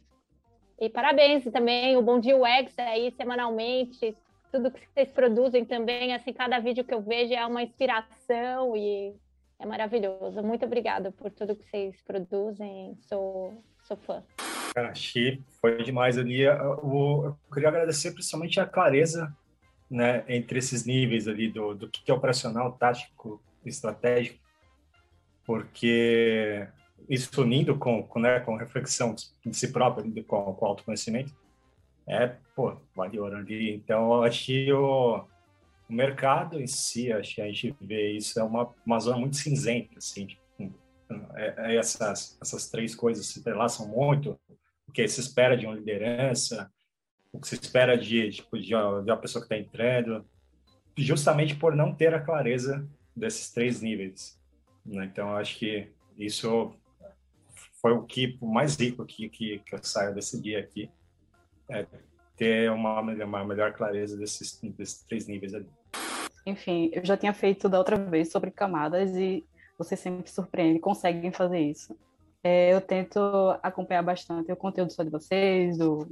E 0.79 0.89
parabéns 0.89 1.45
também, 1.45 1.95
o 1.95 2.01
Bom 2.01 2.19
Dia 2.19 2.35
UX 2.35 2.77
aí 2.77 3.13
semanalmente, 3.15 4.15
tudo 4.51 4.71
que 4.71 4.85
vocês 4.93 5.09
produzem 5.09 5.63
também, 5.63 6.13
assim, 6.13 6.33
cada 6.33 6.59
vídeo 6.59 6.83
que 6.83 6.93
eu 6.93 7.01
vejo 7.01 7.33
é 7.33 7.45
uma 7.45 7.63
inspiração 7.63 8.75
e 8.75 9.15
é 9.59 9.65
maravilhoso. 9.65 10.41
Muito 10.43 10.65
obrigada 10.65 11.11
por 11.11 11.31
tudo 11.31 11.55
que 11.55 11.65
vocês 11.65 12.01
produzem, 12.01 12.97
sou, 13.07 13.63
sou 13.83 13.97
fã. 13.97 14.23
Cara, 14.73 14.89
achei, 14.89 15.41
foi 15.61 15.83
demais 15.83 16.17
ali. 16.17 16.41
Eu, 16.41 16.55
eu, 16.55 17.37
queria 17.53 17.69
agradecer 17.69 18.11
principalmente 18.11 18.59
a 18.59 18.65
clareza 18.65 19.35
né, 19.89 20.23
entre 20.27 20.59
esses 20.59 20.85
níveis 20.85 21.27
ali 21.27 21.49
do, 21.49 21.73
do 21.73 21.89
que 21.89 22.11
é 22.11 22.13
operacional, 22.13 22.73
tático, 22.73 23.41
estratégico, 23.65 24.39
porque 25.45 26.67
isso 27.09 27.41
unindo 27.41 27.77
com, 27.77 28.03
com, 28.03 28.19
né, 28.19 28.39
com 28.39 28.55
reflexão 28.55 29.15
de 29.45 29.55
si 29.55 29.71
próprio, 29.71 30.23
com, 30.25 30.53
com 30.53 30.65
autoconhecimento, 30.65 31.33
é, 32.07 32.35
pô, 32.55 32.75
vale 32.95 33.19
ouro 33.19 33.37
ali. 33.37 33.73
Então, 33.73 34.23
acho 34.23 34.45
que 34.45 34.71
o, 34.71 35.25
o 35.89 35.93
mercado 35.93 36.59
em 36.59 36.67
si, 36.67 37.11
acho 37.11 37.35
que 37.35 37.41
a 37.41 37.47
gente 37.47 37.75
vê 37.81 38.11
isso, 38.11 38.39
é 38.39 38.43
uma, 38.43 38.73
uma 38.85 38.99
zona 38.99 39.17
muito 39.17 39.37
cinzenta, 39.37 39.97
assim, 39.97 40.27
tipo, 40.27 40.43
é, 41.35 41.73
é 41.73 41.75
essas, 41.75 42.37
essas 42.41 42.69
três 42.69 42.95
coisas 42.95 43.27
se 43.27 43.39
entrelaçam 43.39 43.87
muito, 43.87 44.39
o 44.87 44.91
que 44.91 45.07
se 45.07 45.19
espera 45.19 45.55
de 45.55 45.65
uma 45.65 45.75
liderança, 45.75 46.71
o 47.31 47.39
que 47.39 47.47
se 47.47 47.55
espera 47.55 47.97
de, 47.97 48.31
tipo, 48.31 48.59
de, 48.59 48.73
uma, 48.73 49.03
de 49.03 49.11
uma 49.11 49.17
pessoa 49.17 49.45
que 49.45 49.53
está 49.53 49.57
entrando, 49.57 50.25
justamente 50.97 51.55
por 51.55 51.75
não 51.75 51.93
ter 51.93 52.13
a 52.13 52.21
clareza 52.21 52.87
desses 53.15 53.51
três 53.51 53.81
níveis. 53.81 54.39
Né? 54.85 55.05
Então, 55.05 55.35
acho 55.35 55.57
que 55.59 55.91
isso 56.17 56.73
foi 57.81 57.91
o 57.91 58.03
que 58.03 58.37
mais 58.41 58.75
rico 58.75 59.05
que, 59.05 59.29
que, 59.29 59.59
que 59.59 59.75
eu 59.75 59.83
saio 59.83 60.15
desse 60.15 60.41
dia 60.41 60.59
aqui 60.59 60.89
é, 61.69 61.85
ter 62.35 62.71
uma, 62.71 63.01
uma 63.01 63.45
melhor 63.45 63.73
clareza 63.73 64.17
desses, 64.17 64.59
desses 64.61 65.03
três 65.03 65.27
níveis 65.27 65.53
ali. 65.53 65.69
Enfim, 66.45 66.91
eu 66.93 67.03
já 67.03 67.17
tinha 67.17 67.33
feito 67.33 67.67
da 67.67 67.77
outra 67.77 67.97
vez 67.97 68.31
sobre 68.31 68.51
camadas 68.51 69.15
e 69.15 69.43
você 69.77 69.95
sempre 69.95 70.29
surpreende, 70.29 70.79
conseguem 70.79 71.31
fazer 71.31 71.59
isso. 71.59 71.97
É, 72.43 72.71
eu 72.71 72.79
tento 72.79 73.19
acompanhar 73.63 74.03
bastante 74.03 74.51
o 74.51 74.55
conteúdo 74.55 74.91
só 74.91 75.03
de 75.03 75.09
vocês, 75.09 75.77
do 75.77 76.07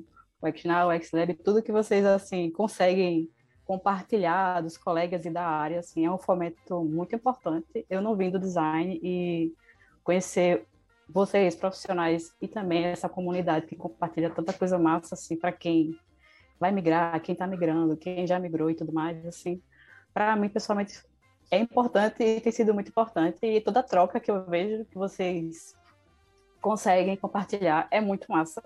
XNow, 0.55 0.89
o 0.89 0.99
XLab, 0.99 1.33
tudo 1.35 1.61
que 1.61 1.71
vocês 1.71 2.03
assim 2.05 2.49
conseguem 2.49 3.29
compartilhar 3.65 4.61
dos 4.61 4.77
colegas 4.77 5.25
e 5.25 5.29
da 5.29 5.45
área, 5.45 5.79
assim, 5.79 6.05
é 6.05 6.11
um 6.11 6.17
fomento 6.17 6.83
muito 6.83 7.15
importante. 7.15 7.85
Eu 7.89 8.01
não 8.01 8.15
vim 8.15 8.29
do 8.29 8.39
design 8.39 8.99
e 9.01 9.53
conhecer 10.03 10.65
vocês, 11.07 11.55
profissionais, 11.55 12.33
e 12.41 12.47
também 12.47 12.85
essa 12.85 13.07
comunidade 13.07 13.67
que 13.67 13.75
compartilha 13.75 14.29
tanta 14.29 14.51
coisa 14.51 14.77
massa, 14.77 15.15
assim, 15.15 15.37
para 15.37 15.51
quem 15.51 15.97
vai 16.59 16.71
migrar, 16.71 17.19
quem 17.21 17.33
está 17.33 17.45
migrando, 17.47 17.97
quem 17.97 18.25
já 18.25 18.39
migrou 18.39 18.69
e 18.69 18.75
tudo 18.75 18.93
mais, 18.93 19.25
assim, 19.25 19.61
para 20.13 20.35
mim, 20.35 20.49
pessoalmente, 20.49 21.03
é 21.51 21.57
importante 21.57 22.23
e 22.23 22.39
tem 22.41 22.51
sido 22.51 22.73
muito 22.73 22.89
importante, 22.89 23.45
e 23.45 23.61
toda 23.61 23.79
a 23.79 23.83
troca 23.83 24.19
que 24.19 24.31
eu 24.31 24.45
vejo 24.45 24.85
que 24.85 24.97
vocês 24.97 25.75
conseguem 26.61 27.17
compartilhar 27.17 27.87
é 27.91 27.99
muito 27.99 28.31
massa. 28.31 28.63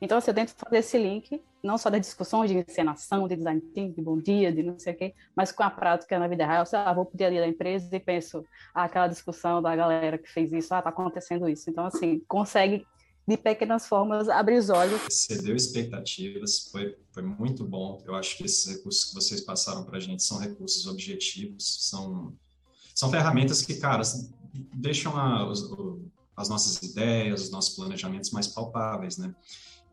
Então, 0.00 0.16
assim, 0.16 0.30
eu 0.30 0.34
tento 0.34 0.54
fazer 0.56 0.78
esse 0.78 0.96
link, 0.96 1.42
não 1.62 1.76
só 1.76 1.90
das 1.90 2.00
discussões 2.00 2.50
de 2.50 2.56
encenação, 2.56 3.28
de 3.28 3.36
design 3.36 3.60
thinking, 3.60 3.92
de 3.92 4.00
bom 4.00 4.16
dia, 4.16 4.50
de 4.50 4.62
não 4.62 4.78
sei 4.78 4.94
o 4.94 4.96
quê, 4.96 5.14
mas 5.36 5.52
com 5.52 5.62
a 5.62 5.68
prática 5.70 6.18
na 6.18 6.26
vida 6.26 6.46
real. 6.46 6.64
Sei 6.64 6.78
lá, 6.78 6.90
vou 6.94 7.04
pro 7.04 7.18
dia 7.18 7.26
a 7.26 7.30
dia 7.30 7.40
da 7.40 7.46
empresa 7.46 7.94
e 7.94 8.00
penso, 8.00 8.42
ah, 8.74 8.84
aquela 8.84 9.08
discussão 9.08 9.60
da 9.60 9.76
galera 9.76 10.16
que 10.16 10.30
fez 10.30 10.52
isso, 10.52 10.74
ah, 10.74 10.80
tá 10.80 10.88
acontecendo 10.88 11.46
isso. 11.48 11.68
Então, 11.68 11.84
assim, 11.84 12.22
consegue 12.26 12.86
de 13.30 13.36
pequenas 13.36 13.86
formas, 13.86 14.28
abrir 14.28 14.58
os 14.58 14.68
olhos. 14.68 15.00
Excedeu 15.08 15.54
expectativas, 15.54 16.68
foi, 16.70 16.96
foi 17.12 17.22
muito 17.22 17.64
bom. 17.64 18.02
Eu 18.04 18.14
acho 18.14 18.36
que 18.36 18.44
esses 18.44 18.66
recursos 18.66 19.04
que 19.04 19.14
vocês 19.14 19.40
passaram 19.40 19.84
para 19.84 19.98
a 19.98 20.00
gente 20.00 20.22
são 20.22 20.38
recursos 20.38 20.86
objetivos, 20.86 21.88
são, 21.88 22.34
são 22.94 23.10
ferramentas 23.10 23.62
que, 23.62 23.74
cara, 23.76 24.02
deixam 24.74 25.16
a, 25.16 25.48
os, 25.48 25.70
as 26.36 26.48
nossas 26.48 26.82
ideias, 26.82 27.42
os 27.42 27.50
nossos 27.50 27.76
planejamentos 27.76 28.30
mais 28.30 28.48
palpáveis, 28.48 29.16
né? 29.16 29.34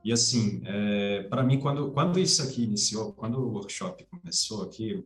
E 0.03 0.11
assim, 0.11 0.61
é, 0.65 1.23
para 1.23 1.43
mim, 1.43 1.59
quando, 1.59 1.91
quando 1.91 2.19
isso 2.19 2.41
aqui 2.41 2.63
iniciou, 2.63 3.13
quando 3.13 3.39
o 3.39 3.51
workshop 3.51 4.05
começou 4.05 4.63
aqui, 4.63 5.03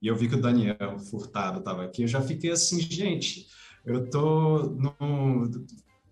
e 0.00 0.06
eu 0.06 0.14
vi 0.14 0.28
que 0.28 0.34
o 0.34 0.40
Daniel 0.40 0.98
Furtado 1.10 1.58
estava 1.58 1.84
aqui, 1.84 2.02
eu 2.02 2.08
já 2.08 2.20
fiquei 2.20 2.50
assim, 2.50 2.80
gente, 2.80 3.48
eu 3.84 4.08
tô 4.08 4.62
no, 4.70 5.50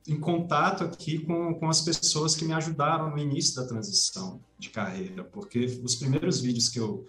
em 0.06 0.18
contato 0.18 0.84
aqui 0.84 1.18
com, 1.18 1.54
com 1.54 1.68
as 1.68 1.80
pessoas 1.80 2.34
que 2.34 2.44
me 2.44 2.52
ajudaram 2.52 3.10
no 3.10 3.18
início 3.18 3.54
da 3.56 3.66
transição 3.66 4.40
de 4.58 4.70
carreira, 4.70 5.24
porque 5.24 5.80
os 5.82 5.94
primeiros 5.94 6.40
vídeos 6.40 6.68
que 6.68 6.78
eu, 6.78 7.06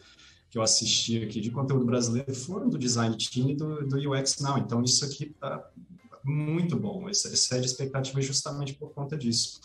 que 0.50 0.58
eu 0.58 0.62
assisti 0.62 1.24
aqui 1.24 1.42
de 1.42 1.52
conteúdo 1.52 1.86
brasileiro 1.86 2.34
foram 2.36 2.70
do 2.70 2.78
Design 2.78 3.18
Team 3.18 3.50
e 3.50 3.56
do, 3.56 3.88
do 3.88 4.12
UX 4.12 4.40
Now, 4.40 4.58
então 4.58 4.84
isso 4.84 5.04
aqui 5.04 5.26
está 5.26 5.68
muito 6.24 6.78
bom, 6.78 7.10
excede 7.10 7.66
expectativa 7.66 8.22
justamente 8.22 8.74
por 8.74 8.94
conta 8.94 9.18
disso. 9.18 9.60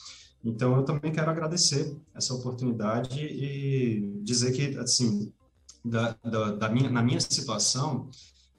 Então, 0.44 0.76
eu 0.76 0.84
também 0.84 1.12
quero 1.12 1.30
agradecer 1.30 1.96
essa 2.14 2.32
oportunidade 2.34 3.20
e 3.20 4.20
dizer 4.22 4.52
que, 4.52 4.78
assim, 4.78 5.32
da, 5.84 6.16
da, 6.24 6.52
da 6.52 6.68
minha, 6.68 6.90
na 6.90 7.02
minha 7.02 7.20
situação, 7.20 8.08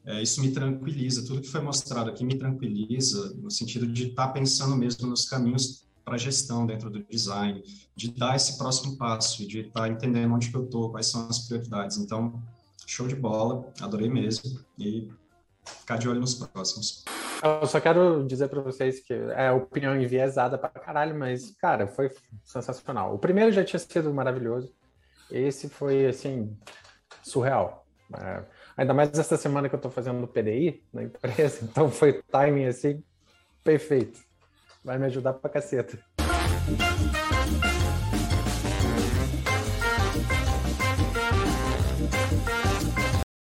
é, 0.10 0.24
isso 0.24 0.41
me 0.41 0.49
tranquiliza. 0.49 1.24
Tudo 1.24 1.39
que 1.39 1.47
foi 1.47 1.62
mostrado 1.62 2.10
aqui 2.10 2.26
me 2.26 2.36
tranquiliza, 2.36 3.32
no 3.36 3.51
sentido 3.51 3.86
de 3.86 4.07
estar 4.07 4.26
tá 4.28 4.34
pensando 4.34 4.76
mesmo 4.76 5.07
nos 5.07 5.30
caminhos 5.30 5.88
para 6.03 6.18
gestão 6.18 6.66
dentro 6.66 6.89
do 6.89 7.03
design, 7.03 7.62
de 7.95 8.12
dar 8.12 8.36
esse 8.36 8.57
próximo 8.57 8.97
passo, 8.97 9.47
de 9.47 9.60
estar 9.60 9.82
tá 9.82 9.88
entendendo 9.88 10.34
onde 10.34 10.49
que 10.49 10.57
eu 10.57 10.64
estou, 10.64 10.89
quais 10.89 11.05
são 11.05 11.30
as 11.30 11.38
prioridades. 11.47 11.97
Então, 11.97 12.41
show 12.88 13.07
de 13.07 13.16
bola, 13.16 13.72
adorei 13.80 14.10
mesmo 14.10 14.60
e 14.80 15.12
ficar 15.64 15.97
de 15.97 16.10
olho 16.10 16.20
nos 16.20 16.34
próximos. 16.34 17.05
Eu 17.43 17.68
só 17.68 17.80
quero 17.80 18.26
dizer 18.26 18.49
para 18.49 18.62
vocês 18.62 18.99
que 19.01 19.14
é 19.14 19.51
opinião 19.51 19.95
enviesada 19.95 20.57
pra 20.57 20.70
caralho, 20.70 21.16
mas, 21.18 21.55
cara, 21.62 21.86
foi 21.86 22.10
sensacional. 22.43 23.14
O 23.14 23.20
primeiro 23.20 23.51
já 23.51 23.64
tinha 23.64 23.80
sido 23.80 24.12
maravilhoso. 24.12 24.74
Esse 25.30 25.70
foi, 25.70 26.07
assim, 26.07 26.57
surreal. 27.22 27.86
É, 28.18 28.43
ainda 28.80 28.94
mais 28.94 29.18
essa 29.18 29.36
semana 29.36 29.68
que 29.68 29.76
eu 29.76 29.82
tô 29.82 29.90
fazendo 29.90 30.20
no 30.20 30.28
PDI, 30.28 30.82
na 30.94 31.04
empresa, 31.04 31.60
então 31.70 31.92
foi 31.92 32.22
timing, 32.32 32.66
assim, 32.66 33.04
perfeito. 33.64 34.20
Vai 34.84 34.98
me 34.98 35.06
ajudar 35.08 35.34
pra 35.34 35.50
caceta. 35.50 36.00